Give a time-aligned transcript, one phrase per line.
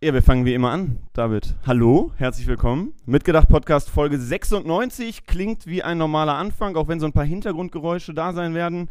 [0.00, 1.56] Ja, wir fangen wie immer an, David.
[1.66, 2.94] Hallo, herzlich willkommen.
[3.04, 8.14] Mitgedacht Podcast Folge 96 klingt wie ein normaler Anfang, auch wenn so ein paar Hintergrundgeräusche
[8.14, 8.90] da sein werden.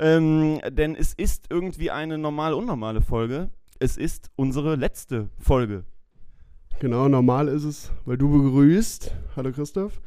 [0.00, 3.50] Ähm, denn es ist irgendwie eine normal-unnormale Folge.
[3.78, 5.84] Es ist unsere letzte Folge.
[6.80, 9.14] Genau, normal ist es, weil du begrüßt.
[9.36, 10.00] Hallo Christoph.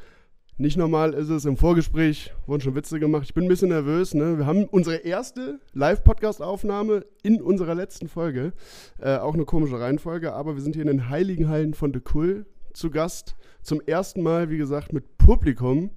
[0.58, 3.24] Nicht normal ist es, im Vorgespräch wurden schon Witze gemacht.
[3.24, 4.14] Ich bin ein bisschen nervös.
[4.14, 4.38] Ne?
[4.38, 8.54] Wir haben unsere erste Live-Podcast-Aufnahme in unserer letzten Folge.
[9.00, 12.02] Äh, auch eine komische Reihenfolge, aber wir sind hier in den Heiligen Hallen von De
[12.02, 13.36] Kull zu Gast.
[13.64, 15.90] Zum ersten Mal, wie gesagt, mit Publikum.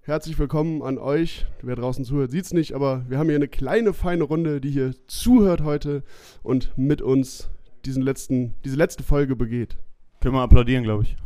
[0.00, 1.44] Herzlich willkommen an euch.
[1.60, 4.70] Wer draußen zuhört, sieht es nicht, aber wir haben hier eine kleine, feine Runde, die
[4.70, 6.02] hier zuhört heute
[6.42, 7.50] und mit uns
[7.84, 9.76] diesen letzten, diese letzte Folge begeht.
[10.20, 11.16] Können wir applaudieren, glaube ich.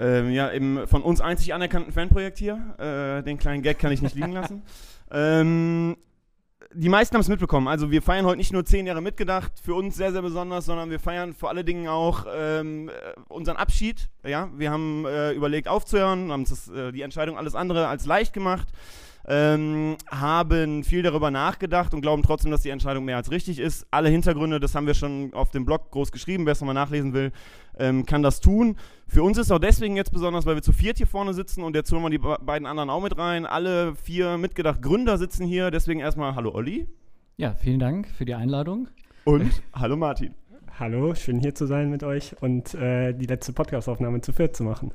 [0.00, 2.74] Ähm, ja, im von uns einzig anerkannten Fanprojekt hier.
[2.78, 4.62] Äh, den kleinen Gag kann ich nicht liegen lassen.
[5.10, 5.96] ähm,
[6.72, 7.68] die meisten haben es mitbekommen.
[7.68, 10.90] Also wir feiern heute nicht nur zehn Jahre mitgedacht, für uns sehr, sehr besonders, sondern
[10.90, 12.90] wir feiern vor allen Dingen auch ähm,
[13.28, 14.08] unseren Abschied.
[14.26, 18.32] Ja, wir haben äh, überlegt aufzuhören, haben das, äh, die Entscheidung alles andere als leicht
[18.32, 18.68] gemacht
[19.26, 23.86] ähm, haben viel darüber nachgedacht und glauben trotzdem, dass die Entscheidung mehr als richtig ist.
[23.90, 26.46] Alle Hintergründe, das haben wir schon auf dem Blog groß geschrieben.
[26.46, 27.32] Wer es nochmal nachlesen will,
[27.78, 28.76] ähm, kann das tun.
[29.08, 31.62] Für uns ist es auch deswegen jetzt besonders, weil wir zu viert hier vorne sitzen
[31.62, 33.46] und jetzt holen wir die beiden anderen auch mit rein.
[33.46, 35.70] Alle vier mitgedacht Gründer sitzen hier.
[35.70, 36.88] Deswegen erstmal Hallo Olli.
[37.36, 38.88] Ja, vielen Dank für die Einladung.
[39.24, 40.34] Und Hallo Martin.
[40.78, 44.64] Hallo, schön hier zu sein mit euch und äh, die letzte Podcastaufnahme zu viert zu
[44.64, 44.92] machen.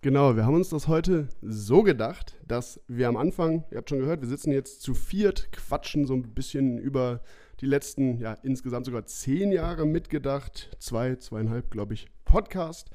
[0.00, 3.98] Genau, wir haben uns das heute so gedacht, dass wir am Anfang, ihr habt schon
[3.98, 7.20] gehört, wir sitzen jetzt zu viert, quatschen so ein bisschen über
[7.60, 12.90] die letzten, ja, insgesamt sogar zehn Jahre mitgedacht, zwei, zweieinhalb, glaube ich, Podcast.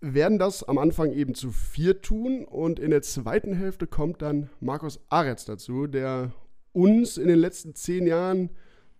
[0.00, 4.48] Werden das am Anfang eben zu viert tun und in der zweiten Hälfte kommt dann
[4.58, 6.32] Markus Aretz dazu, der
[6.72, 8.48] uns in den letzten zehn Jahren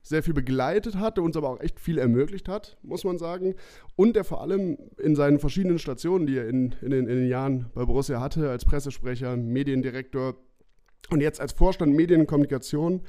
[0.07, 3.55] sehr viel begleitet hat, der uns aber auch echt viel ermöglicht hat, muss man sagen.
[3.97, 7.29] Und der vor allem in seinen verschiedenen Stationen, die er in, in, den, in den
[7.29, 10.37] Jahren bei Borussia hatte, als Pressesprecher, Mediendirektor
[11.11, 13.03] und jetzt als Vorstand Medien und Kommunikation,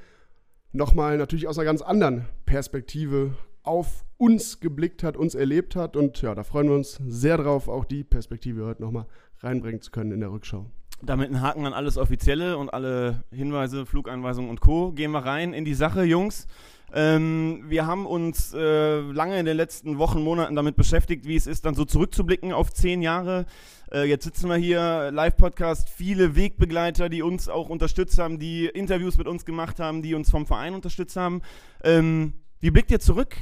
[0.72, 5.96] nochmal natürlich aus einer ganz anderen Perspektive auf uns geblickt hat, uns erlebt hat.
[5.96, 9.06] Und ja, da freuen wir uns sehr drauf, auch die Perspektive heute nochmal
[9.42, 10.66] reinbringen zu können in der Rückschau.
[11.04, 14.94] Damit ein Haken an alles Offizielle und alle Hinweise, Flugeinweisungen und Co.
[14.94, 16.48] Gehen wir rein in die Sache, Jungs.
[16.94, 21.48] Ähm, wir haben uns äh, lange in den letzten Wochen, Monaten damit beschäftigt, wie es
[21.48, 23.46] ist, dann so zurückzublicken auf zehn Jahre.
[23.92, 29.18] Äh, jetzt sitzen wir hier, Live-Podcast, viele Wegbegleiter, die uns auch unterstützt haben, die Interviews
[29.18, 31.42] mit uns gemacht haben, die uns vom Verein unterstützt haben.
[31.84, 33.36] Ähm, wie blickt ihr zurück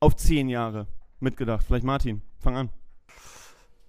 [0.00, 0.86] auf zehn Jahre
[1.20, 1.64] mitgedacht?
[1.66, 2.83] Vielleicht Martin, fang an.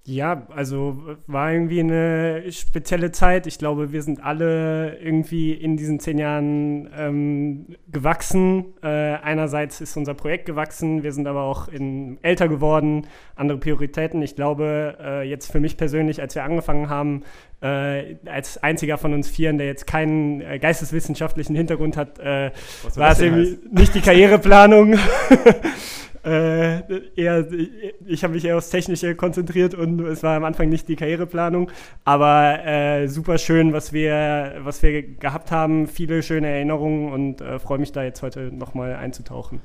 [0.07, 3.47] Ja, also war irgendwie eine spezielle Zeit.
[3.47, 8.65] Ich glaube, wir sind alle irgendwie in diesen zehn Jahren ähm, gewachsen.
[8.83, 14.21] Äh, einerseits ist unser Projekt gewachsen, wir sind aber auch in, älter geworden, andere Prioritäten.
[14.21, 17.23] Ich glaube, äh, jetzt für mich persönlich, als wir angefangen haben,
[17.61, 22.51] äh, als einziger von uns Vieren, der jetzt keinen äh, geisteswissenschaftlichen Hintergrund hat, äh,
[22.93, 24.99] war es irgendwie nicht die Karriereplanung.
[26.25, 27.45] Äh, eher,
[28.07, 31.69] ich habe mich eher aufs Technische konzentriert und es war am Anfang nicht die Karriereplanung,
[32.03, 37.59] aber äh, super schön, was wir, was wir gehabt haben, viele schöne Erinnerungen und äh,
[37.59, 39.61] freue mich da jetzt heute nochmal einzutauchen.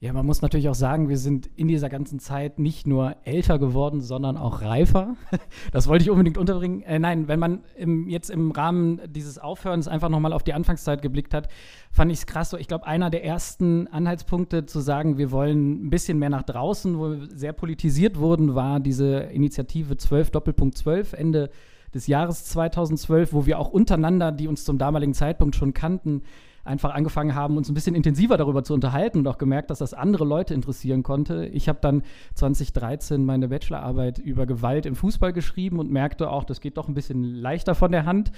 [0.00, 3.58] Ja, man muss natürlich auch sagen, wir sind in dieser ganzen Zeit nicht nur älter
[3.58, 5.16] geworden, sondern auch reifer.
[5.72, 6.82] Das wollte ich unbedingt unterbringen.
[6.82, 11.02] Äh, nein, wenn man im, jetzt im Rahmen dieses Aufhörens einfach nochmal auf die Anfangszeit
[11.02, 11.48] geblickt hat,
[11.90, 12.50] fand ich es krass.
[12.50, 16.44] So, ich glaube, einer der ersten Anhaltspunkte zu sagen, wir wollen ein bisschen mehr nach
[16.44, 21.50] draußen, wo wir sehr politisiert wurden, war diese Initiative 12 Doppelpunkt 12 Ende
[21.92, 26.22] des Jahres 2012, wo wir auch untereinander, die uns zum damaligen Zeitpunkt schon kannten,
[26.68, 29.94] einfach angefangen haben, uns ein bisschen intensiver darüber zu unterhalten und auch gemerkt, dass das
[29.94, 31.46] andere Leute interessieren konnte.
[31.46, 32.02] Ich habe dann
[32.34, 36.94] 2013 meine Bachelorarbeit über Gewalt im Fußball geschrieben und merkte auch, das geht doch ein
[36.94, 38.30] bisschen leichter von der Hand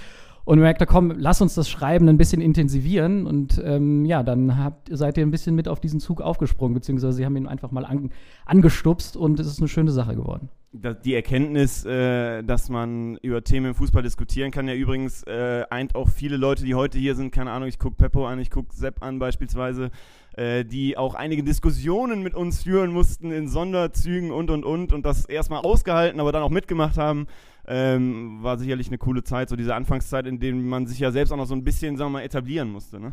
[0.44, 3.27] und merkte, komm, lass uns das Schreiben ein bisschen intensivieren.
[3.27, 7.12] Und ähm, ja, dann habt, seid ihr ein bisschen mit auf diesen Zug aufgesprungen, beziehungsweise
[7.12, 8.10] sie haben ihn einfach mal an,
[8.47, 13.67] angestupst und es ist eine schöne Sache geworden die Erkenntnis, äh, dass man über Themen
[13.67, 17.33] im Fußball diskutieren kann, ja übrigens äh, eint auch viele Leute, die heute hier sind,
[17.33, 19.91] keine Ahnung, ich gucke Peppo an, ich gucke Sepp an beispielsweise,
[20.37, 25.05] äh, die auch einige Diskussionen mit uns führen mussten in Sonderzügen und und und und
[25.05, 27.27] das erstmal ausgehalten, aber dann auch mitgemacht haben.
[27.67, 31.31] Ähm, war sicherlich eine coole Zeit, so diese Anfangszeit, in der man sich ja selbst
[31.31, 32.99] auch noch so ein bisschen, sagen wir mal, etablieren musste.
[32.99, 33.13] Ne?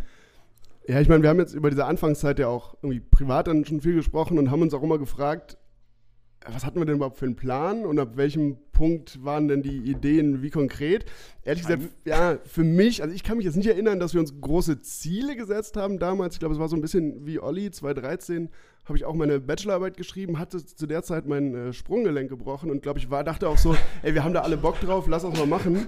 [0.88, 3.82] Ja, ich meine, wir haben jetzt über diese Anfangszeit ja auch irgendwie privat dann schon
[3.82, 5.58] viel gesprochen und haben uns auch immer gefragt,
[6.46, 9.78] was hatten wir denn überhaupt für einen Plan und ab welchem Punkt waren denn die
[9.90, 11.06] Ideen, wie konkret?
[11.44, 14.40] Ehrlich gesagt, ja, für mich, also ich kann mich jetzt nicht erinnern, dass wir uns
[14.40, 16.36] große Ziele gesetzt haben damals.
[16.36, 18.50] Ich glaube, es war so ein bisschen wie Olli, 2013
[18.86, 22.84] habe ich auch meine Bachelorarbeit geschrieben, hatte zu der Zeit mein äh, Sprunggelenk gebrochen und
[22.84, 25.38] glaube ich war, dachte auch so, ey, wir haben da alle Bock drauf, lass uns
[25.40, 25.88] mal machen.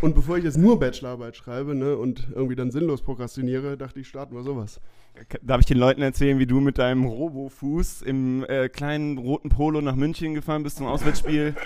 [0.00, 4.08] Und bevor ich jetzt nur Bachelorarbeit schreibe ne, und irgendwie dann sinnlos prokrastiniere, dachte ich,
[4.08, 4.80] starten wir sowas.
[5.42, 9.80] Darf ich den Leuten erzählen, wie du mit deinem Robo-Fuß im äh, kleinen roten Polo
[9.80, 11.54] nach München gefahren bist zum Auswärtsspiel?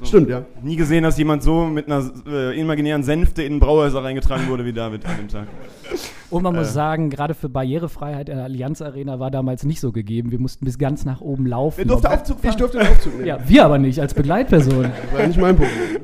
[0.00, 0.06] So.
[0.06, 0.44] Stimmt, ja.
[0.62, 4.72] Nie gesehen, dass jemand so mit einer äh, imaginären Sänfte in Brauhäuser reingetragen wurde wie
[4.72, 5.46] David an dem Tag.
[6.30, 6.58] Und man äh.
[6.58, 10.32] muss sagen, gerade für Barrierefreiheit in der Allianz Arena war damals nicht so gegeben.
[10.32, 11.78] Wir mussten bis ganz nach oben laufen.
[11.78, 12.50] Wer durfte Aufzug fahren?
[12.50, 13.26] Ich durfte den Aufzug nehmen.
[13.26, 14.82] Ja, wir aber nicht, als Begleitperson.
[14.82, 16.00] Das war nicht mein Problem.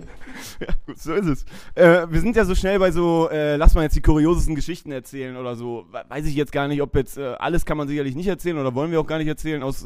[0.61, 1.45] Ja, gut, so ist es.
[1.75, 4.93] Äh, wir sind ja so schnell bei so, äh, lass mal jetzt die kuriosesten Geschichten
[4.93, 5.87] erzählen oder so.
[6.09, 8.75] Weiß ich jetzt gar nicht, ob jetzt äh, alles kann man sicherlich nicht erzählen oder
[8.75, 9.85] wollen wir auch gar nicht erzählen aus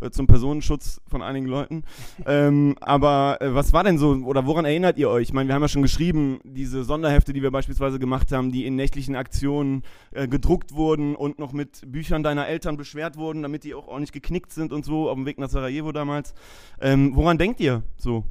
[0.00, 1.84] äh, zum Personenschutz von einigen Leuten.
[2.26, 5.28] ähm, aber äh, was war denn so, oder woran erinnert ihr euch?
[5.28, 8.66] Ich meine, wir haben ja schon geschrieben, diese Sonderhefte, die wir beispielsweise gemacht haben, die
[8.66, 9.82] in nächtlichen Aktionen
[10.12, 14.12] äh, gedruckt wurden und noch mit Büchern deiner Eltern beschwert wurden, damit die auch ordentlich
[14.12, 16.34] geknickt sind und so, auf dem Weg nach Sarajevo damals.
[16.80, 18.24] Ähm, woran denkt ihr so?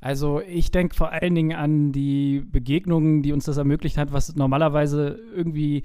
[0.00, 4.34] Also ich denke vor allen Dingen an die Begegnungen, die uns das ermöglicht hat, was
[4.34, 5.82] normalerweise irgendwie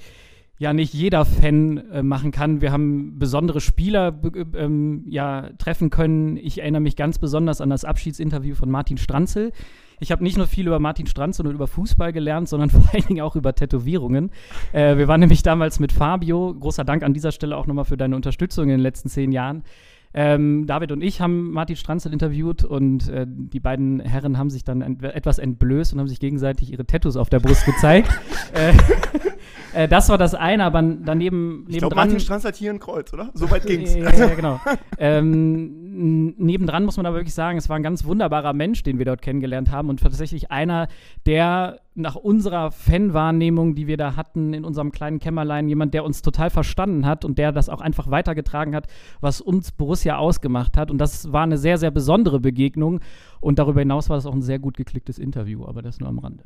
[0.58, 2.62] ja nicht jeder Fan äh, machen kann.
[2.62, 4.18] Wir haben besondere Spieler
[4.56, 6.38] ähm, ja, treffen können.
[6.38, 9.52] Ich erinnere mich ganz besonders an das Abschiedsinterview von Martin Stranzel.
[10.00, 13.06] Ich habe nicht nur viel über Martin Stranzel und über Fußball gelernt, sondern vor allen
[13.06, 14.32] Dingen auch über Tätowierungen.
[14.72, 16.54] Äh, wir waren nämlich damals mit Fabio.
[16.54, 19.64] Großer Dank an dieser Stelle auch nochmal für deine Unterstützung in den letzten zehn Jahren.
[20.18, 24.64] Ähm, David und ich haben Martin Stranzel interviewt und äh, die beiden Herren haben sich
[24.64, 28.10] dann ent etwas entblößt und haben sich gegenseitig ihre Tattoos auf der Brust gezeigt.
[28.54, 28.72] äh,
[29.76, 31.66] äh, das war das eine, aber daneben.
[31.68, 33.30] Ich glaube, Martin Stranzel hat hier ein Kreuz, oder?
[33.34, 33.94] So weit ging's.
[33.96, 34.60] ja, ja, genau.
[34.98, 39.06] ähm, nebendran muss man aber wirklich sagen, es war ein ganz wunderbarer Mensch, den wir
[39.06, 40.88] dort kennengelernt haben und tatsächlich einer,
[41.26, 46.22] der nach unserer Fanwahrnehmung, die wir da hatten in unserem kleinen Kämmerlein, jemand, der uns
[46.22, 48.88] total verstanden hat und der das auch einfach weitergetragen hat,
[49.22, 50.92] was uns Borussia ausgemacht hat.
[50.92, 53.00] Und das war eine sehr, sehr besondere Begegnung.
[53.40, 56.20] Und darüber hinaus war das auch ein sehr gut geklicktes Interview, aber das nur am
[56.20, 56.44] Rande.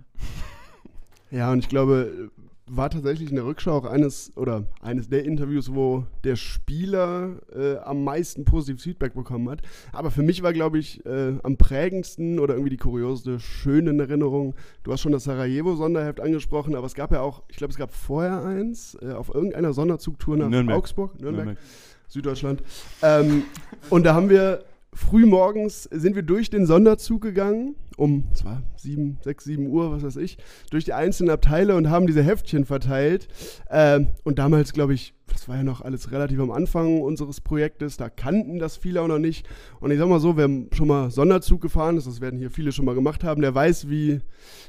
[1.31, 2.31] Ja, und ich glaube,
[2.69, 7.77] war tatsächlich in der Rückschau auch eines oder eines der Interviews, wo der Spieler äh,
[7.77, 9.61] am meisten positives Feedback bekommen hat.
[9.91, 14.55] Aber für mich war, glaube ich, äh, am prägendsten oder irgendwie die kurioseste, schöne Erinnerung.
[14.83, 17.93] Du hast schon das Sarajevo-Sonderheft angesprochen, aber es gab ja auch, ich glaube, es gab
[17.93, 20.77] vorher eins äh, auf irgendeiner Sonderzugtour nach Nürnberg.
[20.77, 21.65] Augsburg, Nürnberg, Nürnberg.
[22.07, 22.63] Süddeutschland.
[23.01, 23.43] Ähm,
[23.89, 24.63] und da haben wir
[24.93, 29.91] früh morgens sind wir durch den Sonderzug gegangen, um, es war 7, 6, 7 Uhr,
[29.91, 30.37] was weiß ich,
[30.71, 33.27] durch die einzelnen Abteile und haben diese Heftchen verteilt.
[33.69, 37.97] Ähm, und damals, glaube ich, das war ja noch alles relativ am Anfang unseres Projektes,
[37.97, 39.47] da kannten das viele auch noch nicht.
[39.79, 42.71] Und ich sag mal so, wer schon mal Sonderzug gefahren ist, das werden hier viele
[42.71, 44.21] schon mal gemacht haben, der weiß, wie,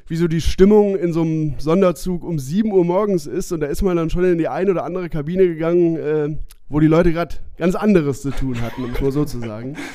[0.06, 3.52] wie so die Stimmung in so einem Sonderzug um 7 Uhr morgens ist.
[3.52, 6.36] Und da ist man dann schon in die eine oder andere Kabine gegangen, äh,
[6.68, 9.76] wo die Leute gerade ganz anderes zu tun hatten, um es mal so zu sagen.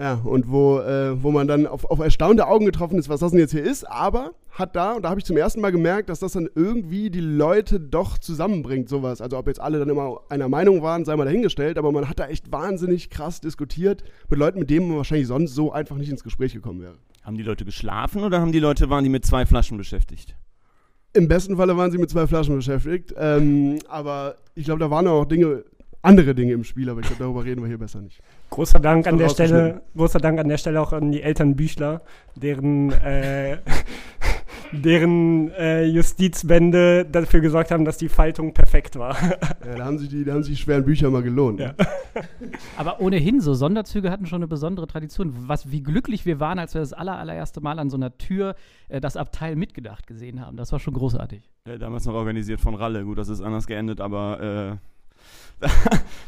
[0.00, 3.32] Ja, und wo, äh, wo man dann auf, auf erstaunte Augen getroffen ist, was das
[3.32, 6.08] denn jetzt hier ist, aber hat da, und da habe ich zum ersten Mal gemerkt,
[6.08, 9.20] dass das dann irgendwie die Leute doch zusammenbringt, sowas.
[9.20, 12.18] Also ob jetzt alle dann immer einer Meinung waren, sei mal dahingestellt, aber man hat
[12.18, 16.10] da echt wahnsinnig krass diskutiert mit Leuten, mit denen man wahrscheinlich sonst so einfach nicht
[16.10, 16.94] ins Gespräch gekommen wäre.
[17.22, 20.34] Haben die Leute geschlafen oder haben die Leute, waren die mit zwei Flaschen beschäftigt?
[21.12, 25.06] Im besten Falle waren sie mit zwei Flaschen beschäftigt, ähm, aber ich glaube, da waren
[25.08, 25.64] auch Dinge,
[26.00, 28.22] andere Dinge im Spiel, aber ich glaube, darüber reden wir hier besser nicht.
[28.50, 32.02] Großer Dank an der Stelle, großer Dank an der Stelle auch an die Eltern Büchler,
[32.34, 33.58] deren, äh,
[34.72, 39.16] deren äh, Justizbände dafür gesorgt haben, dass die Faltung perfekt war.
[39.64, 41.60] Ja, da haben sich die, da haben sich die schweren Bücher mal gelohnt.
[41.60, 41.74] Ja.
[42.76, 45.32] Aber ohnehin, so Sonderzüge hatten schon eine besondere Tradition.
[45.46, 48.56] Was, wie glücklich wir waren, als wir das aller, allererste Mal an so einer Tür
[48.88, 50.56] äh, das Abteil mitgedacht gesehen haben.
[50.56, 51.48] Das war schon großartig.
[51.68, 53.04] Ja, damals noch organisiert von Ralle.
[53.04, 55.66] Gut, das ist anders geendet, aber äh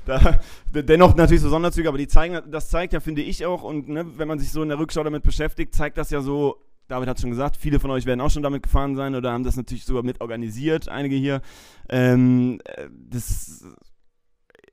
[0.07, 0.41] da,
[0.73, 4.07] dennoch natürlich so Sonderzüge, aber die zeigen, das zeigt ja, finde ich auch, und ne,
[4.17, 6.57] wenn man sich so in der Rückschau damit beschäftigt, zeigt das ja so,
[6.89, 9.45] David hat schon gesagt, viele von euch werden auch schon damit gefahren sein oder haben
[9.45, 11.41] das natürlich sogar mit organisiert, einige hier.
[11.89, 13.65] Ähm, äh, das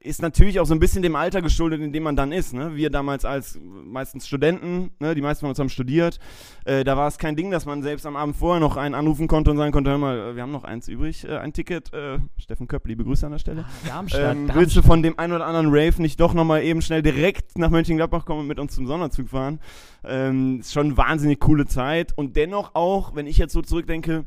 [0.01, 2.53] ist natürlich auch so ein bisschen dem Alter geschuldet, in dem man dann ist.
[2.53, 2.75] Ne?
[2.75, 5.13] Wir damals als meistens Studenten, ne?
[5.13, 6.19] die meisten von uns haben studiert,
[6.63, 9.27] äh, da war es kein Ding, dass man selbst am Abend vorher noch einen anrufen
[9.27, 11.91] konnte und sagen konnte, hör mal, wir haben noch eins übrig, äh, ein Ticket.
[11.93, 13.65] Äh, Steffen Köpp, liebe Grüße an der Stelle.
[13.67, 16.81] Ah, Darmstadt, ähm, willst du von dem einen oder anderen Rave nicht doch nochmal eben
[16.81, 19.59] schnell direkt nach Mönchengladbach kommen und mit uns zum Sonderzug fahren?
[20.05, 24.23] Ähm, ist schon eine wahnsinnig coole Zeit und dennoch auch, wenn ich jetzt so zurückdenke,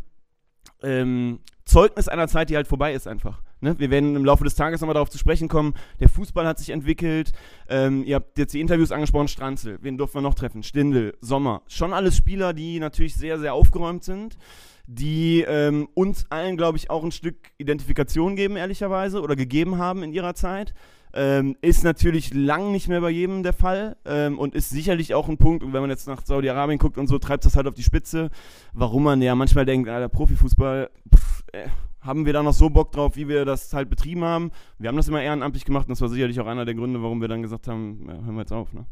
[0.82, 3.40] ähm, Zeugnis einer Zeit, die halt vorbei ist einfach.
[3.62, 3.78] Ne?
[3.78, 5.74] Wir werden im Laufe des Tages nochmal darauf zu sprechen kommen.
[6.00, 7.32] Der Fußball hat sich entwickelt.
[7.68, 9.78] Ähm, ihr habt jetzt die Interviews angesprochen, Stranzel.
[9.82, 10.62] Wen durften wir noch treffen?
[10.62, 11.62] Stindel, Sommer.
[11.68, 14.36] Schon alles Spieler, die natürlich sehr, sehr aufgeräumt sind
[14.86, 20.02] die ähm, uns allen, glaube ich, auch ein Stück Identifikation geben, ehrlicherweise, oder gegeben haben
[20.02, 20.74] in ihrer Zeit.
[21.14, 25.28] Ähm, ist natürlich lang nicht mehr bei jedem der Fall ähm, und ist sicherlich auch
[25.28, 27.82] ein Punkt, wenn man jetzt nach Saudi-Arabien guckt und so, treibt das halt auf die
[27.82, 28.30] Spitze,
[28.72, 31.68] warum man ja manchmal denkt, ah, der Profifußball, pff, äh,
[32.02, 34.50] haben wir da noch so Bock drauf, wie wir das halt betrieben haben.
[34.78, 37.20] Wir haben das immer ehrenamtlich gemacht und das war sicherlich auch einer der Gründe, warum
[37.20, 38.72] wir dann gesagt haben, ja, hören wir jetzt auf.
[38.72, 38.86] Ne?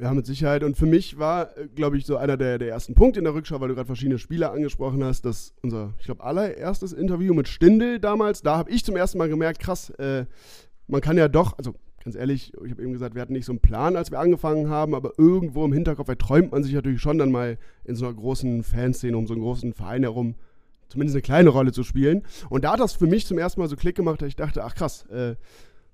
[0.00, 0.62] Ja, mit Sicherheit.
[0.62, 3.34] Und für mich war, äh, glaube ich, so einer der, der ersten Punkte in der
[3.34, 7.48] Rückschau, weil du gerade verschiedene Spieler angesprochen hast, dass unser, ich glaube, allererstes Interview mit
[7.48, 10.26] Stindel damals, da habe ich zum ersten Mal gemerkt, krass, äh,
[10.86, 13.52] man kann ja doch, also ganz ehrlich, ich habe eben gesagt, wir hatten nicht so
[13.52, 17.18] einen Plan, als wir angefangen haben, aber irgendwo im Hinterkopf träumt man sich natürlich schon
[17.18, 20.36] dann mal in so einer großen Fanszene um so einen großen Verein herum
[20.88, 22.22] zumindest eine kleine Rolle zu spielen.
[22.48, 24.64] Und da hat das für mich zum ersten Mal so Klick gemacht, dass ich dachte,
[24.64, 25.36] ach krass, äh,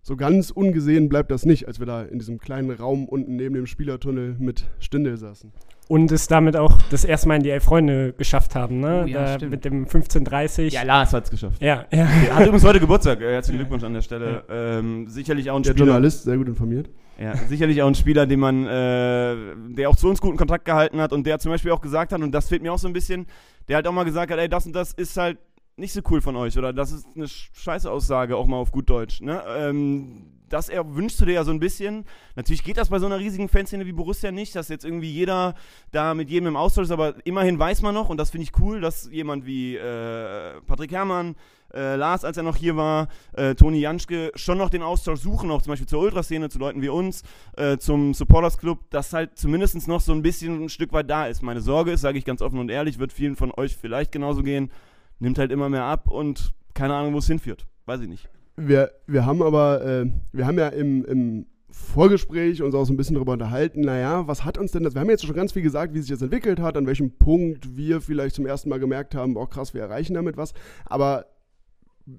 [0.03, 3.55] so ganz ungesehen bleibt das nicht, als wir da in diesem kleinen Raum unten neben
[3.55, 5.53] dem Spielertunnel mit Stindel saßen.
[5.87, 9.03] Und es damit auch das erste Mal in die Elf Freunde geschafft haben, ne?
[9.05, 10.73] Oh, ja, da mit dem 1530.
[10.73, 11.61] Ja, Lars hat es geschafft.
[11.61, 12.09] Ja, ja.
[12.29, 13.21] Er hat übrigens heute Geburtstag.
[13.21, 14.45] Äh, herzlichen Glückwunsch an der Stelle.
[14.49, 15.87] Ähm, sicherlich auch ein Der Spieler.
[15.87, 16.89] Journalist, sehr gut informiert.
[17.21, 19.37] Ja, sicherlich auch ein Spieler, den man, äh,
[19.77, 22.21] der auch zu uns guten Kontakt gehalten hat und der zum Beispiel auch gesagt hat,
[22.21, 23.27] und das fehlt mir auch so ein bisschen,
[23.69, 25.39] der halt auch mal gesagt hat, ey, das und das ist halt
[25.77, 28.89] nicht so cool von euch oder das ist eine scheiße Aussage, auch mal auf gut
[28.89, 29.21] Deutsch.
[29.21, 29.43] Ne?
[29.49, 32.05] Ähm, das er wünschst du dir ja so ein bisschen.
[32.37, 35.55] Natürlich geht das bei so einer riesigen Fanszene wie Borussia nicht, dass jetzt irgendwie jeder
[35.91, 38.53] da mit jedem im Austausch ist, aber immerhin weiß man noch, und das finde ich
[38.61, 41.35] cool, dass jemand wie äh, Patrick Herrmann,
[41.73, 45.51] äh, Lars, als er noch hier war, äh, Toni Janschke, schon noch den Austausch suchen,
[45.51, 47.23] auch zum Beispiel zur Ultraszene, zu Leuten wie uns,
[47.57, 51.27] äh, zum Supporters Club, dass halt zumindest noch so ein bisschen ein Stück weit da
[51.27, 51.43] ist.
[51.43, 54.45] Meine Sorge ist, sage ich ganz offen und ehrlich, wird vielen von euch vielleicht genauso
[54.45, 54.71] gehen,
[55.19, 57.67] nimmt halt immer mehr ab und keine Ahnung, wo es hinführt.
[57.87, 58.29] Weiß ich nicht.
[58.57, 62.97] Wir, wir haben aber, äh, wir haben ja im, im Vorgespräch uns auch so ein
[62.97, 65.63] bisschen darüber unterhalten, naja, was hat uns denn das, wir haben jetzt schon ganz viel
[65.63, 69.15] gesagt, wie sich das entwickelt hat, an welchem Punkt wir vielleicht zum ersten Mal gemerkt
[69.17, 70.55] haben, oh krass, wir erreichen damit was,
[70.85, 71.27] aber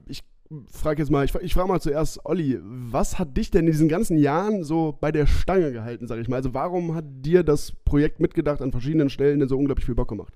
[0.08, 0.24] ich
[0.68, 3.88] frage jetzt mal, ich, ich frage mal zuerst Olli, was hat dich denn in diesen
[3.88, 7.72] ganzen Jahren so bei der Stange gehalten, sag ich mal, also warum hat dir das
[7.72, 10.34] Projekt mitgedacht an verschiedenen Stellen denn so unglaublich viel Bock gemacht?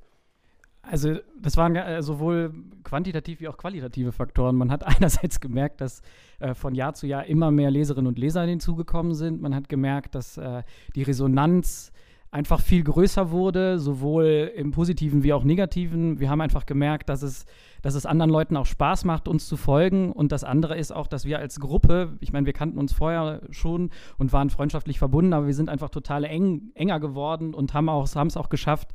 [0.90, 2.52] Also das waren äh, sowohl
[2.84, 4.56] quantitativ wie auch qualitative Faktoren.
[4.56, 6.02] Man hat einerseits gemerkt, dass
[6.40, 9.40] äh, von Jahr zu Jahr immer mehr Leserinnen und Leser hinzugekommen sind.
[9.40, 10.64] Man hat gemerkt, dass äh,
[10.96, 11.92] die Resonanz
[12.32, 16.20] einfach viel größer wurde, sowohl im positiven wie auch negativen.
[16.20, 17.46] Wir haben einfach gemerkt, dass es,
[17.82, 20.12] dass es anderen Leuten auch Spaß macht, uns zu folgen.
[20.12, 23.42] Und das andere ist auch, dass wir als Gruppe, ich meine, wir kannten uns vorher
[23.52, 27.90] schon und waren freundschaftlich verbunden, aber wir sind einfach total eng, enger geworden und haben
[27.90, 28.90] es auch geschafft,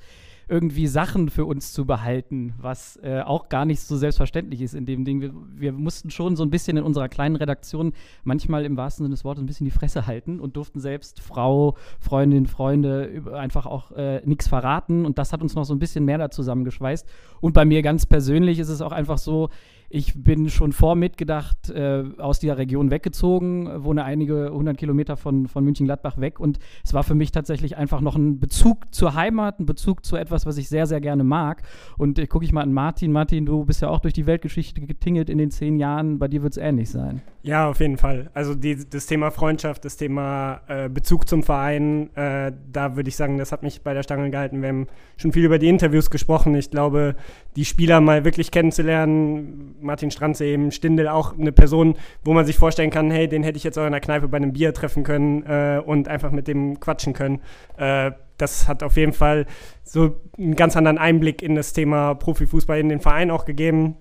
[0.48, 4.86] irgendwie Sachen für uns zu behalten, was äh, auch gar nicht so selbstverständlich ist in
[4.86, 5.20] dem Ding.
[5.20, 9.14] Wir, wir, mussten schon so ein bisschen in unserer kleinen Redaktion manchmal im wahrsten Sinne
[9.14, 13.92] des Wortes ein bisschen die Fresse halten und durften selbst Frau, Freundin, Freunde einfach auch
[13.92, 15.06] äh, nichts verraten.
[15.06, 17.06] Und das hat uns noch so ein bisschen mehr da zusammengeschweißt.
[17.40, 19.50] Und bei mir ganz persönlich ist es auch einfach so,
[19.88, 25.48] ich bin schon vor mitgedacht äh, aus dieser Region weggezogen, wohne einige hundert Kilometer von,
[25.48, 29.60] von München-Gladbach weg und es war für mich tatsächlich einfach noch ein Bezug zur Heimat,
[29.60, 31.62] ein Bezug zu etwas, was ich sehr, sehr gerne mag.
[31.98, 33.12] Und äh, gucke ich mal an Martin.
[33.12, 36.18] Martin, du bist ja auch durch die Weltgeschichte getingelt in den zehn Jahren.
[36.18, 37.22] Bei dir wird es ähnlich sein.
[37.42, 38.30] Ja, auf jeden Fall.
[38.32, 43.16] Also die, das Thema Freundschaft, das Thema äh, Bezug zum Verein, äh, da würde ich
[43.16, 44.62] sagen, das hat mich bei der Stange gehalten.
[44.62, 44.86] Wir haben
[45.18, 46.54] schon viel über die Interviews gesprochen.
[46.54, 47.16] Ich glaube,
[47.56, 52.56] die Spieler mal wirklich kennenzulernen, Martin Stranze eben, Stindel auch eine Person, wo man sich
[52.56, 55.04] vorstellen kann, hey, den hätte ich jetzt auch in der Kneipe bei einem Bier treffen
[55.04, 57.40] können äh, und einfach mit dem quatschen können.
[57.76, 59.46] Äh, das hat auf jeden Fall
[59.82, 63.96] so einen ganz anderen Einblick in das Thema Profifußball in den Verein auch gegeben.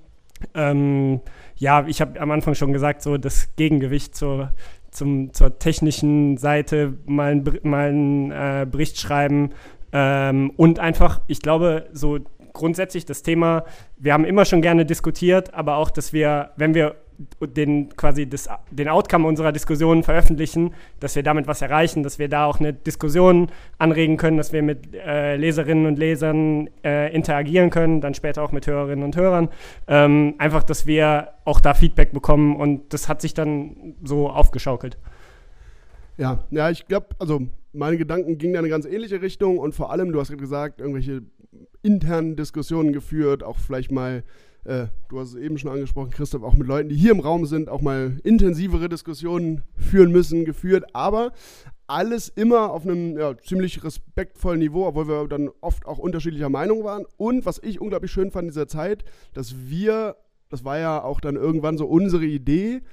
[0.53, 1.21] Ähm,
[1.55, 4.53] ja, ich habe am Anfang schon gesagt, so das Gegengewicht zur,
[4.91, 9.51] zum, zur technischen Seite mal, ein, mal einen äh, Bericht schreiben
[9.91, 12.19] ähm, und einfach, ich glaube, so
[12.53, 13.65] grundsätzlich das Thema,
[13.97, 16.95] wir haben immer schon gerne diskutiert, aber auch, dass wir, wenn wir
[17.41, 22.27] den quasi das, den Outcome unserer Diskussion veröffentlichen, dass wir damit was erreichen, dass wir
[22.27, 27.69] da auch eine Diskussion anregen können, dass wir mit äh, Leserinnen und Lesern äh, interagieren
[27.69, 29.49] können, dann später auch mit Hörerinnen und Hörern.
[29.87, 34.97] Ähm, einfach, dass wir auch da Feedback bekommen und das hat sich dann so aufgeschaukelt.
[36.17, 37.41] Ja, ja, ich glaube, also
[37.73, 41.23] meine Gedanken gingen in eine ganz ähnliche Richtung und vor allem, du hast gesagt, irgendwelche
[41.83, 44.23] internen Diskussionen geführt, auch vielleicht mal,
[44.63, 47.45] äh, du hast es eben schon angesprochen, Christoph, auch mit Leuten, die hier im Raum
[47.45, 51.33] sind, auch mal intensivere Diskussionen führen müssen, geführt, aber
[51.85, 56.83] alles immer auf einem ja, ziemlich respektvollen Niveau, obwohl wir dann oft auch unterschiedlicher Meinung
[56.83, 57.05] waren.
[57.17, 60.15] Und was ich unglaublich schön fand in dieser Zeit, dass wir
[60.53, 62.83] das war ja auch dann irgendwann so unsere Idee,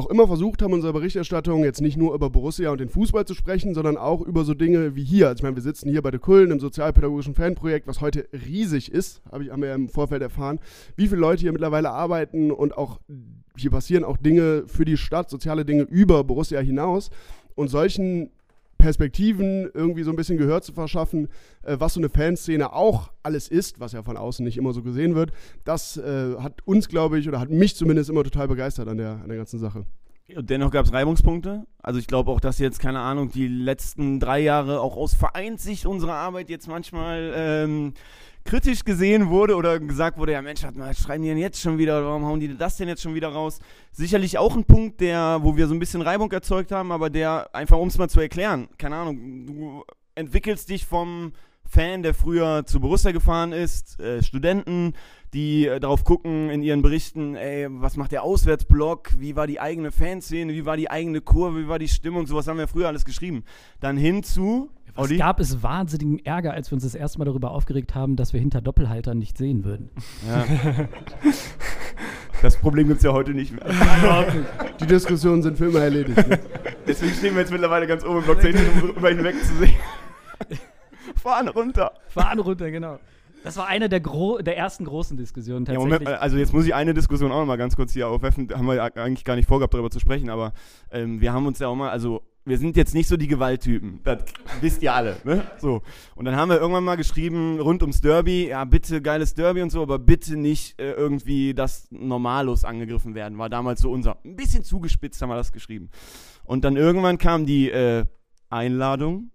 [0.00, 3.34] auch immer versucht haben, unsere Berichterstattung jetzt nicht nur über Borussia und den Fußball zu
[3.34, 5.28] sprechen, sondern auch über so Dinge wie hier.
[5.28, 8.90] Also ich meine, wir sitzen hier bei der Kullen im sozialpädagogischen Fanprojekt, was heute riesig
[8.90, 10.58] ist, habe ich haben wir im Vorfeld erfahren,
[10.96, 12.98] wie viele Leute hier mittlerweile arbeiten und auch
[13.56, 17.10] hier passieren auch Dinge für die Stadt, soziale Dinge über Borussia hinaus.
[17.54, 18.30] Und solchen
[18.80, 21.28] Perspektiven irgendwie so ein bisschen Gehör zu verschaffen,
[21.62, 24.82] äh, was so eine Fanszene auch alles ist, was ja von außen nicht immer so
[24.82, 25.32] gesehen wird,
[25.64, 29.20] das äh, hat uns, glaube ich, oder hat mich zumindest immer total begeistert an der,
[29.22, 29.86] an der ganzen Sache.
[30.36, 31.66] Dennoch gab es Reibungspunkte.
[31.82, 35.86] Also ich glaube auch, dass jetzt, keine Ahnung, die letzten drei Jahre auch aus Vereinssicht
[35.86, 37.94] unserer Arbeit jetzt manchmal ähm,
[38.44, 42.04] kritisch gesehen wurde oder gesagt wurde, ja Mensch, was schreiben die denn jetzt schon wieder,
[42.04, 43.60] warum hauen die das denn jetzt schon wieder raus?
[43.92, 47.54] Sicherlich auch ein Punkt, der, wo wir so ein bisschen Reibung erzeugt haben, aber der
[47.54, 49.84] einfach, um es mal zu erklären, keine Ahnung, du
[50.14, 51.32] entwickelst dich vom
[51.70, 54.94] Fan, der früher zu Borussia gefahren ist, äh, Studenten,
[55.34, 59.60] die äh, darauf gucken in ihren Berichten, ey, was macht der Auswärtsblock, wie war die
[59.60, 62.88] eigene Fanszene, wie war die eigene Kurve, wie war die Stimmung, sowas haben wir früher
[62.88, 63.44] alles geschrieben.
[63.80, 65.18] Dann hinzu es Olli?
[65.18, 68.40] gab es wahnsinnigen Ärger, als wir uns das erste Mal darüber aufgeregt haben, dass wir
[68.40, 69.90] hinter Doppelhaltern nicht sehen würden.
[70.28, 70.44] Ja.
[72.42, 73.66] das Problem gibt es ja heute nicht mehr.
[74.80, 76.28] Die Diskussionen sind für immer erledigt.
[76.28, 76.40] Ne?
[76.86, 79.74] Deswegen stehen wir jetzt mittlerweile ganz oben im Block 10, um über ihn wegzusehen.
[81.22, 81.92] Fahren runter.
[82.08, 82.98] Fahren runter, genau.
[83.42, 86.08] Das war eine der, der ersten großen Diskussionen tatsächlich.
[86.08, 88.48] Ja, also jetzt muss ich eine Diskussion auch noch mal ganz kurz hier aufwerfen.
[88.48, 90.52] Da haben wir eigentlich gar nicht vorgehabt, darüber zu sprechen, aber
[90.90, 94.00] ähm, wir haben uns ja auch mal, also wir sind jetzt nicht so die Gewalttypen.
[94.02, 94.24] Das
[94.60, 95.16] wisst ihr alle.
[95.24, 95.44] Ne?
[95.58, 95.82] So.
[96.14, 99.70] Und dann haben wir irgendwann mal geschrieben, rund ums Derby, ja, bitte geiles Derby und
[99.70, 103.38] so, aber bitte nicht äh, irgendwie, dass Normalos angegriffen werden.
[103.38, 104.18] War damals so unser.
[104.24, 105.90] Ein bisschen zugespitzt haben wir das geschrieben.
[106.44, 108.04] Und dann irgendwann kam die äh,
[108.48, 109.30] Einladung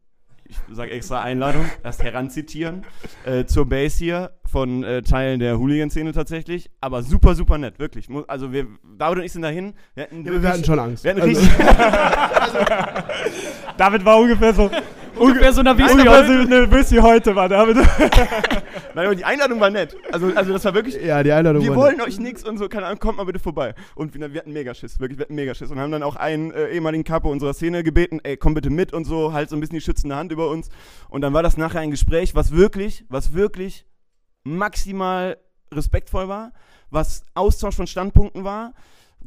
[0.47, 2.85] ich sage extra Einladung, das heranzitieren,
[3.25, 6.69] äh, zur Base hier von äh, Teilen der Hooligan-Szene tatsächlich.
[6.81, 8.07] Aber super, super nett, wirklich.
[8.27, 9.73] Also wir, David und ich sind dahin.
[9.95, 11.03] Wir hatten, ja, wir hatten schon Angst.
[11.03, 11.41] Wir hatten also.
[12.39, 12.57] also,
[13.77, 14.69] David war ungefähr so,
[15.17, 17.77] Ungefähr so nervös, ungefähr so nervös wie heute war David.
[18.95, 19.95] Nein, aber die Einladung war nett.
[20.11, 20.95] Also, also das war wirklich.
[21.01, 22.07] Ja, die Einladung wir war wollen nett.
[22.07, 23.75] euch nichts und so, keine Ahnung, kommt mal bitte vorbei.
[23.95, 25.71] Und wir, wir hatten Megaschiss, wirklich, wir hatten Megaschiss.
[25.71, 28.93] Und haben dann auch einen äh, ehemaligen Kapo unserer Szene gebeten, ey, komm bitte mit
[28.93, 30.69] und so, halt so ein bisschen die schützende Hand über uns.
[31.09, 33.85] Und dann war das nachher ein Gespräch, was wirklich, was wirklich
[34.43, 35.37] maximal
[35.73, 36.53] respektvoll war,
[36.89, 38.73] was Austausch von Standpunkten war.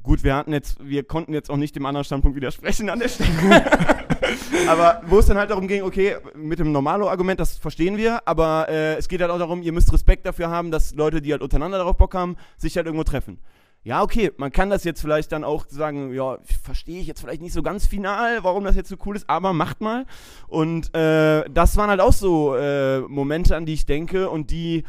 [0.02, 3.08] Gut, wir hatten jetzt, wir konnten jetzt auch nicht dem anderen Standpunkt widersprechen an der
[3.08, 3.30] Stelle.
[4.68, 8.68] aber wo es dann halt darum ging, okay, mit dem Normalo-Argument, das verstehen wir, aber
[8.68, 11.42] äh, es geht halt auch darum, ihr müsst Respekt dafür haben, dass Leute, die halt
[11.42, 13.38] untereinander darauf Bock haben, sich halt irgendwo treffen.
[13.84, 17.40] Ja, okay, man kann das jetzt vielleicht dann auch sagen, ja, verstehe ich jetzt vielleicht
[17.40, 20.04] nicht so ganz final, warum das jetzt so cool ist, aber macht mal.
[20.46, 24.84] Und äh, das waren halt auch so äh, Momente, an die ich denke und die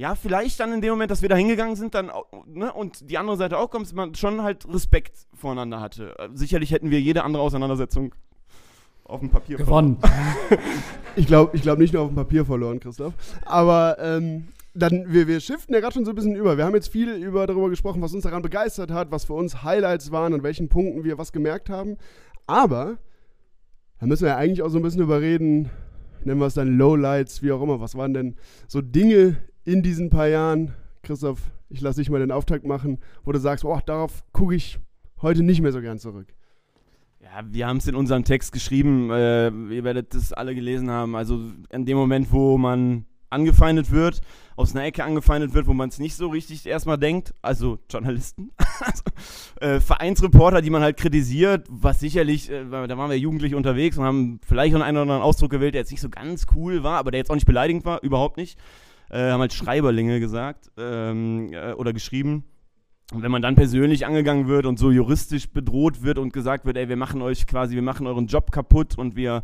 [0.00, 2.10] ja, vielleicht dann in dem Moment, dass wir da hingegangen sind, dann
[2.46, 6.18] ne, und die andere Seite auch kommt, man schon halt Respekt voreinander hatte.
[6.18, 8.14] Äh, sicherlich hätten wir jede andere Auseinandersetzung
[9.04, 9.98] auf dem Papier gewonnen.
[11.16, 13.12] ich glaube ich glaub nicht nur auf dem Papier verloren, Christoph.
[13.44, 16.56] Aber ähm, dann, wir, wir shiften ja gerade schon so ein bisschen über.
[16.56, 19.64] Wir haben jetzt viel über, darüber gesprochen, was uns daran begeistert hat, was für uns
[19.64, 21.98] Highlights waren, an welchen Punkten wir was gemerkt haben.
[22.46, 22.96] Aber
[23.98, 25.68] da müssen wir ja eigentlich auch so ein bisschen überreden,
[26.24, 27.80] nennen wir es dann Lowlights, wie auch immer.
[27.80, 28.36] Was waren denn
[28.66, 29.36] so Dinge
[29.70, 33.64] in diesen paar Jahren, Christoph, ich lasse dich mal den Auftakt machen, wo du sagst,
[33.64, 34.80] oh, darauf gucke ich
[35.22, 36.26] heute nicht mehr so gern zurück?
[37.22, 41.14] Ja, wir haben es in unserem Text geschrieben, äh, ihr werdet das alle gelesen haben.
[41.14, 44.22] Also in dem Moment, wo man angefeindet wird,
[44.56, 48.50] aus einer Ecke angefeindet wird, wo man es nicht so richtig erstmal denkt, also Journalisten,
[48.80, 49.02] also,
[49.60, 54.04] äh, Vereinsreporter, die man halt kritisiert, was sicherlich, äh, da waren wir jugendlich unterwegs und
[54.04, 57.12] haben vielleicht einen oder anderen Ausdruck gewählt, der jetzt nicht so ganz cool war, aber
[57.12, 58.58] der jetzt auch nicht beleidigend war, überhaupt nicht
[59.10, 62.44] äh, haben halt Schreiberlinge gesagt ähm, äh, oder geschrieben.
[63.12, 66.76] Und wenn man dann persönlich angegangen wird und so juristisch bedroht wird und gesagt wird,
[66.76, 69.42] ey, wir machen euch quasi, wir machen euren Job kaputt und wir,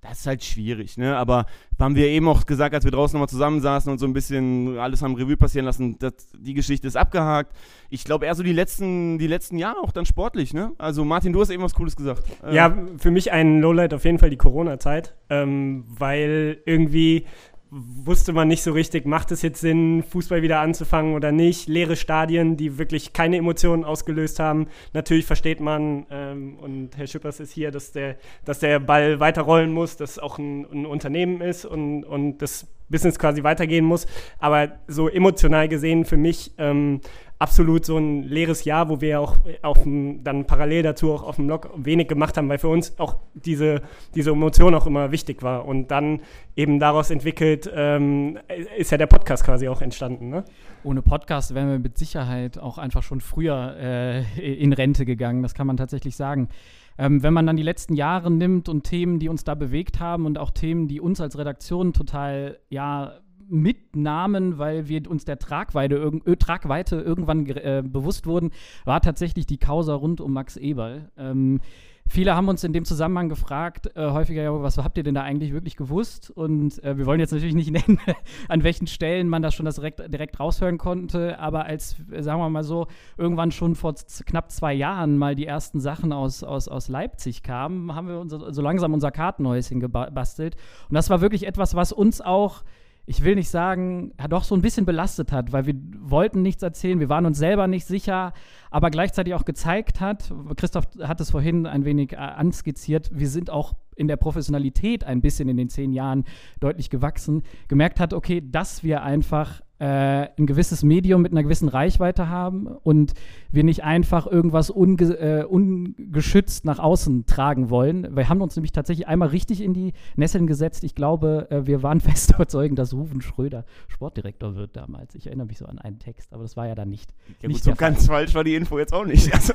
[0.00, 1.16] das ist halt schwierig, ne?
[1.18, 1.44] Aber
[1.78, 5.02] haben wir eben auch gesagt, als wir draußen nochmal zusammensaßen und so ein bisschen alles
[5.02, 7.54] haben Revue passieren lassen, das, die Geschichte ist abgehakt.
[7.90, 10.72] Ich glaube eher so die letzten, die letzten Jahre auch dann sportlich, ne?
[10.78, 12.22] Also Martin, du hast eben was Cooles gesagt.
[12.50, 17.26] Ja, für mich ein Lowlight auf jeden Fall die Corona-Zeit, ähm, weil irgendwie
[17.74, 21.68] wusste man nicht so richtig, macht es jetzt Sinn, Fußball wieder anzufangen oder nicht.
[21.68, 24.66] Leere Stadien, die wirklich keine Emotionen ausgelöst haben.
[24.92, 29.72] Natürlich versteht man, ähm, und Herr Schippers ist hier, dass der, dass der Ball weiterrollen
[29.72, 34.06] muss, dass auch ein, ein Unternehmen ist und, und das Business quasi weitergehen muss.
[34.38, 37.00] Aber so emotional gesehen für mich ähm,
[37.42, 41.36] absolut so ein leeres Jahr, wo wir auch auf dem, dann parallel dazu auch auf
[41.36, 43.82] dem Blog wenig gemacht haben, weil für uns auch diese,
[44.14, 45.66] diese Emotion auch immer wichtig war.
[45.66, 46.20] Und dann
[46.54, 48.38] eben daraus entwickelt ähm,
[48.78, 50.28] ist ja der Podcast quasi auch entstanden.
[50.28, 50.44] Ne?
[50.84, 54.22] Ohne Podcast wären wir mit Sicherheit auch einfach schon früher äh,
[54.62, 56.48] in Rente gegangen, das kann man tatsächlich sagen.
[56.96, 60.26] Ähm, wenn man dann die letzten Jahre nimmt und Themen, die uns da bewegt haben
[60.26, 63.14] und auch Themen, die uns als Redaktion total, ja,
[63.52, 68.50] mitnahmen, weil wir uns der Tragweite, irg äh, Tragweite irgendwann äh, bewusst wurden,
[68.84, 71.10] war tatsächlich die Causa rund um Max Eberl.
[71.16, 71.60] Ähm,
[72.08, 75.52] Viele haben uns in dem Zusammenhang gefragt, äh, häufiger, was habt ihr denn da eigentlich
[75.52, 76.30] wirklich gewusst?
[76.30, 78.00] Und äh, wir wollen jetzt natürlich nicht nennen,
[78.48, 82.50] an welchen Stellen man das schon das direkt, direkt raushören konnte, aber als, sagen wir
[82.50, 83.94] mal so, irgendwann schon vor
[84.26, 88.52] knapp zwei Jahren mal die ersten Sachen aus, aus, aus Leipzig kamen, haben wir unser,
[88.52, 90.56] so langsam unser Kartenhäuschen gebastelt.
[90.88, 92.64] Und das war wirklich etwas, was uns auch
[93.04, 96.62] ich will nicht sagen, ja doch so ein bisschen belastet hat, weil wir wollten nichts
[96.62, 98.32] erzählen, wir waren uns selber nicht sicher,
[98.70, 103.50] aber gleichzeitig auch gezeigt hat, Christoph hat es vorhin ein wenig äh, anskizziert, wir sind
[103.50, 106.24] auch in der Professionalität ein bisschen in den zehn Jahren
[106.60, 112.28] deutlich gewachsen, gemerkt hat, okay, dass wir einfach ein gewisses Medium mit einer gewissen Reichweite
[112.28, 113.14] haben und
[113.50, 118.14] wir nicht einfach irgendwas unge äh, ungeschützt nach außen tragen wollen.
[118.14, 120.84] Wir haben uns nämlich tatsächlich einmal richtig in die Nesseln gesetzt.
[120.84, 125.14] Ich glaube, äh, wir waren fest überzeugt, dass Rufen Schröder Sportdirektor wird damals.
[125.14, 127.12] Ich erinnere mich so an einen Text, aber das war ja dann nicht.
[127.40, 129.30] Ja, nicht gut, so ganz falsch war die Info jetzt auch nicht.
[129.42, 129.54] Also,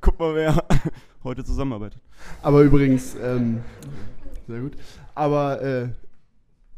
[0.00, 0.64] guck mal, wer
[1.24, 2.02] heute zusammenarbeitet.
[2.42, 3.60] Aber übrigens, ähm,
[4.46, 4.72] sehr gut.
[5.14, 5.88] Aber äh,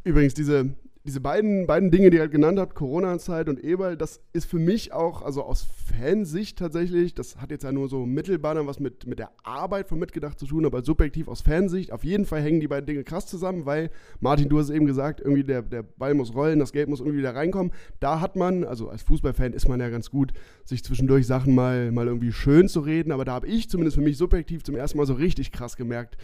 [0.04, 0.70] übrigens, diese,
[1.06, 4.58] diese beiden, beiden Dinge, die ihr halt genannt habt, Corona-Zeit und Eberl, das ist für
[4.58, 5.64] mich auch, also aus
[5.96, 9.88] Fansicht tatsächlich, das hat jetzt ja nur so mittelbar dann was mit, mit der Arbeit
[9.88, 13.04] von Mitgedacht zu tun, aber subjektiv aus Fansicht, auf jeden Fall hängen die beiden Dinge
[13.04, 16.72] krass zusammen, weil, Martin, du hast eben gesagt, irgendwie der, der Ball muss rollen, das
[16.72, 17.72] Geld muss irgendwie wieder reinkommen.
[18.00, 20.32] Da hat man, also als Fußballfan ist man ja ganz gut,
[20.64, 24.02] sich zwischendurch Sachen mal, mal irgendwie schön zu reden, aber da habe ich zumindest für
[24.02, 26.16] mich subjektiv zum ersten Mal so richtig krass gemerkt,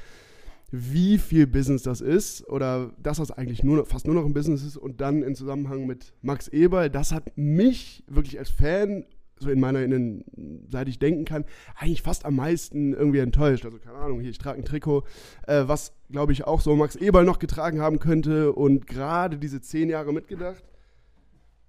[0.72, 4.64] wie viel Business das ist oder dass das eigentlich nur, fast nur noch ein Business
[4.64, 9.04] ist und dann in Zusammenhang mit Max Eberl, das hat mich wirklich als Fan
[9.38, 10.24] so in meiner, in
[10.70, 11.44] seit ich denken kann,
[11.76, 13.64] eigentlich fast am meisten irgendwie enttäuscht.
[13.66, 15.04] Also keine Ahnung, hier, ich trage ein Trikot,
[15.46, 19.61] äh, was, glaube ich, auch so Max Eberl noch getragen haben könnte und gerade diese
[19.61, 20.64] zehn Jahre mitgedacht.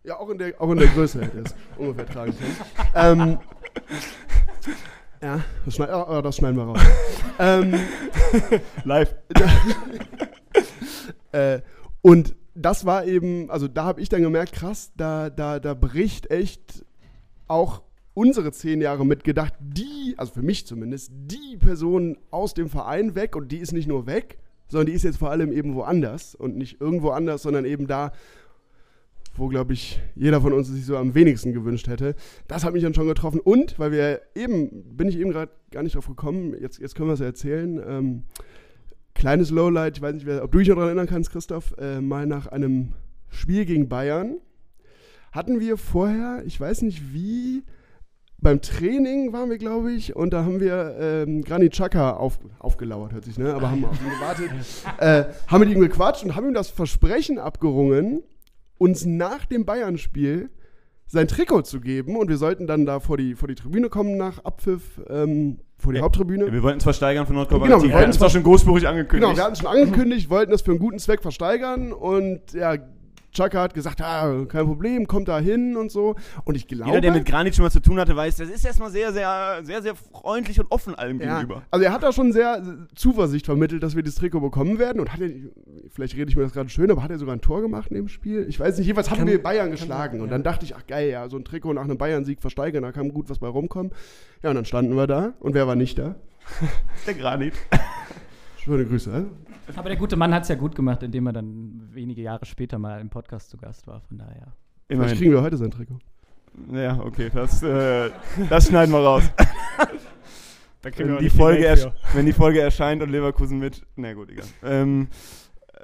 [0.04, 2.56] Ja, auch in der, auch in der Größe hätte es ungefähr tragen können.
[2.96, 3.40] ähm,
[5.24, 6.80] ja, das, schneid, oh, das schneiden wir raus.
[7.40, 7.74] ähm,
[8.84, 9.16] Live.
[11.32, 11.62] äh,
[12.02, 16.30] und das war eben, also da habe ich dann gemerkt, krass, da, da, da bricht
[16.30, 16.86] echt
[17.48, 17.82] auch
[18.14, 23.36] unsere zehn Jahre mitgedacht, die, also für mich zumindest, die Person aus dem Verein weg
[23.36, 26.58] und die ist nicht nur weg, sondern die ist jetzt vor allem eben woanders und
[26.58, 28.12] nicht irgendwo anders, sondern eben da,
[29.36, 32.16] wo, glaube ich, jeder von uns sich so am wenigsten gewünscht hätte.
[32.48, 33.40] Das hat mich dann schon getroffen.
[33.40, 37.10] Und, weil wir eben, bin ich eben gerade gar nicht drauf gekommen, jetzt, jetzt können
[37.10, 37.82] wir es ja erzählen.
[37.86, 38.24] Ähm,
[39.16, 42.26] kleines Lowlight, ich weiß nicht, ob du dich noch daran erinnern kannst, Christoph, äh, mal
[42.26, 42.94] nach einem
[43.30, 44.38] Spiel gegen Bayern
[45.34, 47.64] hatten wir vorher, ich weiß nicht wie,
[48.38, 53.14] beim Training waren wir, glaube ich, und da haben wir ähm, Granit Xhaka auf, aufgelauert,
[53.14, 53.54] hört sich, ne?
[53.54, 54.52] Aber haben auf ihn gewartet.
[55.00, 58.22] äh, haben mit ihm gequatscht und haben ihm das Versprechen abgerungen,
[58.78, 60.50] uns nach dem Bayern-Spiel
[61.08, 64.18] sein Trikot zu geben und wir sollten dann da vor die, vor die Tribüne kommen
[64.18, 66.52] nach Abpfiff, ähm, vor die ja, Haupttribüne.
[66.52, 67.68] wir wollten es versteigern für Nordkorea.
[67.68, 69.30] Genau, wir hatten es zwar schon großspurig angekündigt.
[69.30, 72.78] Genau, wir hatten es schon angekündigt, wollten das für einen guten Zweck versteigern und ja,
[73.34, 76.16] Chaka hat gesagt, ah, kein Problem, kommt da hin und so.
[76.46, 76.90] Und ich glaube.
[76.90, 79.62] Jeder, der mit Granit schon mal zu tun hatte, weiß, das ist erstmal sehr, sehr,
[79.64, 81.64] sehr, sehr freundlich und offen allem ja, gegenüber.
[81.72, 82.62] Also er hat da schon sehr
[82.96, 85.00] Zuversicht vermittelt, dass wir das Trikot bekommen werden.
[85.00, 85.30] Und hat er,
[85.90, 87.96] vielleicht rede ich mir das gerade schön, aber hat er sogar ein Tor gemacht in
[87.96, 88.46] dem Spiel?
[88.48, 90.18] Ich weiß nicht, jedenfalls hatten wir Bayern geschlagen.
[90.18, 92.84] Kann, und dann dachte ich, ach geil, ja, so ein Trikot nach einem Bayern-Sieg versteigern,
[92.84, 93.92] da kann gut was bei rumkommen.
[94.44, 95.34] Ja, und dann standen wir da.
[95.40, 96.16] Und wer war nicht da?
[97.08, 97.54] Der Granit.
[98.58, 99.26] Schöne Grüße.
[99.76, 102.80] Aber der gute Mann hat es ja gut gemacht, indem er dann wenige Jahre später
[102.80, 104.02] mal im Podcast zu Gast war.
[104.02, 104.54] Von daher.
[104.88, 105.10] Immerhin.
[105.10, 106.00] Vielleicht kriegen wir heute sein Trikot.
[106.72, 108.12] Ja, okay, das, äh,
[108.50, 109.24] das schneiden wir raus.
[110.84, 113.82] wenn, die Folge wenn die Folge erscheint und Leverkusen mit.
[113.96, 114.46] Na gut, egal.
[114.64, 115.08] Ähm,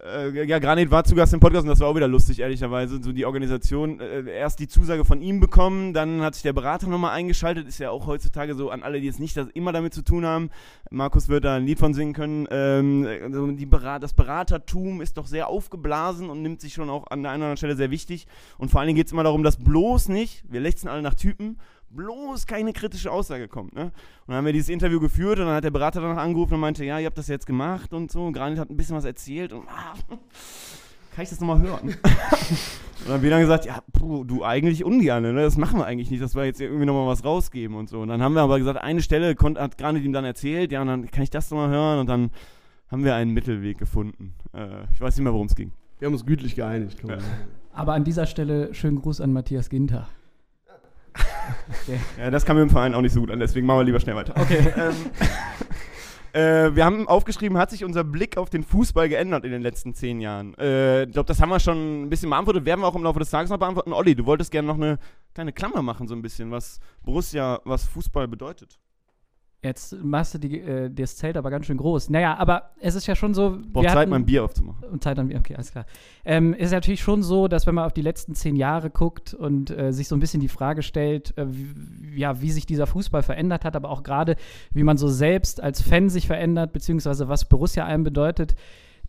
[0.06, 3.02] äh, ja, Granit war zu Gast im Podcast und das war auch wieder lustig, ehrlicherweise.
[3.02, 6.88] So die Organisation, äh, erst die Zusage von ihm bekommen, dann hat sich der Berater
[6.88, 7.68] nochmal eingeschaltet.
[7.68, 10.26] Ist ja auch heutzutage so an alle, die jetzt nicht das immer damit zu tun
[10.26, 10.50] haben.
[10.90, 12.48] Markus wird da ein Lied von singen können.
[12.52, 17.08] Ähm, also die Berat das Beratertum ist doch sehr aufgeblasen und nimmt sich schon auch
[17.08, 18.28] an der einen oder anderen Stelle sehr wichtig.
[18.58, 21.16] Und vor allen Dingen geht es immer darum, dass bloß nicht, wir lechzen alle nach
[21.16, 21.58] Typen
[21.92, 23.74] bloß keine kritische Aussage kommt.
[23.74, 23.84] Ne?
[23.84, 23.92] Und
[24.28, 26.86] dann haben wir dieses Interview geführt und dann hat der Berater danach angerufen und meinte,
[26.86, 28.26] ja, ihr habt das jetzt gemacht und so.
[28.26, 29.94] Und Granit hat ein bisschen was erzählt und ah,
[31.16, 31.90] kann ich das nochmal hören?
[31.90, 32.00] und
[33.06, 35.34] dann haben wir dann gesagt, ja, puh, du eigentlich ungern, ne?
[35.34, 38.02] das machen wir eigentlich nicht, dass wir jetzt irgendwie nochmal was rausgeben und so.
[38.02, 40.82] Und dann haben wir aber gesagt, eine Stelle konnt, hat Granit ihm dann erzählt, ja,
[40.82, 42.32] und dann kann ich das nochmal hören und dann
[42.90, 44.34] haben wir einen Mittelweg gefunden.
[44.54, 45.72] Äh, ich weiß nicht mehr, worum es ging.
[46.00, 47.18] Wir haben uns gütlich geeinigt, Ja.
[47.74, 50.08] Aber an dieser Stelle schönen Gruß an Matthias Ginter.
[52.18, 54.00] Ja, das kam mir im Verein auch nicht so gut an, deswegen machen wir lieber
[54.00, 54.34] schnell weiter.
[54.40, 54.74] Okay.
[54.78, 54.96] ähm,
[56.34, 59.94] äh, wir haben aufgeschrieben, hat sich unser Blick auf den Fußball geändert in den letzten
[59.94, 60.54] zehn Jahren?
[60.58, 63.20] Äh, ich glaube, das haben wir schon ein bisschen beantwortet, werden wir auch im Laufe
[63.20, 63.94] des Tages noch beantworten.
[63.94, 65.00] Olli, du wolltest gerne noch eine
[65.34, 68.80] kleine Klammer machen, so ein bisschen, was Borussia, was Fußball bedeutet.
[69.62, 72.10] Jetzt machst du die, äh, das Zelt aber ganz schön groß.
[72.10, 73.58] Naja, aber es ist ja schon so.
[73.74, 74.86] Braucht Zeit, hatten- mein Bier aufzumachen.
[74.90, 75.86] Und Zeit an okay, alles klar.
[76.24, 79.70] Ähm, ist natürlich schon so, dass wenn man auf die letzten zehn Jahre guckt und
[79.70, 83.22] äh, sich so ein bisschen die Frage stellt, äh, wie, ja, wie sich dieser Fußball
[83.22, 84.38] verändert hat, aber auch gerade,
[84.72, 88.56] wie man so selbst als Fan sich verändert, beziehungsweise was Borussia einem bedeutet,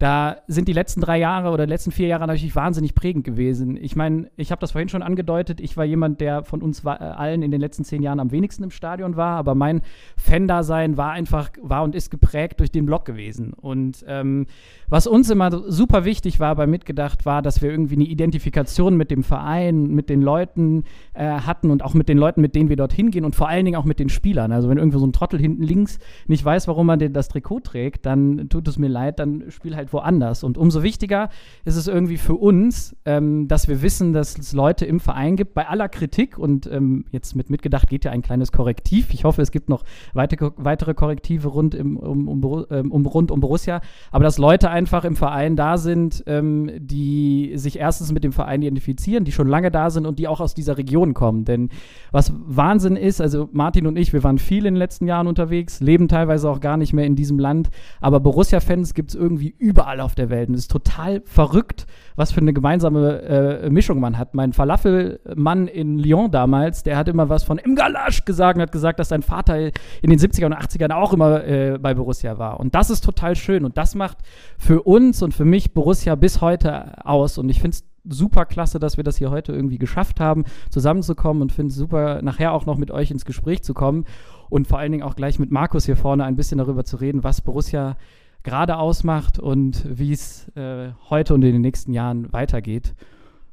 [0.01, 3.77] da sind die letzten drei Jahre oder die letzten vier Jahre natürlich wahnsinnig prägend gewesen.
[3.77, 6.89] Ich meine, ich habe das vorhin schon angedeutet, ich war jemand, der von uns äh,
[6.89, 9.83] allen in den letzten zehn Jahren am wenigsten im Stadion war, aber mein
[10.17, 13.53] Fan-Dasein war einfach, war und ist geprägt durch den Block gewesen.
[13.53, 14.47] Und ähm,
[14.89, 19.11] was uns immer super wichtig war bei Mitgedacht, war, dass wir irgendwie eine Identifikation mit
[19.11, 22.77] dem Verein, mit den Leuten äh, hatten und auch mit den Leuten, mit denen wir
[22.77, 24.51] dorthin gehen und vor allen Dingen auch mit den Spielern.
[24.51, 28.07] Also wenn irgendwo so ein Trottel hinten links nicht weiß, warum man das Trikot trägt,
[28.07, 30.45] dann tut es mir leid, dann spiel halt woanders.
[30.45, 31.29] Und umso wichtiger
[31.65, 35.55] ist es irgendwie für uns, ähm, dass wir wissen, dass es Leute im Verein gibt,
[35.55, 39.13] bei aller Kritik und ähm, jetzt mit Mitgedacht geht ja ein kleines Korrektiv.
[39.13, 43.31] Ich hoffe, es gibt noch weitere, weitere Korrektive rund, im, um, um, ähm, um, rund
[43.31, 48.25] um Borussia, aber dass Leute einfach im Verein da sind, ähm, die sich erstens mit
[48.25, 51.45] dem Verein identifizieren, die schon lange da sind und die auch aus dieser Region kommen.
[51.45, 51.71] Denn
[52.13, 55.81] was Wahnsinn ist, also Martin und ich, wir waren viel in den letzten Jahren unterwegs,
[55.81, 60.01] leben teilweise auch gar nicht mehr in diesem Land, aber Borussia-Fans gibt es irgendwie überall
[60.01, 64.19] auf der Welt und es ist total verrückt, was für eine gemeinsame äh, Mischung man
[64.19, 64.35] hat.
[64.35, 68.73] Mein Falafelmann in Lyon damals, der hat immer was von Im Galasch gesagt und hat
[68.73, 72.61] gesagt, dass sein Vater in den 70er und 80ern auch immer äh, bei Borussia war.
[72.61, 74.19] Und das ist total schön und das macht
[74.59, 77.39] für uns und für mich Borussia bis heute aus.
[77.39, 81.43] Und ich finde es super klasse, dass wir das hier heute irgendwie geschafft haben, zusammenzukommen
[81.43, 84.05] und finde es super, nachher auch noch mit euch ins Gespräch zu kommen
[84.51, 87.25] und vor allen Dingen auch gleich mit Markus hier vorne ein bisschen darüber zu reden,
[87.25, 87.97] was Borussia
[88.43, 92.95] gerade ausmacht und wie es äh, heute und in den nächsten Jahren weitergeht.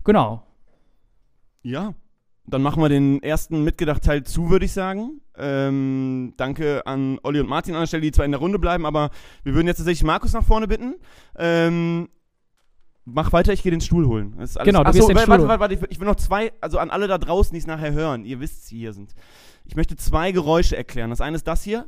[0.03, 0.43] Genau.
[1.61, 1.93] Ja,
[2.45, 5.19] dann machen wir den ersten Mitgedacht-Teil zu, würde ich sagen.
[5.35, 8.85] Ähm, danke an Olli und Martin an der Stelle, die zwar in der Runde bleiben,
[8.85, 9.09] aber
[9.43, 10.95] wir würden jetzt tatsächlich Markus nach vorne bitten.
[11.37, 12.07] Ähm,
[13.03, 14.35] mach weiter, ich gehe den Stuhl holen.
[14.37, 14.65] Das ist alles.
[14.67, 17.07] Genau, du Achso, gehst warte, warte, warte, warte, ich will- noch zwei, also an alle
[17.07, 19.13] da draußen, die es nachher hören, ihr wisst, die hier sind.
[19.65, 21.09] Ich möchte zwei Geräusche erklären.
[21.09, 21.87] Das eine ist das hier.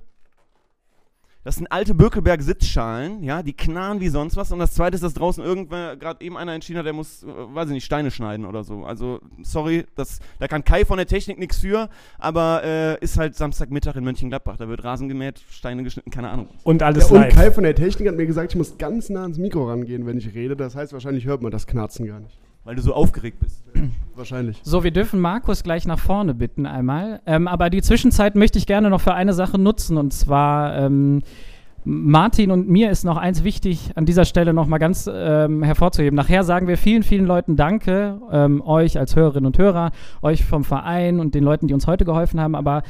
[1.46, 4.52] Das sind alte Bökelberg-Sitzschalen, ja, die knarren wie sonst was.
[4.52, 7.28] Und das zweite ist, dass draußen irgendwer, gerade eben einer entschieden hat, der muss, äh,
[7.28, 8.84] weiß ich nicht, Steine schneiden oder so.
[8.84, 13.36] Also, sorry, das, da kann Kai von der Technik nichts für, aber äh, ist halt
[13.36, 14.58] Samstagmittag in Mönchengladbach.
[14.58, 16.50] Da wird Rasen gemäht, Steine geschnitten, keine Ahnung.
[16.64, 17.34] Und Ja, alles und live.
[17.34, 20.18] Kai von der Technik hat mir gesagt, ich muss ganz nah ans Mikro rangehen, wenn
[20.18, 20.58] ich rede.
[20.58, 22.38] Das heißt, wahrscheinlich hört man das Knarzen gar nicht.
[22.70, 23.64] Weil du so aufgeregt bist.
[24.16, 24.62] Wahrscheinlich.
[24.62, 27.20] So, wir dürfen Markus gleich nach vorne bitten einmal.
[27.26, 31.24] Ähm, aber die Zwischenzeit möchte ich gerne noch für eine Sache nutzen und zwar ähm,
[31.84, 36.16] Martin und mir ist noch eins wichtig an dieser Stelle noch mal ganz ähm, hervorzuheben.
[36.16, 39.90] Nachher sagen wir vielen, vielen Leuten Danke, ähm, euch als Hörerinnen und Hörer,
[40.22, 42.54] euch vom Verein und den Leuten, die uns heute geholfen haben.
[42.54, 42.84] Aber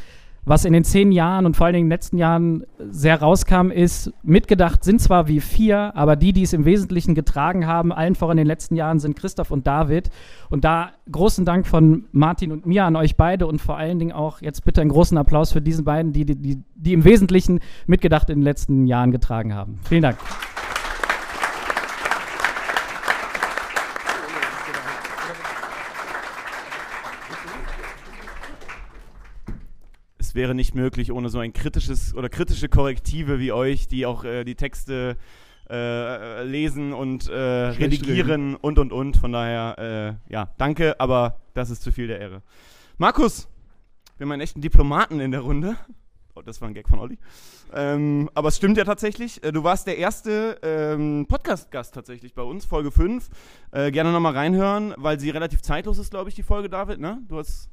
[0.45, 3.71] was in den zehn Jahren und vor allen Dingen in den letzten Jahren sehr rauskam,
[3.71, 8.15] ist, mitgedacht sind zwar wie vier, aber die, die es im Wesentlichen getragen haben, allen
[8.15, 10.09] voran in den letzten Jahren, sind Christoph und David.
[10.49, 14.11] Und da großen Dank von Martin und mir an euch beide und vor allen Dingen
[14.11, 17.59] auch jetzt bitte einen großen Applaus für diesen beiden, die, die, die, die im Wesentlichen
[17.87, 19.79] mitgedacht in den letzten Jahren getragen haben.
[19.83, 20.17] Vielen Dank.
[30.29, 34.23] Es wäre nicht möglich ohne so ein kritisches oder kritische Korrektive wie euch, die auch
[34.23, 35.17] äh, die Texte
[35.67, 39.17] äh, lesen und äh, redigieren und und und.
[39.17, 42.43] Von daher, äh, ja, danke, aber das ist zu viel der Ehre.
[42.99, 43.47] Markus,
[44.19, 45.77] wir haben einen echten Diplomaten in der Runde.
[46.35, 47.17] Oh, das war ein Gag von Olli.
[47.73, 49.43] Ähm, aber es stimmt ja tatsächlich.
[49.43, 53.27] Äh, Du warst der erste ähm, Podcast-Gast tatsächlich bei uns, Folge 5.
[53.71, 56.99] Äh, gerne nochmal reinhören, weil sie relativ zeitlos ist, glaube ich, die Folge, David.
[56.99, 57.19] Ne?
[57.27, 57.71] Du hast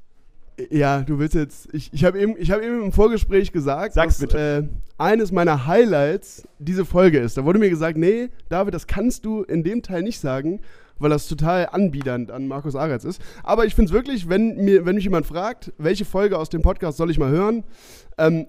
[0.71, 1.69] Ja, du willst jetzt.
[1.73, 4.35] Ich, ich habe eben, ich hab eben im Vorgespräch gesagt, Sag's dass.
[4.35, 4.63] Äh,
[4.99, 7.37] eines meiner Highlights diese Folge ist.
[7.37, 10.61] Da wurde mir gesagt, nee, David, das kannst du in dem Teil nicht sagen,
[10.99, 13.21] weil das total anbiedernd an Markus Aretz ist.
[13.43, 16.63] Aber ich finde es wirklich, wenn, mir, wenn mich jemand fragt, welche Folge aus dem
[16.63, 17.65] Podcast soll ich mal hören,
[18.17, 18.47] ähm,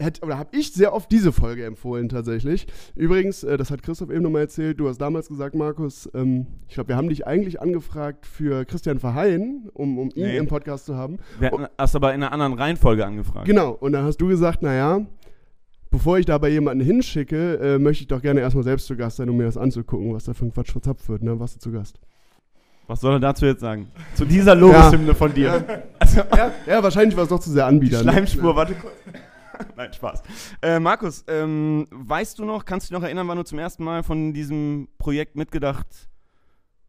[0.00, 2.66] hätte, oder habe ich sehr oft diese Folge empfohlen tatsächlich.
[2.96, 6.74] Übrigens, äh, das hat Christoph eben nochmal erzählt, du hast damals gesagt, Markus, ähm, ich
[6.74, 10.36] glaube, wir haben dich eigentlich angefragt für Christian Verheyen, um, um ihn Nee.
[10.38, 11.18] im Podcast zu haben.
[11.38, 13.46] Wir hatten, hast aber in einer anderen Reihenfolge angefragt.
[13.46, 15.00] Genau, und dann hast du gesagt, naja,
[15.90, 19.16] bevor ich da bei jemanden hinschicke, äh, möchte ich doch gerne erstmal selbst zu Gast
[19.18, 21.22] sein, um mir das anzugucken, was da für ein Quatsch verzapft wird.
[21.22, 21.38] Ne?
[21.40, 21.98] Warst du zu Gast?
[22.86, 23.86] Was soll er dazu jetzt sagen?
[24.16, 25.84] Zu dieser Lobeshymne von dir.
[26.00, 28.02] Also, Ja, ja wahrscheinlich war es doch zu sehr die Anbieter.
[28.02, 28.10] ne?
[28.12, 28.92] Schleimspur, warte kurz.
[29.76, 30.22] Nein, Spaß.
[30.62, 33.84] Äh, Markus, ähm, weißt du noch, kannst du dich noch erinnern, wann du zum ersten
[33.84, 36.08] Mal von diesem Projekt mitgedacht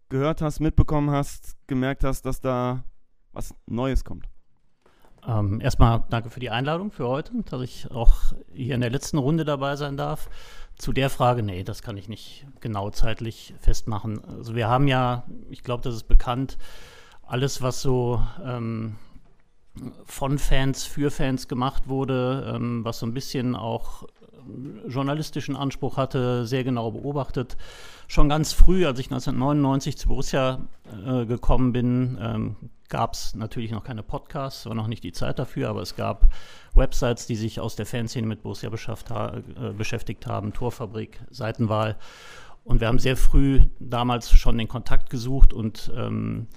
[0.09, 2.83] gehört hast, mitbekommen hast, gemerkt hast, dass da
[3.31, 4.27] was Neues kommt?
[5.27, 9.17] Ähm, erstmal danke für die Einladung für heute, dass ich auch hier in der letzten
[9.17, 10.29] Runde dabei sein darf.
[10.77, 14.23] Zu der Frage, nee, das kann ich nicht genau zeitlich festmachen.
[14.25, 16.57] Also wir haben ja, ich glaube, das ist bekannt,
[17.21, 18.95] alles, was so ähm,
[20.05, 24.03] von Fans für Fans gemacht wurde, ähm, was so ein bisschen auch
[24.45, 27.57] ähm, journalistischen Anspruch hatte, sehr genau beobachtet.
[28.07, 30.59] Schon ganz früh, als ich 1999 zu Borussia
[31.05, 32.55] äh, gekommen bin, ähm,
[32.89, 36.27] gab es natürlich noch keine Podcasts, war noch nicht die Zeit dafür, aber es gab
[36.75, 38.69] Websites, die sich aus der Fanszene mit Borussia
[39.09, 41.97] ha äh, beschäftigt haben, Torfabrik, Seitenwahl.
[42.63, 46.47] Und wir haben sehr früh damals schon den Kontakt gesucht und ähm,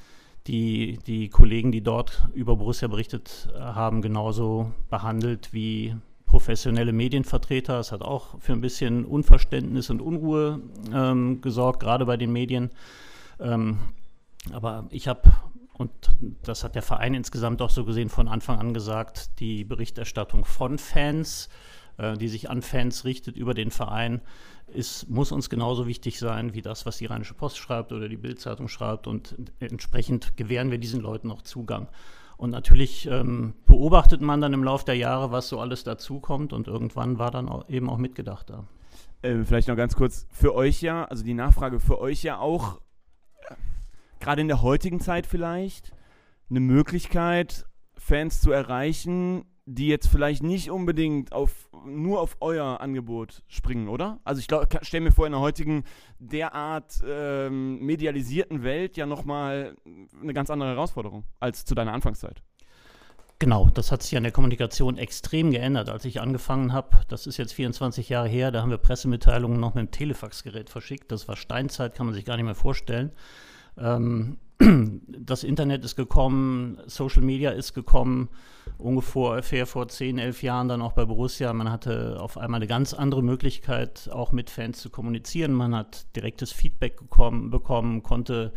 [0.46, 5.94] die, die Kollegen, die dort über Borussia berichtet äh, haben, genauso behandelt wie
[6.26, 7.78] professionelle Medienvertreter.
[7.78, 10.60] Es hat auch für ein bisschen Unverständnis und Unruhe
[10.92, 12.70] ähm, gesorgt, gerade bei den Medien.
[13.40, 13.78] Ähm,
[14.52, 15.32] aber ich habe,
[15.74, 15.90] und
[16.42, 20.78] das hat der Verein insgesamt auch so gesehen, von Anfang an gesagt, die Berichterstattung von
[20.78, 21.48] Fans,
[21.96, 24.20] äh, die sich an Fans richtet über den Verein,
[24.74, 28.16] ist, muss uns genauso wichtig sein wie das, was die Rheinische Post schreibt oder die
[28.16, 29.06] Bildzeitung schreibt.
[29.06, 31.88] Und entsprechend gewähren wir diesen Leuten auch Zugang.
[32.36, 36.52] Und natürlich ähm, beobachtet man dann im Laufe der Jahre, was so alles dazukommt.
[36.52, 38.64] Und irgendwann war dann auch, eben auch mitgedacht da.
[39.22, 42.80] Äh, vielleicht noch ganz kurz für euch ja, also die Nachfrage für euch ja auch,
[43.48, 43.54] äh,
[44.20, 45.92] gerade in der heutigen Zeit vielleicht,
[46.50, 53.42] eine Möglichkeit, Fans zu erreichen, die jetzt vielleicht nicht unbedingt auf, nur auf euer Angebot
[53.48, 54.20] springen, oder?
[54.24, 55.84] Also ich glaube, stell mir vor, in der heutigen
[56.18, 59.76] derart ähm, medialisierten Welt ja nochmal
[60.20, 62.42] eine ganz andere Herausforderung als zu deiner Anfangszeit.
[63.38, 67.00] Genau, das hat sich an der Kommunikation extrem geändert, als ich angefangen habe.
[67.08, 71.10] Das ist jetzt 24 Jahre her, da haben wir Pressemitteilungen noch mit dem Telefaxgerät verschickt.
[71.10, 73.12] Das war Steinzeit, kann man sich gar nicht mehr vorstellen.
[73.76, 74.38] Ähm,
[75.06, 78.28] das Internet ist gekommen, Social Media ist gekommen,
[78.78, 81.52] ungefähr vor 10, 11 Jahren dann auch bei Borussia.
[81.52, 85.52] Man hatte auf einmal eine ganz andere Möglichkeit, auch mit Fans zu kommunizieren.
[85.52, 88.52] Man hat direktes Feedback bekommen, bekommen konnte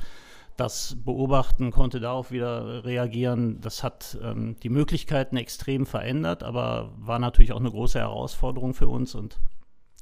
[0.56, 3.62] das beobachten, konnte darauf wieder reagieren.
[3.62, 8.88] Das hat ähm, die Möglichkeiten extrem verändert, aber war natürlich auch eine große Herausforderung für
[8.88, 9.40] uns und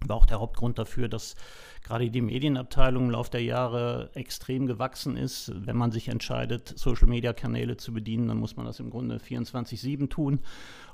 [0.05, 1.35] war auch der Hauptgrund dafür, dass
[1.85, 5.51] gerade die Medienabteilung im Laufe der Jahre extrem gewachsen ist.
[5.53, 10.39] Wenn man sich entscheidet, Social-Media-Kanäle zu bedienen, dann muss man das im Grunde 24-7 tun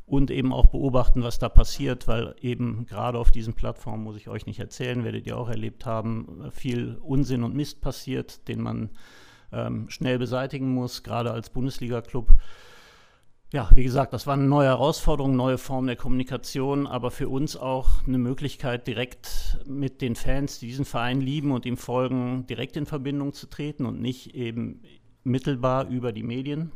[0.05, 4.27] und eben auch beobachten, was da passiert, weil eben gerade auf diesen Plattformen, muss ich
[4.27, 8.89] euch nicht erzählen, werdet ihr auch erlebt haben, viel Unsinn und Mist passiert, den man
[9.53, 12.33] ähm, schnell beseitigen muss, gerade als Bundesliga-Club.
[13.53, 17.57] Ja, wie gesagt, das war eine neue Herausforderung, neue Form der Kommunikation, aber für uns
[17.57, 22.77] auch eine Möglichkeit, direkt mit den Fans, die diesen Verein lieben und ihm folgen, direkt
[22.77, 24.83] in Verbindung zu treten und nicht eben
[25.25, 26.71] mittelbar über die Medien.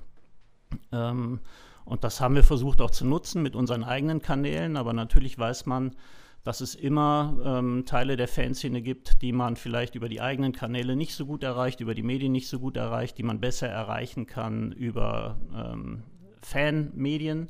[0.91, 1.39] Ähm,
[1.85, 5.67] und das haben wir versucht auch zu nutzen mit unseren eigenen Kanälen, aber natürlich weiß
[5.67, 5.95] man,
[6.43, 10.97] dass es immer ähm, Teile der Fanszene gibt, die man vielleicht über die eigenen Kanäle
[10.97, 14.27] nicht so gut erreicht, über die Medien nicht so gut erreicht, die man besser erreichen
[14.27, 16.03] kann über ähm,
[16.45, 17.49] Fanmedien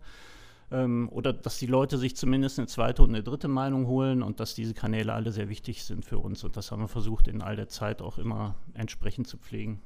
[0.71, 4.39] ähm, oder dass die Leute sich zumindest eine zweite und eine dritte Meinung holen und
[4.39, 6.43] dass diese Kanäle alle sehr wichtig sind für uns.
[6.43, 9.81] Und das haben wir versucht in all der Zeit auch immer entsprechend zu pflegen.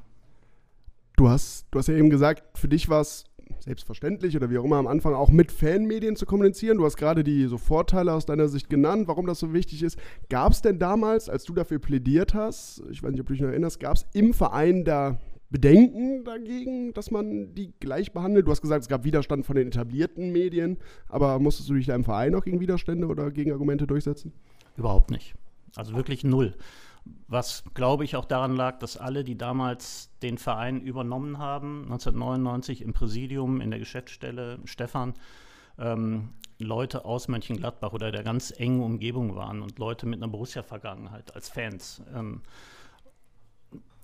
[1.17, 3.25] Du hast, du hast ja eben gesagt, für dich war es
[3.59, 6.77] selbstverständlich oder wie auch immer am Anfang auch mit Fanmedien zu kommunizieren.
[6.77, 9.97] Du hast gerade die so Vorteile aus deiner Sicht genannt, warum das so wichtig ist.
[10.29, 13.41] Gab es denn damals, als du dafür plädiert hast, ich weiß nicht, ob du dich
[13.41, 15.19] noch erinnerst, gab es im Verein da
[15.49, 18.45] Bedenken dagegen, dass man die gleich behandelt?
[18.45, 21.95] Du hast gesagt, es gab Widerstand von den etablierten Medien, aber musstest du dich da
[21.95, 24.31] im Verein auch gegen Widerstände oder gegen Argumente durchsetzen?
[24.77, 25.33] Überhaupt nicht.
[25.75, 26.55] Also wirklich null.
[27.27, 32.81] Was, glaube ich, auch daran lag, dass alle, die damals den Verein übernommen haben, 1999
[32.83, 35.13] im Präsidium, in der Geschäftsstelle, Stefan,
[35.79, 41.33] ähm, Leute aus Mönchengladbach oder der ganz engen Umgebung waren und Leute mit einer Borussia-Vergangenheit
[41.33, 42.04] als Fans.
[42.13, 42.41] Ähm,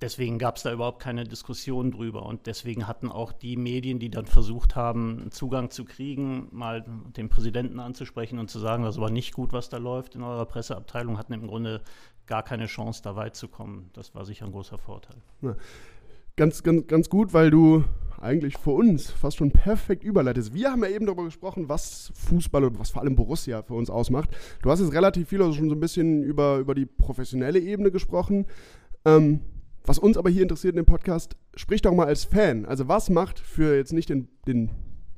[0.02, 2.26] deswegen gab es da überhaupt keine Diskussion drüber.
[2.26, 6.86] Und deswegen hatten auch die Medien, die dann versucht haben, Zugang zu kriegen, mal
[7.16, 10.46] den Präsidenten anzusprechen und zu sagen, das war nicht gut, was da läuft in eurer
[10.46, 11.82] Presseabteilung, hatten im Grunde
[12.28, 13.90] gar keine Chance, da weit zu kommen.
[13.94, 15.18] Das war sicher ein großer Vorteil.
[15.42, 15.56] Ja.
[16.38, 17.86] Ganz, ganz, ganz gut, weil du
[18.20, 20.54] eigentlich für uns fast schon perfekt überleitest.
[20.54, 23.90] Wir haben ja eben darüber gesprochen, was Fußball und was vor allem Borussia für uns
[23.90, 24.30] ausmacht.
[24.62, 27.92] Du hast jetzt relativ viel, also schon so ein bisschen über, über die professionelle Ebene
[27.92, 28.48] gesprochen.
[29.06, 29.42] Ähm,
[29.86, 32.66] was uns aber hier interessiert in dem Podcast, sprich doch mal als Fan.
[32.66, 34.72] Also was macht für jetzt nicht den, den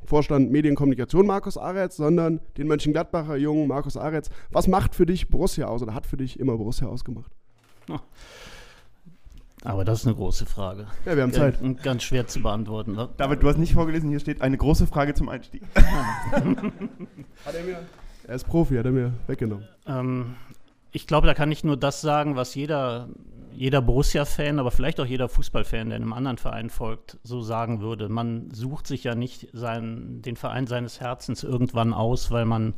[0.03, 4.29] Vorstand Medienkommunikation Markus Aretz, sondern den Mönchengladbacher Jungen Markus Aretz.
[4.51, 7.31] Was macht für dich Borussia aus oder hat für dich immer Borussia ausgemacht?
[9.63, 10.87] Aber das ist eine große Frage.
[11.05, 11.61] Ja, wir haben Zeit.
[11.61, 12.93] Ganz, ganz schwer zu beantworten.
[12.93, 13.09] Ne?
[13.17, 15.63] David, du hast nicht vorgelesen, hier steht eine große Frage zum Einstieg.
[15.75, 17.85] hat er mir?
[18.27, 19.67] Er ist Profi, hat er mir weggenommen.
[19.87, 20.35] Ähm,
[20.97, 23.07] ich glaube, da kann ich nur das sagen, was jeder
[23.53, 28.07] jeder Borussia-Fan, aber vielleicht auch jeder Fußballfan, der einem anderen Verein folgt, so sagen würde.
[28.07, 32.75] Man sucht sich ja nicht sein, den Verein seines Herzens irgendwann aus, weil man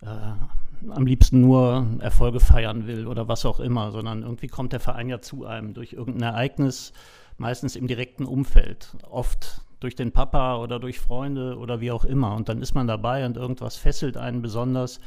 [0.00, 4.80] äh, am liebsten nur Erfolge feiern will oder was auch immer, sondern irgendwie kommt der
[4.80, 6.92] Verein ja zu einem durch irgendein Ereignis,
[7.38, 12.34] meistens im direkten Umfeld, oft durch den Papa oder durch Freunde oder wie auch immer.
[12.34, 14.98] Und dann ist man dabei und irgendwas fesselt einen besonders.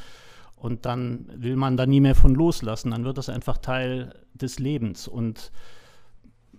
[0.56, 2.92] Und dann will man da nie mehr von loslassen.
[2.92, 5.08] Dann wird das einfach Teil des Lebens.
[5.08, 5.52] Und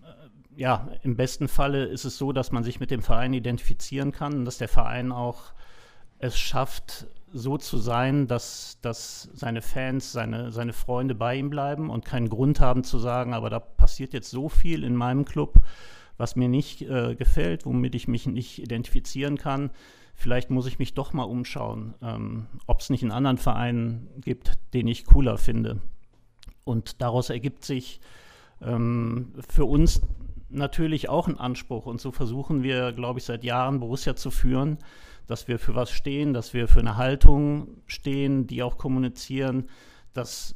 [0.03, 4.12] äh, ja, im besten Falle ist es so, dass man sich mit dem Verein identifizieren
[4.12, 5.53] kann und dass der Verein auch
[6.18, 11.90] es schafft, so zu sein, dass, dass seine Fans, seine, seine Freunde bei ihm bleiben
[11.90, 15.61] und keinen Grund haben zu sagen, aber da passiert jetzt so viel in meinem Club,
[16.16, 19.70] was mir nicht äh, gefällt, womit ich mich nicht identifizieren kann
[20.16, 24.58] vielleicht muss ich mich doch mal umschauen, ähm, ob es nicht einen anderen Verein gibt,
[24.74, 25.80] den ich cooler finde.
[26.64, 28.00] Und daraus ergibt sich
[28.60, 30.00] ähm, für uns
[30.48, 31.86] natürlich auch ein Anspruch.
[31.86, 34.78] Und so versuchen wir, glaube ich, seit Jahren Borussia zu führen,
[35.26, 39.68] dass wir für was stehen, dass wir für eine Haltung stehen, die auch kommunizieren,
[40.12, 40.54] dass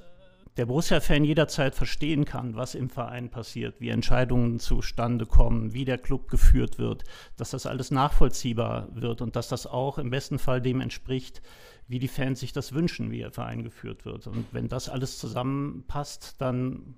[0.60, 5.96] der Borussia-Fan jederzeit verstehen kann, was im Verein passiert, wie Entscheidungen zustande kommen, wie der
[5.96, 7.04] Club geführt wird,
[7.38, 11.40] dass das alles nachvollziehbar wird und dass das auch im besten Fall dem entspricht,
[11.88, 14.26] wie die Fans sich das wünschen, wie der Verein geführt wird.
[14.26, 16.94] Und wenn das alles zusammenpasst, dann,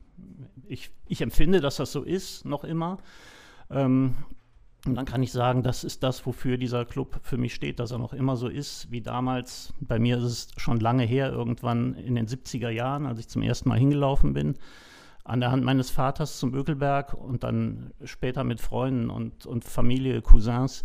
[0.66, 2.98] ich, ich empfinde, dass das so ist, noch immer.
[3.70, 4.16] Ähm,
[4.84, 7.92] und dann kann ich sagen, das ist das, wofür dieser Club für mich steht, dass
[7.92, 9.72] er noch immer so ist wie damals.
[9.80, 13.42] Bei mir ist es schon lange her, irgendwann in den 70er Jahren, als ich zum
[13.42, 14.54] ersten Mal hingelaufen bin,
[15.22, 20.20] an der Hand meines Vaters zum Bökelberg und dann später mit Freunden und, und Familie,
[20.20, 20.82] Cousins.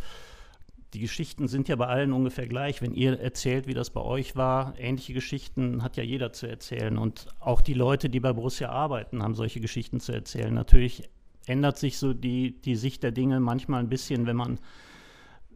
[0.93, 2.84] Die Geschichten sind ja bei allen ungefähr gleich.
[2.84, 7.00] Wenn ihr erzählt, wie das bei euch war, ähnliche Geschichten hat ja jeder zu erzählen.
[7.00, 10.54] Und auch die Leute, die bei Borussia arbeiten, haben solche Geschichten zu erzählen.
[10.54, 11.10] Natürlich
[11.48, 14.60] ändert sich so die, die Sicht der Dinge manchmal ein bisschen, wenn man,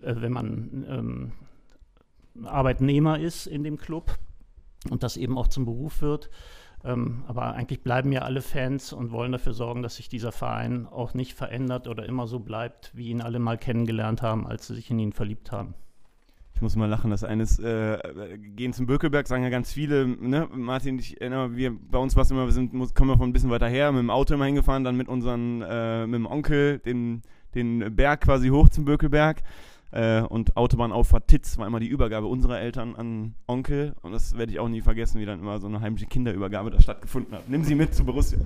[0.02, 1.32] äh, wenn man ähm,
[2.44, 4.18] Arbeitnehmer ist in dem Club
[4.90, 6.30] und das eben auch zum Beruf wird.
[6.84, 10.88] Ähm, aber eigentlich bleiben ja alle Fans und wollen dafür sorgen, dass sich dieser Verein
[10.88, 14.76] auch nicht verändert oder immer so bleibt, wie ihn alle mal kennengelernt haben, als sie
[14.76, 15.76] sich in ihn verliebt haben.
[16.62, 17.98] Ich muss mal lachen, das eine ist, äh,
[18.56, 22.22] gehen zum Bökelberg, sagen ja ganz viele, ne, Martin, ich erinnere, wir, bei uns war
[22.22, 24.36] es immer, wir sind, muss, kommen wir von ein bisschen weiter her, mit dem Auto
[24.36, 27.24] immer hingefahren, dann mit unseren, äh, mit dem Onkel den,
[27.56, 29.42] den Berg quasi hoch zum Bökelberg.
[29.92, 33.94] Äh, und Autobahnauffahrt Titz war immer die Übergabe unserer Eltern an Onkel.
[34.02, 36.80] Und das werde ich auch nie vergessen, wie dann immer so eine heimliche Kinderübergabe da
[36.80, 37.50] stattgefunden hat.
[37.50, 38.40] Nimm sie mit zu Borussia.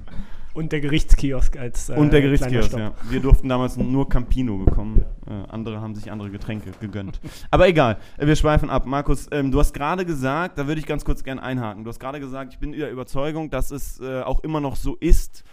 [0.56, 1.90] Und der Gerichtskiosk als.
[1.90, 2.94] Äh, und der Gerichtskiosk, ja.
[3.10, 5.06] Wir durften damals nur Campino bekommen.
[5.28, 7.20] Äh, andere haben sich andere Getränke gegönnt.
[7.52, 8.88] Aber egal, wir schweifen ab.
[8.88, 11.84] Markus, ähm, du hast gerade gesagt, da würde ich ganz kurz gerne einhaken.
[11.84, 14.96] Du hast gerade gesagt, ich bin der Überzeugung, dass es äh, auch immer noch so
[14.96, 15.44] ist,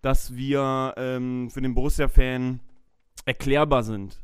[0.00, 2.60] dass wir ähm, für den Borussia-Fan
[3.24, 4.18] erklärbar sind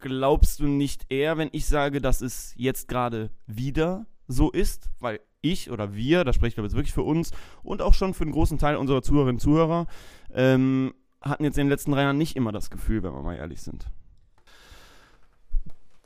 [0.00, 4.90] glaubst du nicht eher, wenn ich sage, dass es jetzt gerade wieder so ist?
[4.98, 7.30] Weil ich oder wir, da spreche ich glaube jetzt wirklich für uns
[7.62, 9.86] und auch schon für einen großen Teil unserer Zuhörerinnen und Zuhörer,
[10.34, 13.36] ähm, hatten jetzt in den letzten drei Jahren nicht immer das Gefühl, wenn wir mal
[13.36, 13.86] ehrlich sind.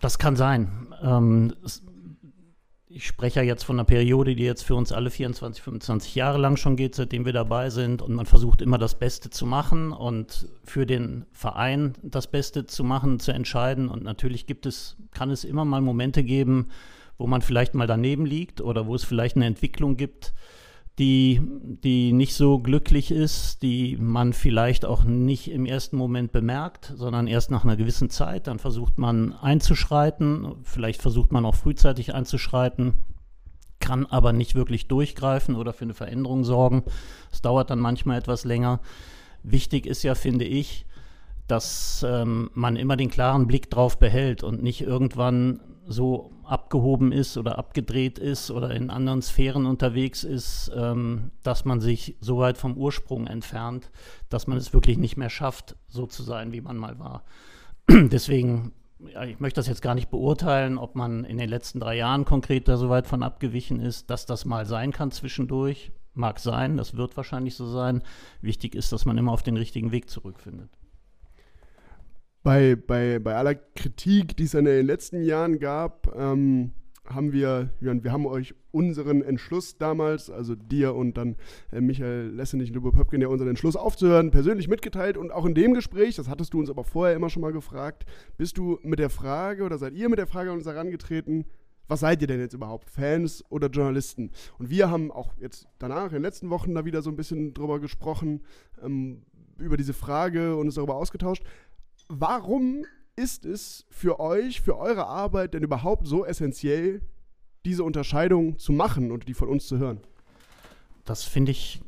[0.01, 0.95] Das kann sein.
[1.03, 1.55] Ähm,
[2.95, 6.38] ich spreche ja jetzt von einer Periode, die jetzt für uns alle 24, 25 Jahre
[6.38, 8.01] lang schon geht, seitdem wir dabei sind.
[8.01, 12.84] Und man versucht immer das Beste zu machen und für den Verein das Beste zu
[12.84, 13.88] machen, zu entscheiden.
[13.88, 16.68] Und natürlich gibt es, kann es immer mal Momente geben,
[17.18, 20.32] wo man vielleicht mal daneben liegt oder wo es vielleicht eine Entwicklung gibt,
[20.99, 26.92] die, die nicht so glücklich ist, die man vielleicht auch nicht im ersten Moment bemerkt,
[26.97, 28.47] sondern erst nach einer gewissen Zeit.
[28.47, 32.95] Dann versucht man einzuschreiten, vielleicht versucht man auch frühzeitig einzuschreiten,
[33.80, 36.84] kann aber nicht wirklich durchgreifen oder für eine Veränderung sorgen.
[37.32, 38.80] Es dauert dann manchmal etwas länger.
[39.42, 40.86] Wichtig ist ja, finde ich,
[41.49, 47.36] dass ähm, man immer den klaren Blick drauf behält und nicht irgendwann so abgehoben ist
[47.36, 52.59] oder abgedreht ist oder in anderen Sphären unterwegs ist, ähm, dass man sich so weit
[52.59, 53.90] vom Ursprung entfernt,
[54.28, 57.24] dass man es wirklich nicht mehr schafft, so zu sein, wie man mal war.
[57.88, 61.97] Deswegen, ja, ich möchte das jetzt gar nicht beurteilen, ob man in den letzten drei
[61.97, 65.92] Jahren konkret da so weit von abgewichen ist, dass das mal sein kann zwischendurch.
[66.14, 68.03] Mag sein, das wird wahrscheinlich so sein.
[68.40, 70.70] Wichtig ist, dass man immer auf den richtigen Weg zurückfindet
[72.45, 76.72] bei, bei, bei aller Kritik, die es in den letzten Jahren gab, ähm,
[77.07, 81.36] haben wir, wir haben euch unseren Entschluss damals, also dir und dann
[81.72, 85.55] äh, Michael Lessenich und Lubo Pöpken, ja unseren Entschluss aufzuhören, persönlich mitgeteilt und auch in
[85.55, 88.05] dem Gespräch, das hattest du uns aber vorher immer schon mal gefragt,
[88.36, 91.47] bist du mit der Frage oder seid ihr mit der Frage an uns herangetreten,
[91.88, 94.30] was seid ihr denn jetzt überhaupt, Fans oder Journalisten?
[94.59, 97.53] Und wir haben auch jetzt danach, in den letzten Wochen, da wieder so ein bisschen
[97.53, 98.40] drüber gesprochen,
[98.82, 99.22] ähm,
[99.59, 101.45] über diese Frage und uns darüber ausgetauscht
[102.21, 102.85] warum
[103.17, 107.03] ist es für euch, für eure Arbeit denn überhaupt so essentiell,
[107.65, 110.01] diese Unterscheidung zu machen und die von uns zu hören?
[111.05, 111.83] Das finde ich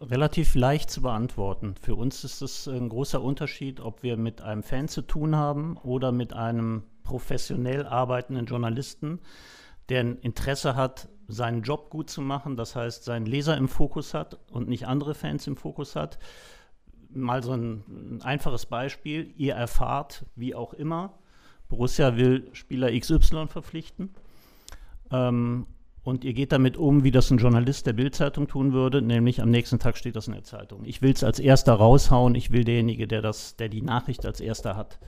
[0.00, 1.74] relativ leicht zu beantworten.
[1.80, 5.76] Für uns ist es ein großer Unterschied, ob wir mit einem Fan zu tun haben
[5.76, 9.20] oder mit einem professionell arbeitenden Journalisten,
[9.88, 14.14] der ein Interesse hat, seinen Job gut zu machen, das heißt, seinen Leser im Fokus
[14.14, 16.18] hat und nicht andere Fans im Fokus hat
[17.14, 19.32] mal so ein, ein einfaches Beispiel.
[19.36, 21.14] Ihr erfahrt, wie auch immer,
[21.68, 24.10] Borussia will Spieler XY verpflichten.
[25.10, 25.66] Ähm,
[26.04, 29.50] und ihr geht damit um, wie das ein Journalist der Bildzeitung tun würde, nämlich am
[29.50, 30.84] nächsten Tag steht das in der Zeitung.
[30.84, 34.40] Ich will es als erster raushauen, ich will derjenige, der, das, der die Nachricht als
[34.40, 34.98] erster hat.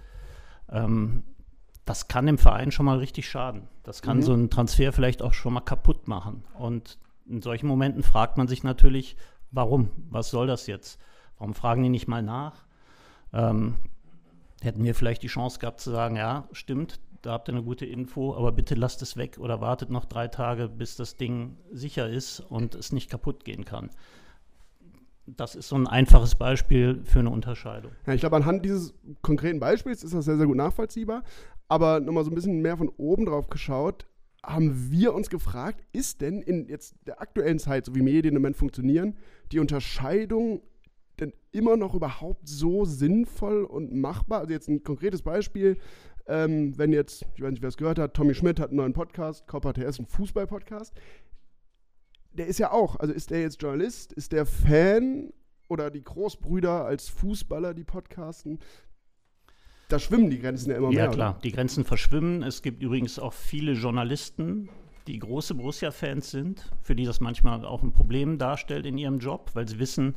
[0.70, 1.24] Ähm,
[1.84, 3.68] das kann dem Verein schon mal richtig schaden.
[3.82, 4.22] Das kann mhm.
[4.22, 6.44] so einen Transfer vielleicht auch schon mal kaputt machen.
[6.58, 9.16] Und in solchen Momenten fragt man sich natürlich,
[9.50, 9.90] warum?
[10.10, 11.00] Was soll das jetzt?
[11.38, 12.64] Warum fragen die nicht mal nach?
[13.32, 13.76] Ähm,
[14.60, 17.86] hätten wir vielleicht die Chance gehabt zu sagen, ja, stimmt, da habt ihr eine gute
[17.86, 22.08] Info, aber bitte lasst es weg oder wartet noch drei Tage, bis das Ding sicher
[22.08, 23.90] ist und es nicht kaputt gehen kann.
[25.26, 27.92] Das ist so ein einfaches Beispiel für eine Unterscheidung.
[28.06, 31.22] Ja, ich glaube, anhand dieses konkreten Beispiels ist das sehr, sehr gut nachvollziehbar.
[31.66, 34.06] Aber nochmal so ein bisschen mehr von oben drauf geschaut,
[34.44, 38.42] haben wir uns gefragt, ist denn in jetzt der aktuellen Zeit, so wie Medien im
[38.42, 39.16] Moment funktionieren,
[39.50, 40.60] die Unterscheidung
[41.20, 44.40] denn immer noch überhaupt so sinnvoll und machbar?
[44.40, 45.78] Also jetzt ein konkretes Beispiel,
[46.26, 48.92] ähm, wenn jetzt, ich weiß nicht, wer es gehört hat, Tommy Schmidt hat einen neuen
[48.92, 50.94] Podcast, Copper TS, ein Fußball-Podcast.
[52.32, 55.32] Der ist ja auch, also ist der jetzt Journalist, ist der Fan
[55.68, 58.58] oder die Großbrüder als Fußballer, die podcasten?
[59.88, 61.04] Da schwimmen die Grenzen ja immer ja, mehr.
[61.04, 61.40] Ja, klar, oder?
[61.42, 62.42] die Grenzen verschwimmen.
[62.42, 64.70] Es gibt übrigens auch viele Journalisten,
[65.06, 69.50] die große Borussia-Fans sind, für die das manchmal auch ein Problem darstellt in ihrem Job,
[69.52, 70.14] weil sie wissen,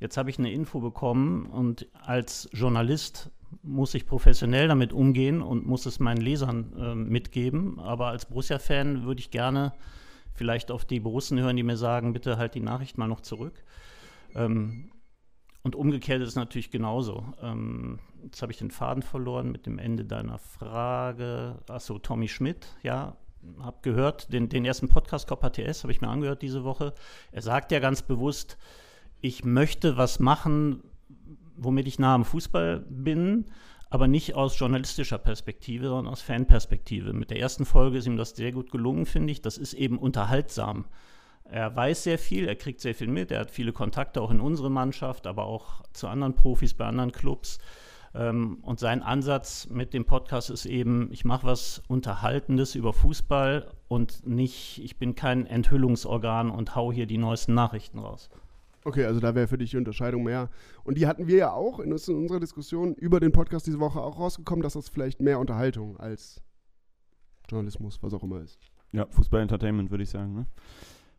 [0.00, 3.30] jetzt habe ich eine Info bekommen und als Journalist
[3.62, 7.78] muss ich professionell damit umgehen und muss es meinen Lesern äh, mitgeben.
[7.80, 9.72] Aber als Borussia-Fan würde ich gerne
[10.32, 13.64] vielleicht auf die Borussen hören, die mir sagen, bitte halt die Nachricht mal noch zurück.
[14.34, 14.90] Ähm,
[15.62, 17.24] und umgekehrt ist es natürlich genauso.
[17.42, 21.58] Ähm, jetzt habe ich den Faden verloren mit dem Ende deiner Frage.
[21.68, 23.16] Achso, Tommy Schmidt, ja,
[23.60, 26.94] habe gehört, den, den ersten Podcast Copper TS habe ich mir angehört diese Woche.
[27.32, 28.56] Er sagt ja ganz bewusst,
[29.20, 30.82] ich möchte was machen,
[31.56, 33.46] womit ich nah am Fußball bin,
[33.90, 37.12] aber nicht aus journalistischer Perspektive, sondern aus Fanperspektive.
[37.12, 39.42] Mit der ersten Folge ist ihm das sehr gut gelungen, finde ich.
[39.42, 40.86] Das ist eben unterhaltsam.
[41.44, 44.40] Er weiß sehr viel, er kriegt sehr viel mit, er hat viele Kontakte auch in
[44.40, 47.58] unsere Mannschaft, aber auch zu anderen Profis bei anderen Clubs.
[48.14, 53.72] Ähm, und sein Ansatz mit dem Podcast ist eben, ich mache was Unterhaltendes über Fußball
[53.88, 58.30] und nicht, ich bin kein Enthüllungsorgan und hau hier die neuesten Nachrichten raus.
[58.84, 60.48] Okay, also da wäre für dich die Unterscheidung mehr.
[60.84, 64.18] Und die hatten wir ja auch in, unserer Diskussion über den Podcast diese Woche auch
[64.18, 66.42] rausgekommen, dass das vielleicht mehr Unterhaltung als
[67.48, 68.58] Journalismus, was auch immer ist.
[68.92, 70.34] Ja, Fußball-Entertainment würde ich sagen.
[70.34, 70.46] Ne?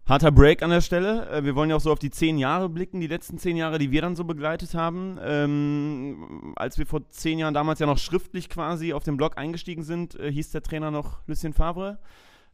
[0.07, 1.29] Harter Break an der Stelle.
[1.29, 3.77] Äh, wir wollen ja auch so auf die zehn Jahre blicken, die letzten zehn Jahre,
[3.77, 5.17] die wir dann so begleitet haben.
[5.21, 9.83] Ähm, als wir vor zehn Jahren damals ja noch schriftlich quasi auf den Blog eingestiegen
[9.83, 11.99] sind, äh, hieß der Trainer noch Lucien Favre.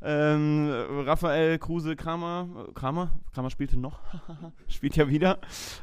[0.01, 0.69] Ähm,
[1.05, 3.99] Raphael Kruse Kramer, Kramer, Kramer spielte noch,
[4.67, 5.39] spielt ja wieder,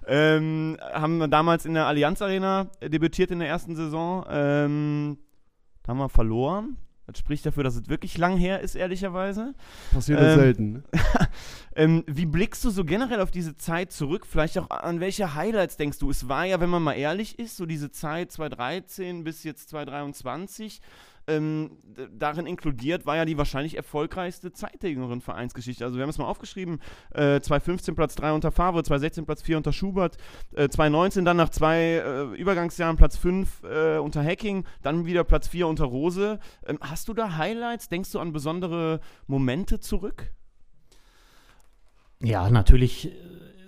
[0.07, 4.25] ähm, haben damals in der Allianz Arena debütiert in der ersten Saison.
[4.29, 5.19] Ähm,
[5.83, 6.77] da haben wir verloren.
[7.07, 9.55] Das spricht dafür, dass es wirklich lang her ist, ehrlicherweise.
[9.93, 10.73] Passiert ähm, selten.
[10.73, 10.83] Ne?
[11.77, 14.27] ähm, wie blickst du so generell auf diese Zeit zurück?
[14.27, 16.09] Vielleicht auch an welche Highlights denkst du?
[16.09, 20.81] Es war ja, wenn man mal ehrlich ist, so diese Zeit 2013 bis jetzt 2023
[21.27, 21.79] Ähm,
[22.19, 25.85] darin inkludiert war ja die wahrscheinlich erfolgreichste Zeit der jüngeren Vereinsgeschichte.
[25.85, 26.81] Also wir haben es mal aufgeschrieben,
[27.13, 30.17] äh, 2015 Platz 3 unter Favre, 2016 Platz 4 unter Schubert,
[30.55, 35.49] äh, 2019 dann nach zwei äh, Übergangsjahren Platz 5 äh, unter Hacking, dann wieder Platz
[35.49, 36.39] 4 unter Rose.
[36.67, 37.89] Ähm, hast du da Highlights?
[37.89, 40.33] Denkst du an besondere Momente zurück?
[42.21, 43.13] Ja, natürlich.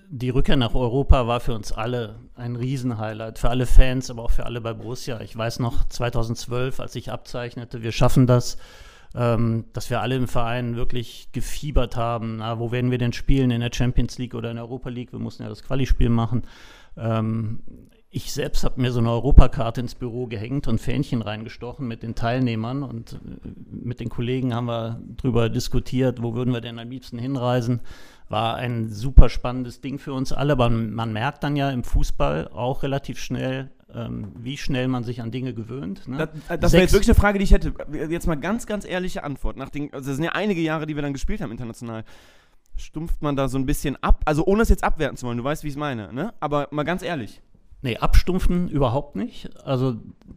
[0.09, 4.31] Die Rückkehr nach Europa war für uns alle ein Riesenhighlight, für alle Fans, aber auch
[4.31, 5.21] für alle bei Borussia.
[5.21, 8.57] Ich weiß noch 2012, als ich abzeichnete, wir schaffen das,
[9.15, 12.37] ähm, dass wir alle im Verein wirklich gefiebert haben.
[12.37, 13.51] Na, wo werden wir denn spielen?
[13.51, 15.13] In der Champions League oder in der Europa League?
[15.13, 16.43] Wir mussten ja das Quali-Spiel machen.
[16.97, 17.61] Ähm,
[18.17, 22.15] ich selbst habe mir so eine Europakarte ins Büro gehängt und Fähnchen reingestochen mit den
[22.15, 23.17] Teilnehmern und äh,
[23.71, 27.83] mit den Kollegen haben wir darüber diskutiert, wo würden wir denn am liebsten hinreisen.
[28.31, 32.49] War ein super spannendes Ding für uns alle, aber man merkt dann ja im Fußball
[32.49, 36.09] auch relativ schnell, ähm, wie schnell man sich an Dinge gewöhnt.
[36.09, 36.17] Ne?
[36.17, 37.75] Das, das wäre jetzt wirklich eine Frage, die ich hätte.
[37.93, 39.59] Jetzt mal ganz, ganz ehrliche Antwort.
[39.59, 42.05] Nach den, also das sind ja einige Jahre, die wir dann gespielt haben international.
[42.79, 44.23] Stumpft man da so ein bisschen ab?
[44.25, 46.33] Also ohne es jetzt abwerten zu wollen, du weißt, wie ich es meine, ne?
[46.41, 47.43] Aber mal ganz ehrlich.
[47.83, 49.51] Nee, abstumpfen überhaupt nicht.
[49.65, 49.97] Also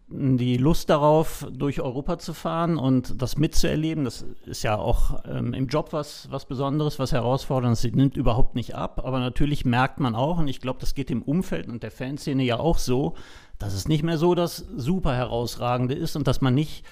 [0.09, 5.53] die Lust darauf, durch Europa zu fahren und das mitzuerleben, das ist ja auch ähm,
[5.53, 9.01] im Job was, was Besonderes, was Herausforderndes, das nimmt überhaupt nicht ab.
[9.03, 12.43] Aber natürlich merkt man auch, und ich glaube, das geht im Umfeld und der Fanszene
[12.43, 13.15] ja auch so,
[13.57, 16.85] dass es nicht mehr so das super herausragende ist und dass man nicht,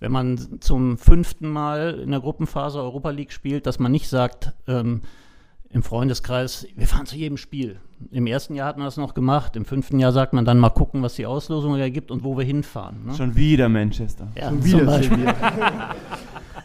[0.00, 4.52] wenn man zum fünften Mal in der Gruppenphase Europa League spielt, dass man nicht sagt,
[4.66, 5.02] ähm,
[5.72, 7.80] im Freundeskreis, wir fahren zu jedem Spiel.
[8.10, 10.70] Im ersten Jahr hat man das noch gemacht, im fünften Jahr sagt man dann mal
[10.70, 13.06] gucken, was die Auslosung ergibt und wo wir hinfahren.
[13.06, 13.14] Ne?
[13.14, 14.28] Schon wieder Manchester.
[14.36, 15.24] Ja, Schon wieder Beispiel.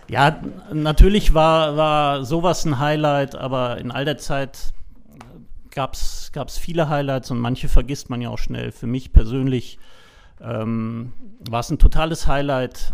[0.10, 0.42] ja,
[0.74, 4.74] natürlich war, war sowas ein Highlight, aber in all der Zeit
[5.70, 8.72] gab es viele Highlights und manche vergisst man ja auch schnell.
[8.72, 9.78] Für mich persönlich
[10.42, 11.14] ähm,
[11.50, 12.94] war es ein totales Highlight,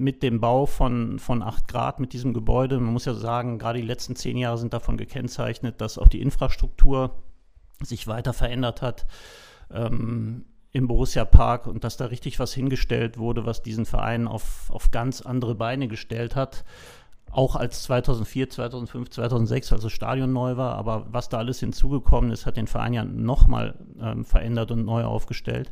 [0.00, 3.80] mit dem Bau von, von 8 Grad, mit diesem Gebäude, man muss ja sagen, gerade
[3.80, 7.22] die letzten zehn Jahre sind davon gekennzeichnet, dass auch die Infrastruktur
[7.82, 9.06] sich weiter verändert hat
[9.70, 14.70] ähm, im Borussia Park und dass da richtig was hingestellt wurde, was diesen Verein auf,
[14.70, 16.64] auf ganz andere Beine gestellt hat.
[17.30, 22.46] Auch als 2004, 2005, 2006, also Stadion neu war, aber was da alles hinzugekommen ist,
[22.46, 25.70] hat den Verein ja nochmal ähm, verändert und neu aufgestellt.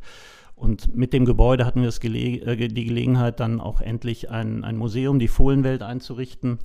[0.58, 4.76] Und mit dem Gebäude hatten wir Gele äh, die Gelegenheit, dann auch endlich ein, ein
[4.76, 6.58] Museum, die Fohlenwelt, einzurichten.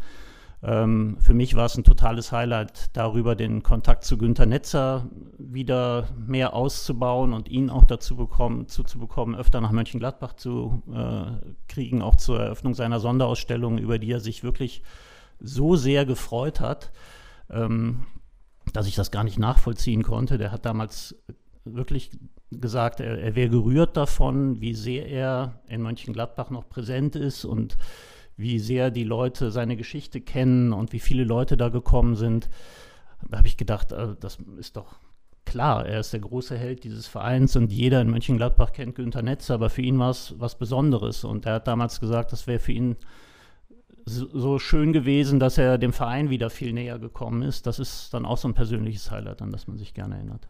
[0.63, 6.07] Ähm, für mich war es ein totales Highlight, darüber den Kontakt zu Günter Netzer wieder
[6.17, 12.15] mehr auszubauen und ihn auch dazu bekommen, zuzubekommen, öfter nach Mönchengladbach zu äh, kriegen, auch
[12.15, 14.81] zur Eröffnung seiner Sonderausstellung, über die er sich wirklich
[15.39, 16.91] so sehr gefreut hat,
[17.49, 18.05] ähm,
[18.71, 20.37] dass ich das gar nicht nachvollziehen konnte.
[20.37, 21.15] Der hat damals
[21.65, 22.11] wirklich
[22.59, 27.77] gesagt, er, er wäre gerührt davon, wie sehr er in Mönchengladbach noch präsent ist und
[28.35, 32.49] wie sehr die Leute seine Geschichte kennen und wie viele Leute da gekommen sind.
[33.29, 34.95] Da habe ich gedacht, äh, das ist doch
[35.45, 39.55] klar, er ist der große Held dieses Vereins und jeder in Mönchengladbach kennt Günter Netzer,
[39.55, 42.71] aber für ihn war es was Besonderes und er hat damals gesagt, das wäre für
[42.71, 42.95] ihn
[44.05, 47.67] so, so schön gewesen, dass er dem Verein wieder viel näher gekommen ist.
[47.67, 50.47] Das ist dann auch so ein persönliches Highlight, an das man sich gerne erinnert.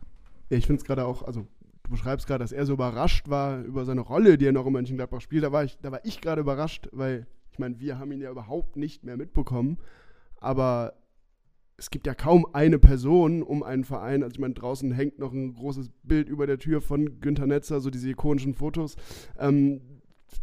[0.49, 1.47] Ja, ich finde es gerade auch, also
[1.83, 4.73] du beschreibst gerade, dass er so überrascht war über seine Rolle, die er noch in
[4.73, 5.43] Mönchengladbach spielt.
[5.43, 9.03] Da war ich, ich gerade überrascht, weil ich meine, wir haben ihn ja überhaupt nicht
[9.03, 9.77] mehr mitbekommen.
[10.37, 10.93] Aber
[11.77, 14.23] es gibt ja kaum eine Person um einen Verein.
[14.23, 17.79] Also ich meine, draußen hängt noch ein großes Bild über der Tür von Günter Netzer,
[17.79, 18.95] so diese ikonischen Fotos.
[19.37, 19.81] Ähm,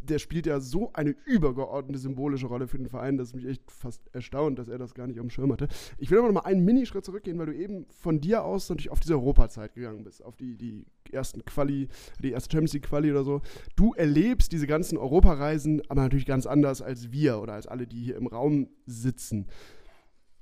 [0.02, 4.02] der spielt ja so eine übergeordnete symbolische Rolle für den Verein, dass mich echt fast
[4.14, 5.68] erstaunt, dass er das gar nicht auf dem Schirm hatte.
[5.98, 8.90] Ich will aber noch mal einen Minischritt zurückgehen, weil du eben von dir aus natürlich
[8.90, 11.88] auf diese Europazeit gegangen bist, auf die, die ersten Quali,
[12.22, 13.42] die erste Champions League Quali oder so.
[13.76, 18.02] Du erlebst diese ganzen Europareisen aber natürlich ganz anders als wir oder als alle, die
[18.02, 19.46] hier im Raum sitzen.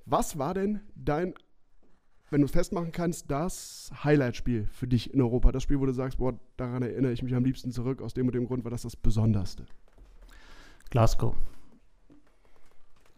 [0.04, 1.34] Was war denn dein
[2.30, 5.92] wenn du es festmachen kannst, das Highlight-Spiel für dich in Europa, das Spiel, wo du
[5.92, 8.70] sagst, boah, daran erinnere ich mich am liebsten zurück, aus dem und dem Grund war
[8.70, 9.64] das das Besonderste?
[10.90, 11.34] Glasgow.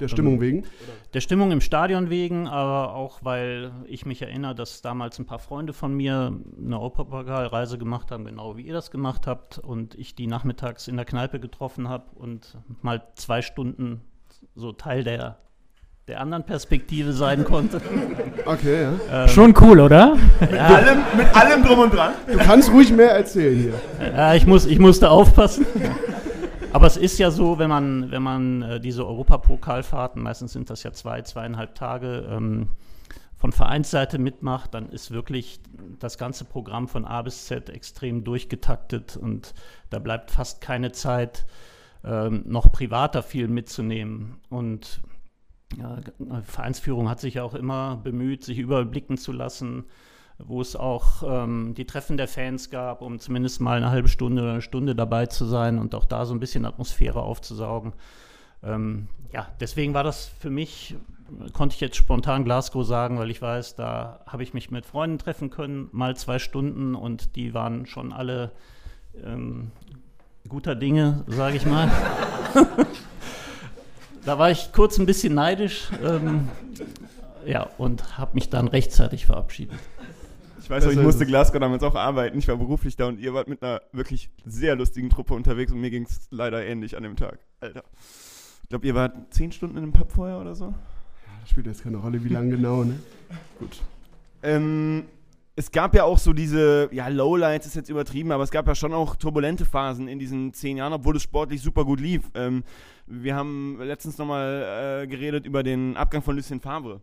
[0.00, 0.64] Der Stimmung ähm, wegen?
[1.12, 5.38] Der Stimmung im Stadion wegen, aber auch, weil ich mich erinnere, dass damals ein paar
[5.38, 10.14] Freunde von mir eine Europapokalreise gemacht haben, genau wie ihr das gemacht habt, und ich
[10.14, 14.00] die nachmittags in der Kneipe getroffen habe und mal zwei Stunden
[14.54, 15.38] so Teil der
[16.10, 17.80] der anderen Perspektive sein konnte.
[18.46, 19.24] Okay, ja.
[19.24, 20.16] Ähm, Schon cool, oder?
[20.40, 20.46] Ja.
[20.48, 22.14] Mit, allem, mit allem drum und dran.
[22.26, 23.74] Du kannst ruhig mehr erzählen hier.
[24.16, 25.66] Ja, ich, muss, ich musste aufpassen.
[26.72, 30.82] Aber es ist ja so, wenn man, wenn man äh, diese Europapokalfahrten, meistens sind das
[30.82, 32.70] ja zwei, zweieinhalb Tage, ähm,
[33.36, 35.60] von Vereinsseite mitmacht, dann ist wirklich
[35.98, 39.54] das ganze Programm von A bis Z extrem durchgetaktet und
[39.90, 41.46] da bleibt fast keine Zeit,
[42.04, 44.38] ähm, noch privater viel mitzunehmen.
[44.48, 45.00] Und
[46.44, 49.84] Vereinsführung hat sich ja auch immer bemüht, sich überblicken zu lassen,
[50.38, 54.42] wo es auch ähm, die Treffen der Fans gab, um zumindest mal eine halbe Stunde
[54.42, 57.92] oder eine Stunde dabei zu sein und auch da so ein bisschen Atmosphäre aufzusaugen.
[58.62, 60.96] Ähm, ja, deswegen war das für mich,
[61.52, 65.18] konnte ich jetzt spontan Glasgow sagen, weil ich weiß, da habe ich mich mit Freunden
[65.18, 68.52] treffen können, mal zwei Stunden und die waren schon alle
[69.24, 69.70] ähm,
[70.48, 71.90] guter Dinge, sage ich mal.
[74.24, 75.88] da war ich kurz ein bisschen neidisch.
[76.02, 76.48] Ähm,
[77.46, 79.78] ja, und habe mich dann rechtzeitig verabschiedet.
[80.62, 82.38] Ich weiß noch, ich musste Glasgow damals auch arbeiten.
[82.38, 85.80] Ich war beruflich da und ihr wart mit einer wirklich sehr lustigen Truppe unterwegs und
[85.80, 87.40] mir ging es leider ähnlich an dem Tag.
[87.60, 87.82] Alter.
[88.62, 90.66] Ich glaube, ihr wart zehn Stunden in einem Pub vorher oder so?
[90.66, 93.00] Ja, das spielt jetzt keine Rolle, wie lange genau, ne?
[93.58, 93.80] Gut.
[94.44, 95.06] Ähm,
[95.56, 98.74] es gab ja auch so diese, ja, Lowlights ist jetzt übertrieben, aber es gab ja
[98.74, 102.30] schon auch turbulente Phasen in diesen zehn Jahren, obwohl es sportlich super gut lief.
[102.34, 102.62] Ähm,
[103.06, 107.00] wir haben letztens nochmal äh, geredet über den Abgang von Lucien Favre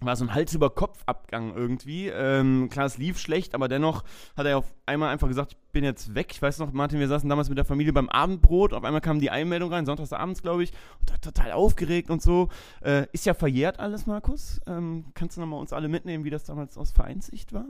[0.00, 2.08] war so ein Hals-über-Kopf-Abgang irgendwie.
[2.08, 4.04] Ähm, klar, es lief schlecht, aber dennoch
[4.36, 6.28] hat er auf einmal einfach gesagt, ich bin jetzt weg.
[6.30, 8.72] Ich weiß noch, Martin, wir saßen damals mit der Familie beim Abendbrot.
[8.72, 10.72] Auf einmal kam die Einmeldung rein, sonntagsabends, glaube ich.
[11.00, 12.48] Und total aufgeregt und so.
[12.80, 14.60] Äh, ist ja verjährt alles, Markus.
[14.66, 17.66] Ähm, kannst du nochmal uns alle mitnehmen, wie das damals aus Vereinssicht war?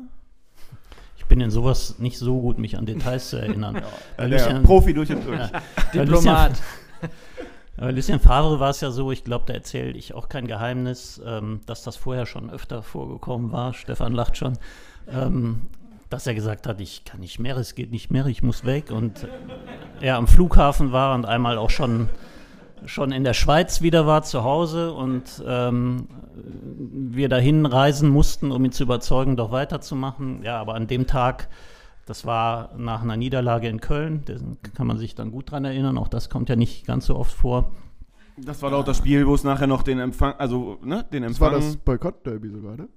[1.17, 3.83] Ich bin in sowas nicht so gut, mich an Details zu erinnern.
[4.19, 5.41] ja, der Profi durch und durch.
[5.41, 5.63] Ja.
[5.95, 6.53] Diplomat.
[7.79, 11.23] Bei Lucien Favre war es ja so, ich glaube, da erzähle ich auch kein Geheimnis,
[11.25, 13.73] ähm, dass das vorher schon öfter vorgekommen war.
[13.73, 14.59] Stefan lacht schon.
[15.09, 15.69] Ähm,
[16.11, 18.91] dass er gesagt hat, ich kann nicht mehr, es geht nicht mehr, ich muss weg.
[18.91, 19.29] Und
[20.01, 22.09] er am Flughafen war und einmal auch schon,
[22.85, 24.93] schon in der Schweiz wieder war, zu Hause.
[24.93, 30.43] Und ähm, wir dahin reisen mussten, um ihn zu überzeugen, doch weiterzumachen.
[30.43, 31.49] Ja, aber an dem Tag
[32.09, 34.35] das war nach einer Niederlage in Köln, da
[34.75, 37.33] kann man sich dann gut dran erinnern, auch das kommt ja nicht ganz so oft
[37.33, 37.73] vor.
[38.39, 41.53] Das war doch das Spiel, wo es nachher noch den Empfang, also ne, den Empfang.
[41.53, 42.89] Das war das Boykott-Derby sogar, ne?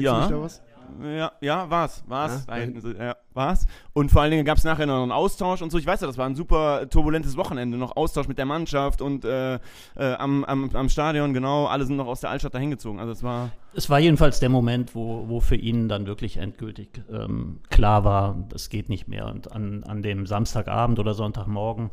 [0.00, 0.24] Ja.
[0.24, 0.62] Ich da was?
[1.02, 2.46] Ja, ja, war's, war's.
[2.48, 3.66] Ja, da ja, war's.
[3.92, 5.78] Und vor allen Dingen gab es nachher noch einen Austausch und so.
[5.78, 7.76] Ich weiß ja, das war ein super turbulentes Wochenende.
[7.76, 9.58] Noch Austausch mit der Mannschaft und äh, äh,
[9.96, 11.66] am, am, am Stadion, genau.
[11.66, 13.00] Alle sind noch aus der Altstadt dahin gezogen.
[13.00, 13.50] Also es war.
[13.74, 18.36] Es war jedenfalls der Moment, wo, wo für ihn dann wirklich endgültig ähm, klar war,
[18.54, 19.26] es geht nicht mehr.
[19.26, 21.90] Und an, an dem Samstagabend oder Sonntagmorgen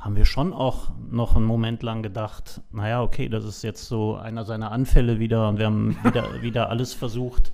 [0.00, 4.16] haben wir schon auch noch einen Moment lang gedacht, naja, okay, das ist jetzt so
[4.16, 7.52] einer seiner Anfälle wieder und wir haben wieder, wieder alles versucht,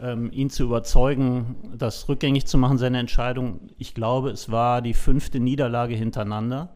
[0.00, 3.70] ähm, ihn zu überzeugen, das rückgängig zu machen, seine Entscheidung.
[3.78, 6.70] Ich glaube, es war die fünfte Niederlage hintereinander.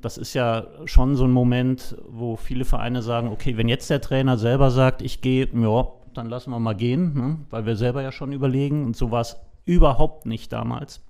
[0.00, 4.00] Das ist ja schon so ein Moment, wo viele Vereine sagen, okay, wenn jetzt der
[4.00, 7.38] Trainer selber sagt, ich gehe, ja, dann lassen wir mal gehen, ne?
[7.50, 8.84] weil wir selber ja schon überlegen.
[8.84, 11.02] Und so war es überhaupt nicht damals.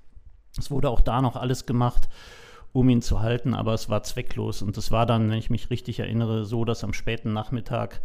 [0.58, 2.08] Es wurde auch da noch alles gemacht,
[2.72, 4.62] um ihn zu halten, aber es war zwecklos.
[4.62, 8.00] Und es war dann, wenn ich mich richtig erinnere, so, dass am späten Nachmittag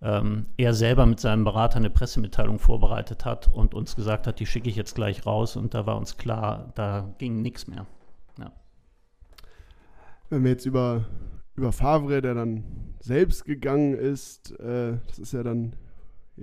[0.00, 4.46] ähm, er selber mit seinem Berater eine Pressemitteilung vorbereitet hat und uns gesagt hat, die
[4.46, 5.56] schicke ich jetzt gleich raus.
[5.56, 7.86] Und da war uns klar, da ging nichts mehr.
[8.38, 8.52] Ja.
[10.30, 11.06] Wenn wir jetzt über,
[11.56, 12.64] über Favre, der dann
[13.00, 15.74] selbst gegangen ist, äh, das ist ja dann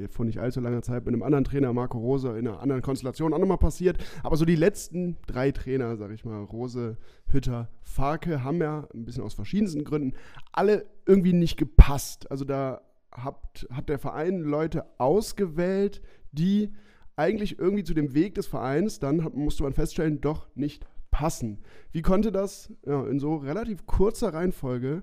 [0.10, 3.34] vor nicht allzu langer Zeit mit einem anderen Trainer, Marco Rose, in einer anderen Konstellation
[3.34, 3.98] auch nochmal passiert.
[4.24, 6.98] Aber so die letzten drei Trainer, sag ich mal, Rose,
[7.28, 10.14] Hütter, Farke, haben ja ein bisschen aus verschiedensten Gründen
[10.52, 12.30] alle irgendwie nicht gepasst.
[12.30, 12.82] Also da
[13.18, 16.02] habt, hat der Verein Leute ausgewählt,
[16.32, 16.74] die
[17.16, 21.60] eigentlich irgendwie zu dem Weg des Vereins, dann hat, musste man feststellen, doch nicht passen.
[21.92, 25.02] Wie konnte das ja, in so relativ kurzer Reihenfolge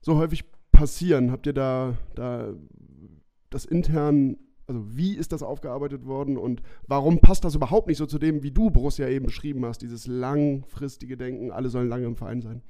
[0.00, 1.30] so häufig passieren?
[1.30, 2.54] Habt ihr da, da
[3.50, 4.36] das intern,
[4.66, 8.42] also wie ist das aufgearbeitet worden und warum passt das überhaupt nicht so zu dem,
[8.42, 12.62] wie du Borussia eben beschrieben hast, dieses langfristige Denken, alle sollen lange im Verein sein?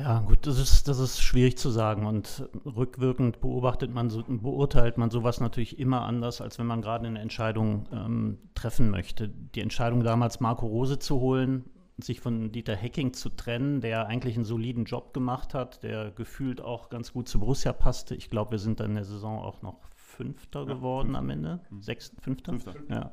[0.00, 4.96] Ja, gut, das ist, das ist schwierig zu sagen und rückwirkend beobachtet man, so, beurteilt
[4.96, 9.28] man sowas natürlich immer anders, als wenn man gerade eine Entscheidung ähm, treffen möchte.
[9.28, 11.66] Die Entscheidung damals, Marco Rose zu holen,
[11.98, 16.62] sich von Dieter Hecking zu trennen, der eigentlich einen soliden Job gemacht hat, der gefühlt
[16.62, 18.14] auch ganz gut zu Borussia passte.
[18.14, 21.18] Ich glaube, wir sind dann in der Saison auch noch Fünfter ja, geworden fünfter.
[21.18, 21.60] am Ende.
[21.68, 21.82] Mhm.
[21.82, 22.52] Sechster, Fünfter?
[22.52, 22.74] Fünfter.
[22.88, 23.12] Ja.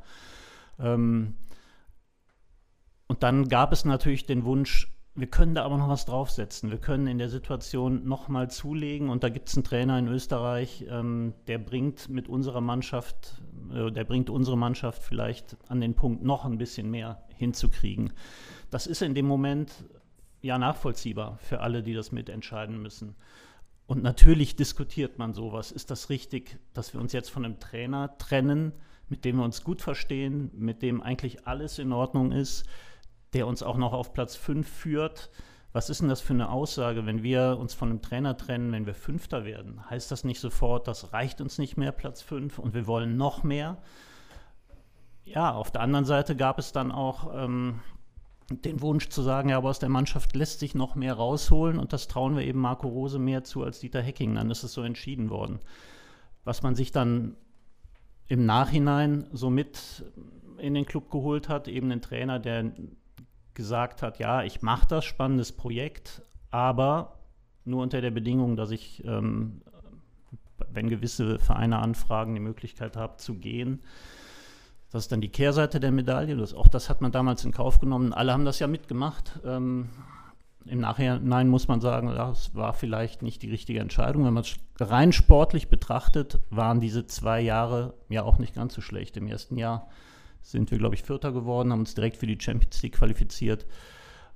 [0.79, 1.35] Ähm,
[3.07, 6.70] und dann gab es natürlich den Wunsch, wir können da aber noch was draufsetzen.
[6.70, 10.86] Wir können in der Situation nochmal zulegen und da gibt es einen Trainer in Österreich,
[10.89, 13.41] ähm, der bringt mit unserer Mannschaft,
[13.74, 18.13] äh, der bringt unsere Mannschaft vielleicht an den Punkt, noch ein bisschen mehr hinzukriegen.
[18.70, 19.72] Das ist in dem Moment
[20.41, 23.15] ja nachvollziehbar für alle, die das mitentscheiden müssen.
[23.88, 25.72] Und natürlich diskutiert man sowas.
[25.72, 28.72] Ist das richtig, dass wir uns jetzt von einem Trainer trennen,
[29.09, 32.65] mit dem wir uns gut verstehen, mit dem eigentlich alles in Ordnung ist?
[33.38, 35.29] Der uns auch noch auf Platz 5 führt.
[35.71, 38.88] Was ist denn das für eine Aussage, wenn wir uns von einem Trainer trennen, wenn
[38.88, 39.88] wir Fünfter werden?
[39.88, 43.43] Heißt das nicht sofort, das reicht uns nicht mehr, Platz 5, und wir wollen noch
[43.43, 43.77] mehr?
[45.23, 47.81] Ja, auf der anderen Seite gab es dann auch ähm,
[48.49, 51.93] den Wunsch zu sagen, ja, aber aus der Mannschaft lässt sich noch mehr rausholen und
[51.93, 54.33] das trauen wir eben Marco Rose mehr zu als Dieter Hecking.
[54.33, 55.59] Dann ist es so entschieden worden.
[56.43, 57.38] Was man sich dann
[58.27, 60.05] im Nachhinein so mit
[60.57, 62.71] in den Club geholt hat, eben einen Trainer, der
[63.58, 67.18] gesagt hat, ja, ich mache das, spannendes Projekt, aber
[67.66, 69.62] nur unter der Bedingung, dass ich, ähm,
[70.70, 73.82] wenn gewisse Vereine anfragen, die Möglichkeit habe zu gehen.
[74.91, 76.38] Das ist dann die Kehrseite der Medaille.
[76.38, 78.14] Das, auch das hat man damals in Kauf genommen.
[78.14, 79.39] Alle haben das ja mitgemacht.
[79.43, 79.89] Ähm,
[80.66, 84.24] Im Nachhinein muss man sagen, das war vielleicht nicht die richtige Entscheidung.
[84.24, 88.82] Wenn man es rein sportlich betrachtet, waren diese zwei Jahre ja auch nicht ganz so
[88.82, 89.18] schlecht.
[89.18, 89.89] Im ersten Jahr
[90.41, 93.65] sind wir, glaube ich, Vierter geworden, haben uns direkt für die Champions League qualifiziert.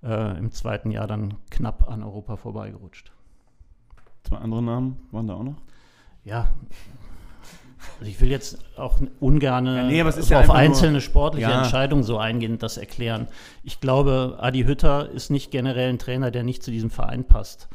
[0.04, 3.12] Äh, Im zweiten Jahr dann knapp an Europa vorbeigerutscht.
[4.24, 5.58] Zwei andere Namen waren da auch noch?
[6.24, 6.52] Ja,
[8.00, 11.62] also ich will jetzt auch ungern ja, nee, ja auf einzelne sportliche ja.
[11.62, 13.28] Entscheidungen so eingehend das erklären.
[13.64, 17.70] Ich glaube, Adi Hütter ist nicht generell ein Trainer, der nicht zu diesem Verein passt.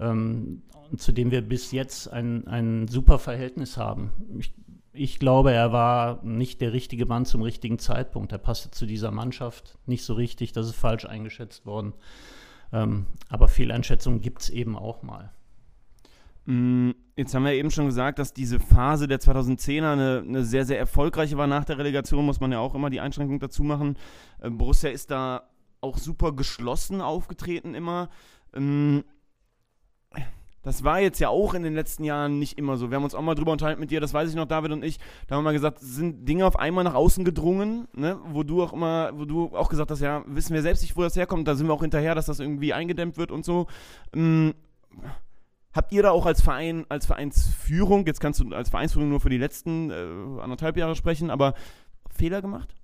[0.00, 0.62] Ähm,
[0.96, 4.10] zu dem wir bis jetzt ein, ein super Verhältnis haben.
[4.38, 4.52] Ich,
[4.92, 8.32] ich glaube, er war nicht der richtige Mann zum richtigen Zeitpunkt.
[8.32, 11.94] Er passte zu dieser Mannschaft nicht so richtig, das ist falsch eingeschätzt worden.
[12.72, 15.32] Ähm, aber Fehleinschätzungen gibt es eben auch mal.
[16.44, 20.64] Mm, jetzt haben wir eben schon gesagt, dass diese Phase der 2010er eine, eine, sehr,
[20.64, 21.46] sehr erfolgreiche war.
[21.46, 23.96] Nach der Relegation muss man ja auch immer die Einschränkung dazu machen.
[24.40, 25.48] Äh, Borussia ist da
[25.80, 28.08] auch super geschlossen aufgetreten immer.
[28.54, 29.04] Ähm,
[30.62, 32.90] das war jetzt ja auch in den letzten Jahren nicht immer so.
[32.90, 34.84] Wir haben uns auch mal drüber unterhalten mit dir, das weiß ich noch, David und
[34.84, 34.98] ich.
[35.26, 38.18] Da haben wir mal gesagt, sind Dinge auf einmal nach außen gedrungen, ne?
[38.30, 41.02] wo du auch immer, wo du auch gesagt hast, ja, wissen wir selbst nicht, wo
[41.02, 41.48] das herkommt.
[41.48, 43.66] Da sind wir auch hinterher, dass das irgendwie eingedämmt wird und so.
[44.14, 44.54] Ähm,
[45.74, 49.30] Habt ihr da auch als Verein, als Vereinsführung, jetzt kannst du als Vereinsführung nur für
[49.30, 51.54] die letzten äh, anderthalb Jahre sprechen, aber
[52.14, 52.74] Fehler gemacht?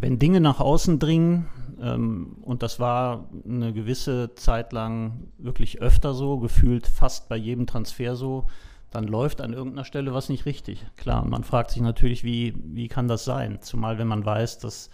[0.00, 1.48] Wenn Dinge nach außen dringen,
[1.80, 7.66] ähm, und das war eine gewisse Zeit lang wirklich öfter so, gefühlt fast bei jedem
[7.66, 8.46] Transfer so,
[8.90, 10.86] dann läuft an irgendeiner Stelle was nicht richtig.
[10.96, 13.58] Klar, man fragt sich natürlich, wie, wie kann das sein?
[13.60, 14.90] Zumal wenn man weiß, dass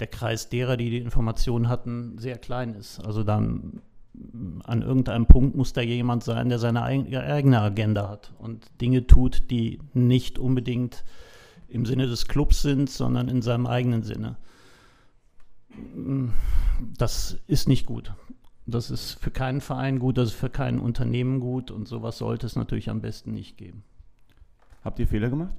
[0.00, 3.04] der Kreis derer, die die Informationen hatten, sehr klein ist.
[3.04, 3.80] Also dann
[4.64, 9.50] an irgendeinem Punkt muss da jemand sein, der seine eigene Agenda hat und Dinge tut,
[9.50, 11.04] die nicht unbedingt
[11.68, 14.36] im Sinne des Clubs sind, sondern in seinem eigenen Sinne.
[16.96, 18.12] Das ist nicht gut.
[18.66, 22.46] Das ist für keinen Verein gut, das ist für kein Unternehmen gut und sowas sollte
[22.46, 23.84] es natürlich am besten nicht geben.
[24.82, 25.54] Habt ihr Fehler gemacht?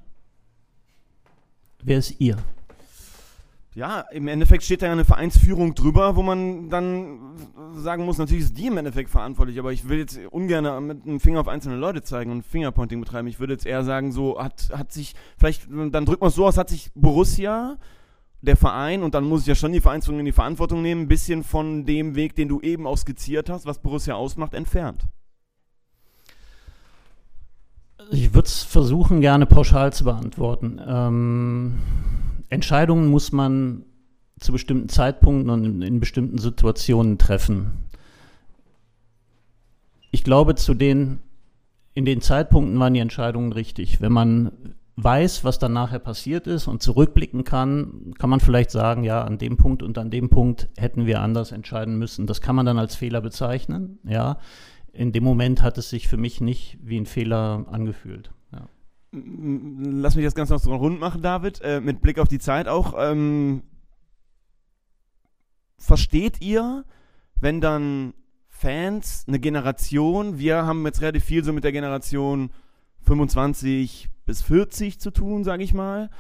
[1.84, 2.38] Wer ist ihr?
[3.78, 7.20] ja, im Endeffekt steht da ja eine Vereinsführung drüber, wo man dann
[7.76, 11.20] sagen muss, natürlich ist die im Endeffekt verantwortlich, aber ich will jetzt ungern mit einem
[11.20, 13.28] Finger auf einzelne Leute zeigen und Fingerpointing betreiben.
[13.28, 16.48] Ich würde jetzt eher sagen, so hat, hat sich, vielleicht, dann drückt man es so
[16.48, 17.78] aus, hat sich Borussia,
[18.42, 21.08] der Verein, und dann muss ich ja schon die Vereinsführung in die Verantwortung nehmen, ein
[21.08, 25.08] bisschen von dem Weg, den du eben auch skizziert hast, was Borussia ausmacht, entfernt.
[28.12, 30.80] Ich würde es versuchen, gerne pauschal zu beantworten.
[30.88, 31.80] Ähm
[32.50, 33.84] Entscheidungen muss man
[34.40, 37.86] zu bestimmten Zeitpunkten und in, in, bestimmten Situationen treffen.
[40.12, 41.20] Ich glaube, zu den,
[41.94, 44.00] in den Zeitpunkten waren die Entscheidungen richtig.
[44.00, 44.52] Wenn man
[44.98, 49.38] weiß, was dann nachher passiert ist und zurückblicken kann, kann man vielleicht sagen, ja, an
[49.38, 52.26] dem Punkt und an dem Punkt hätten wir anders entscheiden müssen.
[52.26, 54.40] Das kann man dann als Fehler bezeichnen, ja.
[54.92, 58.32] In dem Moment hat es sich für mich nicht wie ein Fehler angefühlt.
[59.12, 62.68] Lass mich das Ganze noch so rund machen, David, äh, mit Blick auf die Zeit
[62.68, 62.94] auch.
[62.98, 63.64] Ähm,
[65.78, 66.84] versteht ihr,
[67.40, 68.14] wenn dann
[68.48, 72.50] Fans, eine Generation, wir haben jetzt relativ viel so mit der Generation
[73.02, 76.12] 25 bis 40 zu tun, sage ich mal,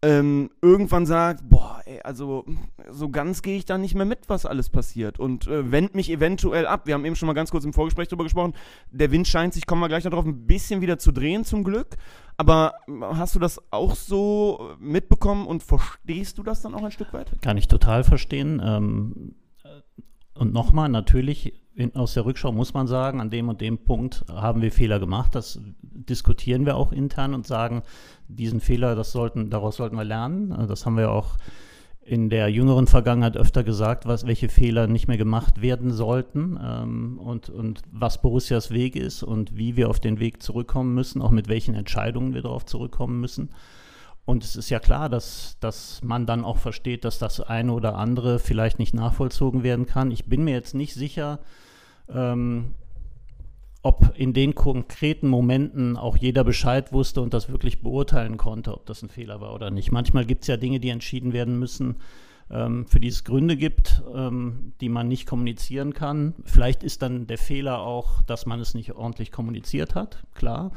[0.00, 2.44] ähm, irgendwann sagt, boah, ey, also
[2.88, 6.08] so ganz gehe ich da nicht mehr mit, was alles passiert und äh, wendet mich
[6.08, 6.86] eventuell ab.
[6.86, 8.54] Wir haben eben schon mal ganz kurz im Vorgespräch darüber gesprochen.
[8.92, 11.96] Der Wind scheint sich, kommen wir gleich darauf, ein bisschen wieder zu drehen zum Glück.
[12.36, 17.12] Aber hast du das auch so mitbekommen und verstehst du das dann auch ein Stück
[17.12, 17.32] weit?
[17.42, 18.62] Kann ich total verstehen.
[18.64, 19.34] Ähm,
[20.34, 24.24] und nochmal, natürlich in, aus der Rückschau muss man sagen, an dem und dem Punkt
[24.28, 25.34] haben wir Fehler gemacht.
[25.34, 27.82] Das diskutieren wir auch intern und sagen,
[28.26, 30.66] diesen Fehler, das sollten, daraus sollten wir lernen.
[30.66, 31.36] Das haben wir auch
[32.02, 37.18] in der jüngeren Vergangenheit öfter gesagt, was, welche Fehler nicht mehr gemacht werden sollten ähm,
[37.18, 41.30] und, und was Borussias Weg ist und wie wir auf den Weg zurückkommen müssen, auch
[41.30, 43.50] mit welchen Entscheidungen wir darauf zurückkommen müssen.
[44.24, 47.96] Und es ist ja klar, dass, dass man dann auch versteht, dass das eine oder
[47.96, 50.10] andere vielleicht nicht nachvollzogen werden kann.
[50.10, 51.38] Ich bin mir jetzt nicht sicher,
[52.12, 52.74] ähm,
[53.82, 58.86] ob in den konkreten Momenten auch jeder Bescheid wusste und das wirklich beurteilen konnte, ob
[58.86, 59.92] das ein Fehler war oder nicht.
[59.92, 61.96] Manchmal gibt es ja Dinge, die entschieden werden müssen,
[62.50, 66.34] ähm, für die es Gründe gibt, ähm, die man nicht kommunizieren kann.
[66.44, 70.72] Vielleicht ist dann der Fehler auch, dass man es nicht ordentlich kommuniziert hat, klar.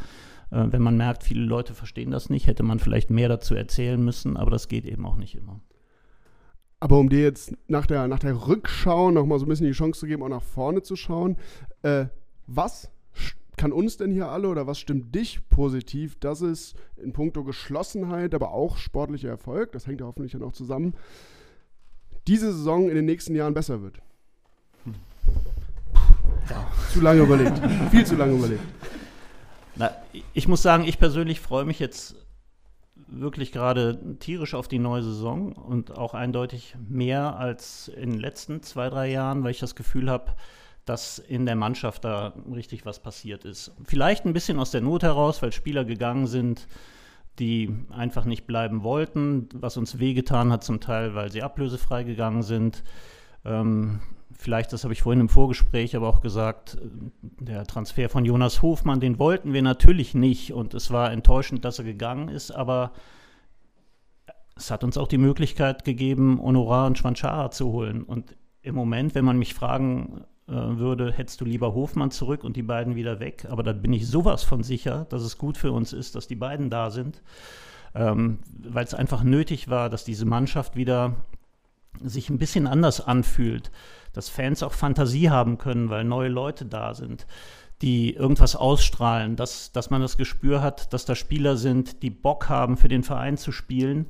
[0.52, 4.02] Äh, wenn man merkt, viele Leute verstehen das nicht, hätte man vielleicht mehr dazu erzählen
[4.04, 5.60] müssen, aber das geht eben auch nicht immer.
[6.82, 10.00] Aber um dir jetzt nach der, nach der Rückschau nochmal so ein bisschen die Chance
[10.00, 11.38] zu geben, auch nach vorne zu schauen,
[11.84, 12.08] äh,
[12.48, 12.90] was
[13.56, 18.34] kann uns denn hier alle oder was stimmt dich positiv, dass es in puncto Geschlossenheit,
[18.34, 20.96] aber auch sportlicher Erfolg, das hängt ja hoffentlich dann auch zusammen,
[22.28, 24.00] diese Saison in den nächsten Jahren besser wird?
[26.50, 26.68] Ja.
[26.92, 27.62] Zu lange überlegt.
[27.92, 28.64] Viel zu lange überlegt.
[29.76, 29.92] Na,
[30.34, 32.16] ich muss sagen, ich persönlich freue mich jetzt
[33.12, 38.64] wirklich gerade tierisch auf die neue Saison und auch eindeutig mehr als in den letzten
[38.64, 40.34] zwei, drei Jahren, weil ich das Gefühl habe,
[40.86, 43.72] dass in der Mannschaft da richtig was passiert ist.
[43.84, 46.68] Vielleicht ein bisschen aus der Not heraus, weil Spieler gegangen sind,
[47.40, 52.44] die einfach nicht bleiben wollten, was uns wehgetan hat zum Teil, weil sie ablösefrei gegangen
[52.44, 52.84] sind.
[53.46, 54.02] Ähm,
[54.42, 56.78] vielleicht, das habe ich vorhin im Vorgespräch aber auch gesagt,
[57.22, 61.78] der Transfer von Jonas Hofmann, den wollten wir natürlich nicht und es war enttäuschend, dass
[61.78, 62.92] er gegangen ist, aber
[64.56, 68.04] es hat uns auch die Möglichkeit gegeben, Honorar und Schwanchara zu holen.
[68.04, 72.56] Und im Moment, wenn man mich fragen äh, würde, hättest du lieber Hofmann zurück und
[72.56, 75.72] die beiden wieder weg, aber da bin ich sowas von sicher, dass es gut für
[75.72, 77.22] uns ist, dass die beiden da sind,
[77.94, 81.16] ähm, weil es einfach nötig war, dass diese Mannschaft wieder
[82.02, 83.70] sich ein bisschen anders anfühlt
[84.14, 87.28] dass Fans auch Fantasie haben können, weil neue Leute da sind,
[87.82, 92.50] die irgendwas ausstrahlen, dass, dass man das Gespür hat, dass da Spieler sind, die Bock
[92.50, 94.08] haben, für den Verein zu spielen,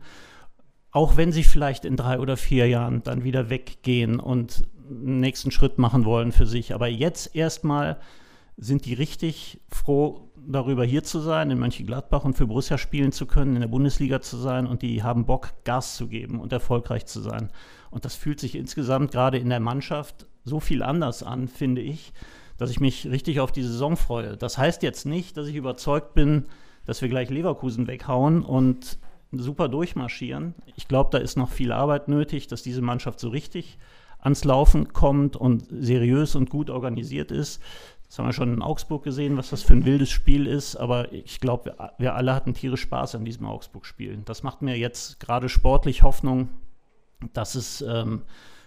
[0.91, 5.51] auch wenn sie vielleicht in drei oder vier Jahren dann wieder weggehen und einen nächsten
[5.51, 6.73] Schritt machen wollen für sich.
[6.73, 7.97] Aber jetzt erstmal
[8.57, 13.25] sind die richtig froh darüber, hier zu sein, in Mönchengladbach und für Borussia spielen zu
[13.25, 17.05] können, in der Bundesliga zu sein und die haben Bock, Gas zu geben und erfolgreich
[17.05, 17.51] zu sein.
[17.89, 22.13] Und das fühlt sich insgesamt gerade in der Mannschaft so viel anders an, finde ich,
[22.57, 24.37] dass ich mich richtig auf die Saison freue.
[24.37, 26.45] Das heißt jetzt nicht, dass ich überzeugt bin,
[26.85, 28.99] dass wir gleich Leverkusen weghauen und
[29.31, 30.55] super durchmarschieren.
[30.75, 33.77] Ich glaube, da ist noch viel Arbeit nötig, dass diese Mannschaft so richtig
[34.19, 37.61] ans Laufen kommt und seriös und gut organisiert ist.
[38.11, 40.75] Das haben wir schon in Augsburg gesehen, was das für ein wildes Spiel ist.
[40.75, 44.23] Aber ich glaube, wir, wir, alle hatten tierisch Spaß an diesem Augsburg-Spiel.
[44.25, 46.49] Das macht mir jetzt gerade sportlich Hoffnung,
[47.31, 48.23] dass es ähm,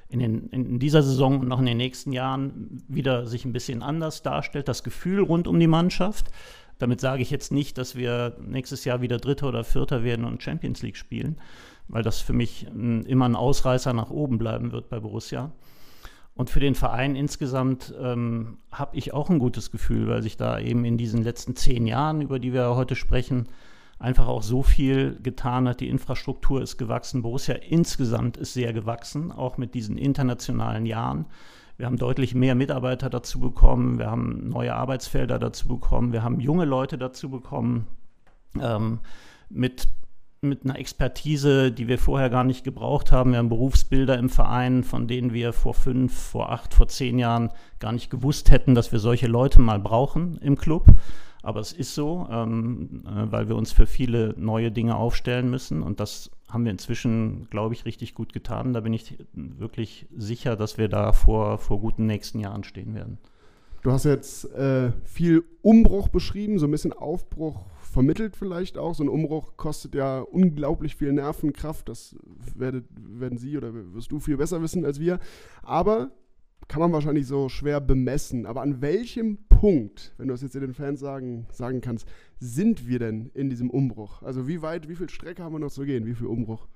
[0.09, 3.83] in, den, in, dieser Saison und noch in den nächsten Jahren wieder sich ein bisschen
[3.83, 4.67] anders darstellt.
[4.67, 6.31] Das Gefühl rund um die Mannschaft.
[6.79, 10.43] Damit sage ich jetzt nicht, dass wir nächstes Jahr wieder Dritter oder Vierter werden und
[10.43, 11.39] Champions League spielen,
[11.89, 15.53] weil das für mich ein, immer ein Ausreißer nach oben bleiben wird bei Borussia.
[16.35, 20.59] Und für den Verein insgesamt ähm, habe ich auch ein gutes Gefühl, weil sich da
[20.59, 23.49] eben in diesen letzten zehn Jahren, über die wir heute sprechen,
[24.01, 25.81] einfach auch so viel getan hat.
[25.81, 27.23] Die Infrastruktur ist gewachsen.
[27.23, 31.27] Borussia insgesamt ist sehr gewachsen, auch mit diesen internationalen Jahren.
[31.77, 33.99] Wir haben deutlich mehr Mitarbeiter dazu bekommen.
[33.99, 36.13] Wir haben neue Arbeitsfelder dazu bekommen.
[36.13, 37.87] Wir haben junge Leute dazu bekommen.
[38.61, 39.01] Ähm,
[39.51, 39.89] mit
[40.45, 43.33] mit einer Expertise, die wir vorher gar nicht gebraucht haben.
[43.33, 47.51] Wir haben Berufsbilder im Verein, von denen wir vor fünf, vor acht, vor zehn Jahren
[47.81, 50.87] gar nicht gewusst hätten, dass wir solche Leute mal brauchen im Club.
[51.43, 55.83] Aber es ist so, ähm, äh, weil wir uns für viele neue Dinge aufstellen müssen.
[55.83, 58.73] Und das haben wir inzwischen, glaube ich, richtig gut getan.
[58.73, 63.19] Da bin ich wirklich sicher, dass wir da vor, vor guten nächsten Jahren stehen werden.
[63.83, 68.95] Du hast jetzt äh, viel Umbruch beschrieben, so ein bisschen Aufbruch vermittelt vielleicht auch.
[68.95, 71.89] So ein Umbruch kostet ja unglaublich viel Nervenkraft.
[71.89, 72.17] Das
[72.55, 75.21] werdet, werden Sie oder wirst du viel besser wissen als wir.
[75.63, 76.11] Aber
[76.67, 78.47] kann man wahrscheinlich so schwer bemessen.
[78.47, 82.07] Aber an welchem Punkt, wenn du es jetzt den Fans sagen, sagen kannst,
[82.39, 84.23] sind wir denn in diesem Umbruch?
[84.23, 86.05] Also wie weit, wie viel Strecke haben wir noch zu gehen?
[86.05, 86.67] Wie viel Umbruch?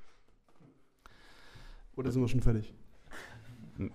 [1.97, 2.73] Oder sind wir schon fertig?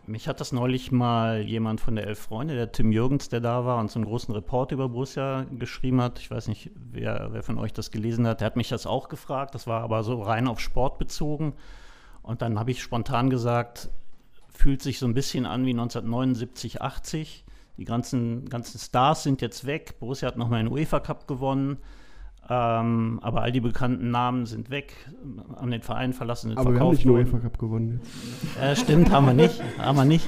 [0.05, 3.65] Mich hat das neulich mal jemand von der Elf Freunde, der Tim Jürgens, der da
[3.65, 6.19] war und so einen großen Report über Borussia geschrieben hat.
[6.19, 8.39] Ich weiß nicht, wer, wer von euch das gelesen hat.
[8.39, 9.55] Der hat mich das auch gefragt.
[9.55, 11.53] Das war aber so rein auf Sport bezogen.
[12.21, 13.89] Und dann habe ich spontan gesagt,
[14.47, 17.43] fühlt sich so ein bisschen an wie 1979, 80.
[17.75, 19.99] Die ganzen, ganzen Stars sind jetzt weg.
[19.99, 21.77] Borussia hat nochmal einen UEFA Cup gewonnen.
[22.49, 24.95] Ähm, aber all die bekannten Namen sind weg,
[25.55, 28.01] haben den Verein verlassen, sind aber verkauft wir haben nicht UEFA Cup gewonnen.
[28.61, 30.27] Äh, stimmt, haben wir nicht, haben wir nicht.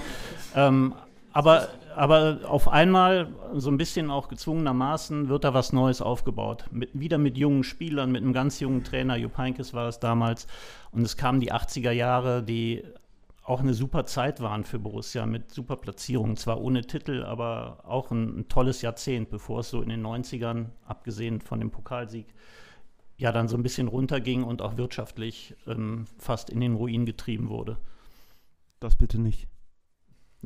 [0.55, 0.93] Ähm,
[1.33, 6.65] aber aber auf einmal, so ein bisschen auch gezwungenermaßen, wird da was Neues aufgebaut.
[6.71, 10.45] Mit, wieder mit jungen Spielern, mit einem ganz jungen Trainer, Jupp Heynckes war es damals.
[10.91, 12.83] Und es kamen die 80er Jahre, die
[13.45, 16.35] auch eine super Zeit waren für Borussia mit super Platzierungen.
[16.35, 20.71] Zwar ohne Titel, aber auch ein, ein, tolles Jahrzehnt, bevor es so in den 90ern,
[20.85, 22.25] abgesehen von dem Pokalsieg,
[23.17, 27.49] ja dann so ein bisschen runterging und auch wirtschaftlich ähm, fast in den Ruin getrieben
[27.49, 27.77] wurde.
[28.79, 29.47] Das bitte nicht.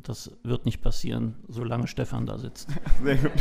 [0.02, 2.68] Das wird nicht passieren, solange Stefan da sitzt.
[3.02, 3.32] Sehr gut.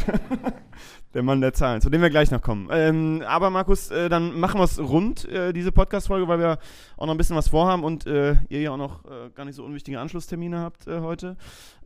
[1.13, 2.69] Der Mann der Zahlen, zu dem wir gleich noch kommen.
[2.71, 6.59] Ähm, aber Markus, äh, dann machen wir es rund, äh, diese Podcast-Folge, weil wir
[6.97, 9.55] auch noch ein bisschen was vorhaben und äh, ihr ja auch noch äh, gar nicht
[9.55, 11.37] so unwichtige Anschlusstermine habt äh, heute.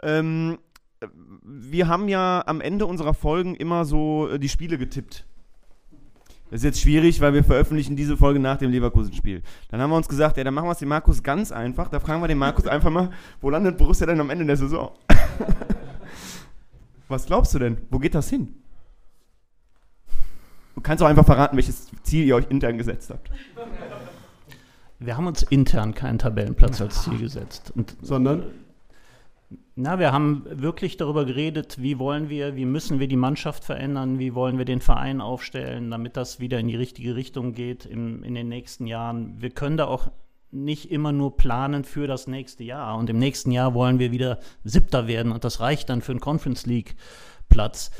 [0.01, 0.57] Ähm,
[1.43, 5.25] wir haben ja am Ende unserer Folgen immer so äh, die Spiele getippt.
[6.53, 9.41] Das ist jetzt schwierig, weil wir veröffentlichen diese Folge nach dem Leverkusen-Spiel.
[9.69, 11.87] Dann haben wir uns gesagt, ja, dann machen wir es dem Markus ganz einfach.
[11.87, 13.09] Da fragen wir den Markus einfach mal,
[13.41, 14.91] wo landet Borussia denn am Ende der Saison?
[17.07, 17.79] Was glaubst du denn?
[17.89, 18.53] Wo geht das hin?
[20.75, 23.31] Du kannst auch einfach verraten, welches Ziel ihr euch intern gesetzt habt.
[24.99, 27.73] Wir haben uns intern keinen Tabellenplatz als Ziel gesetzt.
[27.75, 28.43] Und Sondern?
[29.75, 34.19] Na, wir haben wirklich darüber geredet, wie wollen wir, wie müssen wir die Mannschaft verändern,
[34.19, 38.23] wie wollen wir den Verein aufstellen, damit das wieder in die richtige Richtung geht im,
[38.23, 39.41] in den nächsten Jahren.
[39.41, 40.11] Wir können da auch
[40.51, 42.97] nicht immer nur planen für das nächste Jahr.
[42.97, 46.21] Und im nächsten Jahr wollen wir wieder Siebter werden und das reicht dann für einen
[46.21, 46.95] Conference League
[47.49, 47.91] Platz.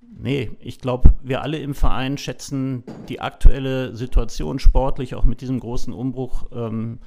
[0.00, 5.60] Nee, ich glaube, wir alle im Verein schätzen die aktuelle Situation sportlich, auch mit diesem
[5.60, 6.46] großen Umbruch.
[6.52, 6.98] Ähm,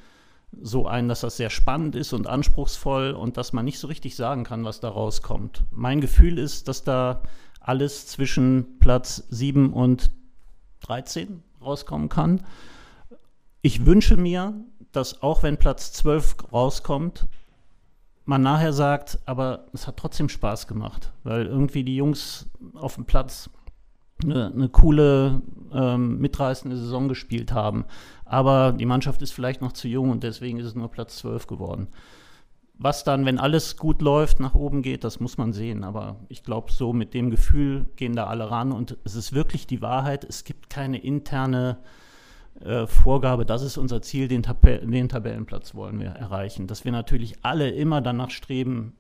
[0.62, 4.16] so ein, dass das sehr spannend ist und anspruchsvoll und dass man nicht so richtig
[4.16, 5.64] sagen kann, was da rauskommt.
[5.72, 7.22] Mein Gefühl ist, dass da
[7.60, 10.12] alles zwischen Platz 7 und
[10.82, 12.44] 13 rauskommen kann.
[13.62, 14.54] Ich wünsche mir,
[14.92, 17.28] dass auch wenn Platz 12 rauskommt,
[18.26, 23.06] man nachher sagt, aber es hat trotzdem Spaß gemacht, weil irgendwie die Jungs auf dem
[23.06, 23.50] Platz
[24.24, 25.42] eine, eine coole,
[25.74, 27.86] ähm, mitreißende Saison gespielt haben.
[28.24, 31.48] Aber die Mannschaft ist vielleicht noch zu jung und deswegen ist es nur Platz 12
[31.48, 31.88] geworden.
[32.78, 35.84] Was dann, wenn alles gut läuft, nach oben geht, das muss man sehen.
[35.84, 38.72] Aber ich glaube, so mit dem Gefühl gehen da alle ran.
[38.72, 41.78] Und es ist wirklich die Wahrheit, es gibt keine interne
[42.62, 46.68] äh, Vorgabe, das ist unser Ziel, den, Tab den Tabellenplatz wollen wir erreichen.
[46.68, 48.94] Dass wir natürlich alle immer danach streben,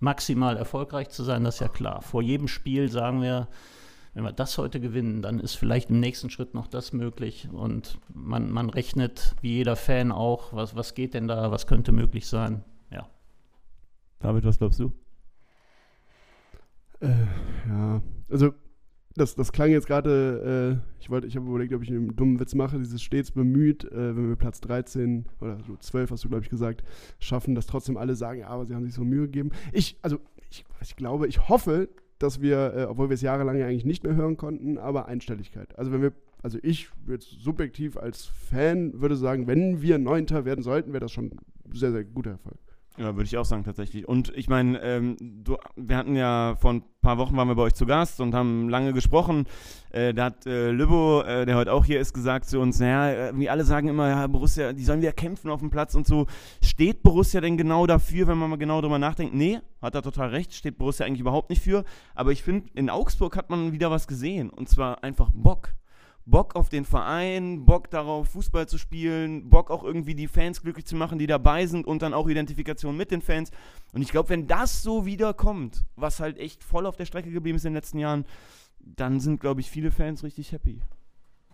[0.00, 2.02] maximal erfolgreich zu sein, das ist ja klar.
[2.02, 3.48] Vor jedem Spiel sagen wir,
[4.18, 7.48] wenn wir das heute gewinnen, dann ist vielleicht im nächsten Schritt noch das möglich.
[7.52, 11.92] Und man, man rechnet, wie jeder Fan auch, was, was geht denn da, was könnte
[11.92, 12.64] möglich sein.
[12.90, 13.08] Ja.
[14.18, 14.90] David, was glaubst du?
[16.98, 17.10] Äh,
[17.68, 18.54] ja, also
[19.14, 22.40] das, das klang jetzt gerade, äh, ich wollte, ich habe überlegt, ob ich einen dummen
[22.40, 26.28] Witz mache, dieses stets bemüht, äh, wenn wir Platz 13 oder so 12 hast du,
[26.28, 26.82] glaube ich, gesagt,
[27.20, 29.50] schaffen, dass trotzdem alle sagen, ja, aber sie haben sich so Mühe gegeben.
[29.72, 30.18] Ich, also
[30.50, 31.88] ich, ich glaube, ich hoffe,
[32.18, 35.78] dass wir, äh, obwohl wir es jahrelang ja eigentlich nicht mehr hören konnten, aber Einstelligkeit.
[35.78, 36.12] Also wenn wir,
[36.42, 41.12] also ich jetzt subjektiv als Fan würde sagen, wenn wir Neunter werden sollten, wäre das
[41.12, 42.58] schon ein sehr, sehr guter Erfolg.
[42.98, 44.08] Ja, würde ich auch sagen, tatsächlich.
[44.08, 45.16] Und ich meine, ähm,
[45.76, 48.68] wir hatten ja vor ein paar Wochen waren wir bei euch zu Gast und haben
[48.68, 49.46] lange gesprochen.
[49.90, 53.30] Äh, da hat äh, Lübbo, äh, der heute auch hier ist, gesagt zu uns, naja,
[53.36, 56.26] wie alle sagen immer, ja, Borussia, die sollen wieder kämpfen auf dem Platz und so.
[56.60, 59.32] Steht Borussia denn genau dafür, wenn man mal genau drüber nachdenkt?
[59.32, 61.84] Nee, hat er total recht, steht Borussia eigentlich überhaupt nicht für.
[62.16, 64.50] Aber ich finde, in Augsburg hat man wieder was gesehen.
[64.50, 65.74] Und zwar einfach Bock.
[66.30, 70.84] Bock auf den Verein, Bock darauf, Fußball zu spielen, Bock auch irgendwie die Fans glücklich
[70.84, 73.50] zu machen, die dabei sind und dann auch Identifikation mit den Fans.
[73.92, 77.56] Und ich glaube, wenn das so wiederkommt, was halt echt voll auf der Strecke geblieben
[77.56, 78.26] ist in den letzten Jahren,
[78.80, 80.82] dann sind, glaube ich, viele Fans richtig happy.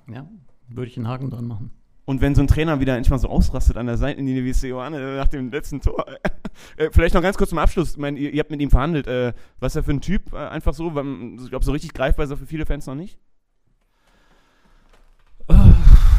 [0.08, 0.28] Ja,
[0.68, 1.70] würde ich einen Haken dran machen.
[2.06, 5.28] Und wenn so ein Trainer wieder manchmal so ausrastet an der Seitenlinie wie Seoane nach
[5.28, 6.04] dem letzten Tor.
[6.76, 7.92] äh, vielleicht noch ganz kurz zum Abschluss.
[7.92, 9.06] Ich meine, ihr, ihr, habt mit ihm verhandelt.
[9.06, 10.32] Äh, was ist er für ein Typ?
[10.34, 13.18] Äh, einfach so, ich glaube, so richtig greifbar ist er für viele Fans noch nicht.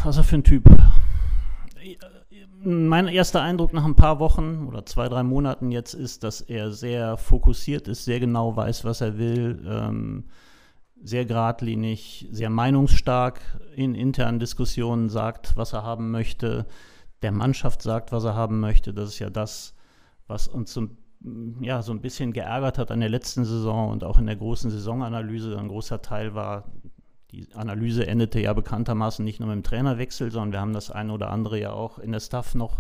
[0.05, 0.65] Was er für ein Typ?
[2.63, 6.71] Mein erster Eindruck nach ein paar Wochen oder zwei, drei Monaten jetzt ist, dass er
[6.71, 10.25] sehr fokussiert ist, sehr genau weiß, was er will, ähm,
[11.01, 13.41] sehr geradlinig, sehr meinungsstark
[13.75, 16.67] in internen Diskussionen sagt, was er haben möchte,
[17.23, 18.93] der Mannschaft sagt, was er haben möchte.
[18.93, 19.73] Das ist ja das,
[20.27, 20.87] was uns so,
[21.61, 24.69] ja, so ein bisschen geärgert hat an der letzten Saison und auch in der großen
[24.69, 25.57] Saisonanalyse.
[25.57, 26.65] Ein großer Teil war
[27.35, 31.11] die Analyse endete ja bekanntermaßen nicht nur mit dem Trainerwechsel, sondern wir haben das eine
[31.11, 32.79] oder andere ja auch in der Staff noch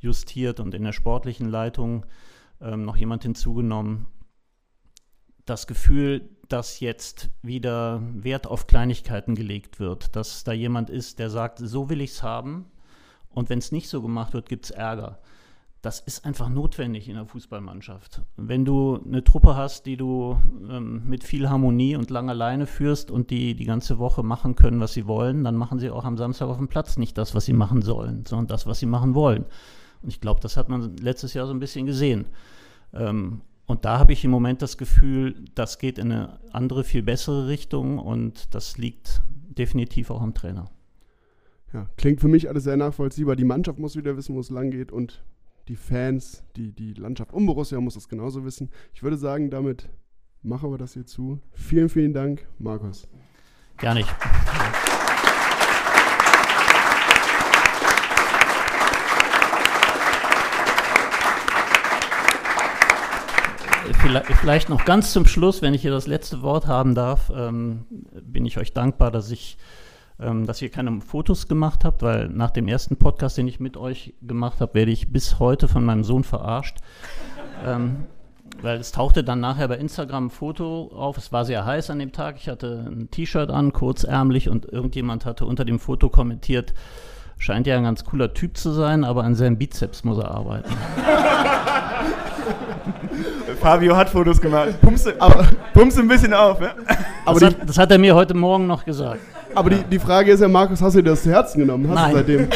[0.00, 2.04] justiert und in der sportlichen Leitung
[2.60, 4.06] ähm, noch jemand hinzugenommen.
[5.46, 11.30] Das Gefühl, dass jetzt wieder Wert auf Kleinigkeiten gelegt wird, dass da jemand ist, der
[11.30, 12.66] sagt, so will ich es haben
[13.30, 15.20] und wenn es nicht so gemacht wird, gibt es Ärger.
[15.84, 18.22] Das ist einfach notwendig in der Fußballmannschaft.
[18.36, 20.38] Wenn du eine Truppe hast, die du
[20.70, 24.80] ähm, mit viel Harmonie und langer Leine führst und die die ganze Woche machen können,
[24.80, 27.44] was sie wollen, dann machen sie auch am Samstag auf dem Platz nicht das, was
[27.44, 29.44] sie machen sollen, sondern das, was sie machen wollen.
[30.02, 32.24] Und ich glaube, das hat man letztes Jahr so ein bisschen gesehen.
[32.94, 37.02] Ähm, und da habe ich im Moment das Gefühl, das geht in eine andere, viel
[37.02, 39.20] bessere Richtung und das liegt
[39.58, 40.70] definitiv auch am Trainer.
[41.74, 43.36] Ja, klingt für mich alles sehr nachvollziehbar.
[43.36, 45.22] Die Mannschaft muss wieder wissen, wo es lang geht und
[45.68, 48.70] die Fans, die, die Landschaft um Borussia muss das genauso wissen.
[48.92, 49.88] Ich würde sagen, damit
[50.42, 51.40] machen wir das hier zu.
[51.52, 53.08] Vielen, vielen Dank, Markus.
[53.78, 54.08] Gar nicht.
[64.40, 67.86] Vielleicht noch ganz zum Schluss, wenn ich hier das letzte Wort haben darf, ähm,
[68.22, 69.56] bin ich euch dankbar, dass ich
[70.20, 73.76] ähm, dass ihr keine Fotos gemacht habt, weil nach dem ersten Podcast, den ich mit
[73.76, 76.76] euch gemacht habe, werde ich bis heute von meinem Sohn verarscht.
[77.66, 78.06] ähm,
[78.62, 81.18] weil es tauchte dann nachher bei Instagram ein Foto auf.
[81.18, 82.36] Es war sehr heiß an dem Tag.
[82.38, 86.72] Ich hatte ein T-Shirt an, kurzärmlich, und irgendjemand hatte unter dem Foto kommentiert,
[87.36, 90.70] scheint ja ein ganz cooler Typ zu sein, aber an seinem Bizeps muss er arbeiten.
[93.60, 94.80] Fabio hat Fotos gemacht.
[94.80, 96.74] Pumpst, aber, ein bisschen auf, ja?
[97.26, 99.20] Das, hat, das hat er mir heute Morgen noch gesagt.
[99.54, 101.88] Aber die, die Frage ist ja, Markus, hast du dir das zu Herzen genommen?
[101.88, 102.10] Hast Nein.
[102.10, 102.48] du seitdem?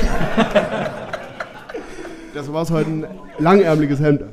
[2.34, 3.06] das war heute ein
[3.38, 4.24] langärmliches Hemd.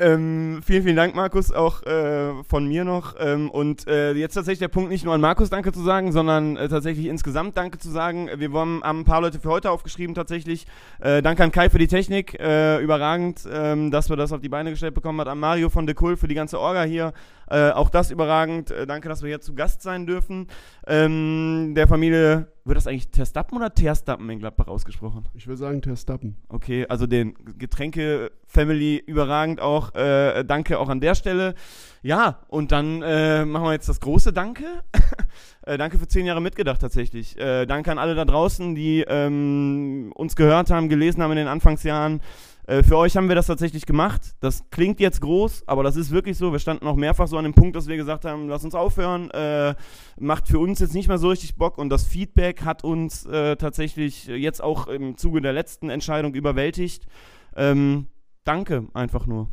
[0.00, 3.16] Ähm, vielen, vielen Dank, Markus, auch äh, von mir noch.
[3.18, 6.56] Ähm, und äh, jetzt tatsächlich der Punkt, nicht nur an Markus Danke zu sagen, sondern
[6.56, 8.30] äh, tatsächlich insgesamt Danke zu sagen.
[8.36, 10.66] Wir haben, ein paar Leute für heute aufgeschrieben, tatsächlich.
[11.00, 14.48] Äh, danke an Kai für die Technik, äh, überragend, ähm, dass wir das auf die
[14.48, 15.28] Beine gestellt bekommen hat.
[15.28, 17.12] An Mario von De Kull für die ganze Orga hier,
[17.50, 18.72] äh, auch das überragend.
[18.86, 20.46] danke, dass wir hier zu Gast sein dürfen.
[20.86, 25.28] Ähm, der Familie wird das eigentlich Terstappen oder Terstappen in Gladbach ausgesprochen?
[25.34, 26.36] Ich würde sagen Terstappen.
[26.48, 29.94] Okay, also den Getränke-Family überragend auch.
[29.94, 31.54] Äh, danke auch an der Stelle.
[32.02, 34.64] Ja, und dann äh, machen wir jetzt das große Danke.
[35.62, 37.38] äh, danke für zehn Jahre mitgedacht tatsächlich.
[37.38, 41.48] Äh, danke an alle da draußen, die ähm, uns gehört haben, gelesen haben in den
[41.48, 42.20] Anfangsjahren.
[42.70, 44.36] Äh, für euch haben wir das tatsächlich gemacht.
[44.38, 46.52] Das klingt jetzt groß, aber das ist wirklich so.
[46.52, 49.28] Wir standen auch mehrfach so an dem Punkt, dass wir gesagt haben, lass uns aufhören.
[49.32, 49.74] Äh,
[50.20, 53.56] macht für uns jetzt nicht mehr so richtig Bock und das Feedback hat uns äh,
[53.56, 57.08] tatsächlich jetzt auch im Zuge der letzten Entscheidung überwältigt.
[57.56, 58.06] Ähm,
[58.44, 59.48] danke einfach nur.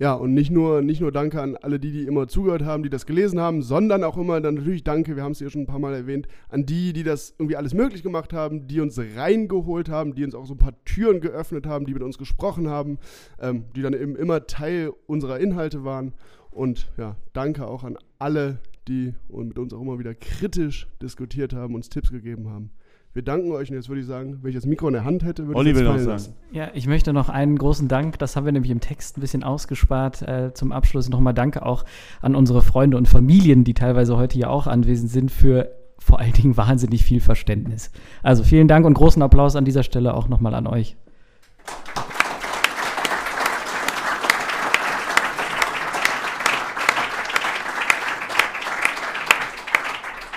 [0.00, 2.88] Ja, und nicht nur, nicht nur Danke an alle die, die immer zugehört haben, die
[2.88, 5.66] das gelesen haben, sondern auch immer dann natürlich Danke, wir haben es ja schon ein
[5.66, 9.90] paar Mal erwähnt, an die, die das irgendwie alles möglich gemacht haben, die uns reingeholt
[9.90, 12.98] haben, die uns auch so ein paar Türen geöffnet haben, die mit uns gesprochen haben,
[13.40, 16.14] ähm, die dann eben immer Teil unserer Inhalte waren.
[16.50, 18.58] Und ja, danke auch an alle,
[18.88, 22.70] die mit uns auch immer wieder kritisch diskutiert haben, uns Tipps gegeben haben.
[23.12, 25.24] Wir danken euch und jetzt würde ich sagen, wenn ich das Mikro in der Hand
[25.24, 26.12] hätte, würde Olli ich es will noch fallen sagen.
[26.12, 26.36] lassen.
[26.52, 29.42] Ja, ich möchte noch einen großen Dank, das haben wir nämlich im Text ein bisschen
[29.42, 30.22] ausgespart.
[30.22, 31.84] Äh, zum Abschluss nochmal Danke auch
[32.20, 36.32] an unsere Freunde und Familien, die teilweise heute hier auch anwesend sind, für vor allen
[36.34, 37.90] Dingen wahnsinnig viel Verständnis.
[38.22, 40.96] Also vielen Dank und großen Applaus an dieser Stelle auch nochmal an euch.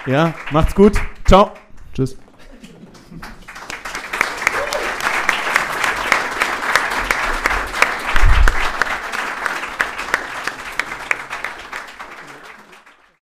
[0.08, 0.94] Ja, macht's gut.
[1.26, 1.52] Ciao.
[1.94, 2.18] Tschüss.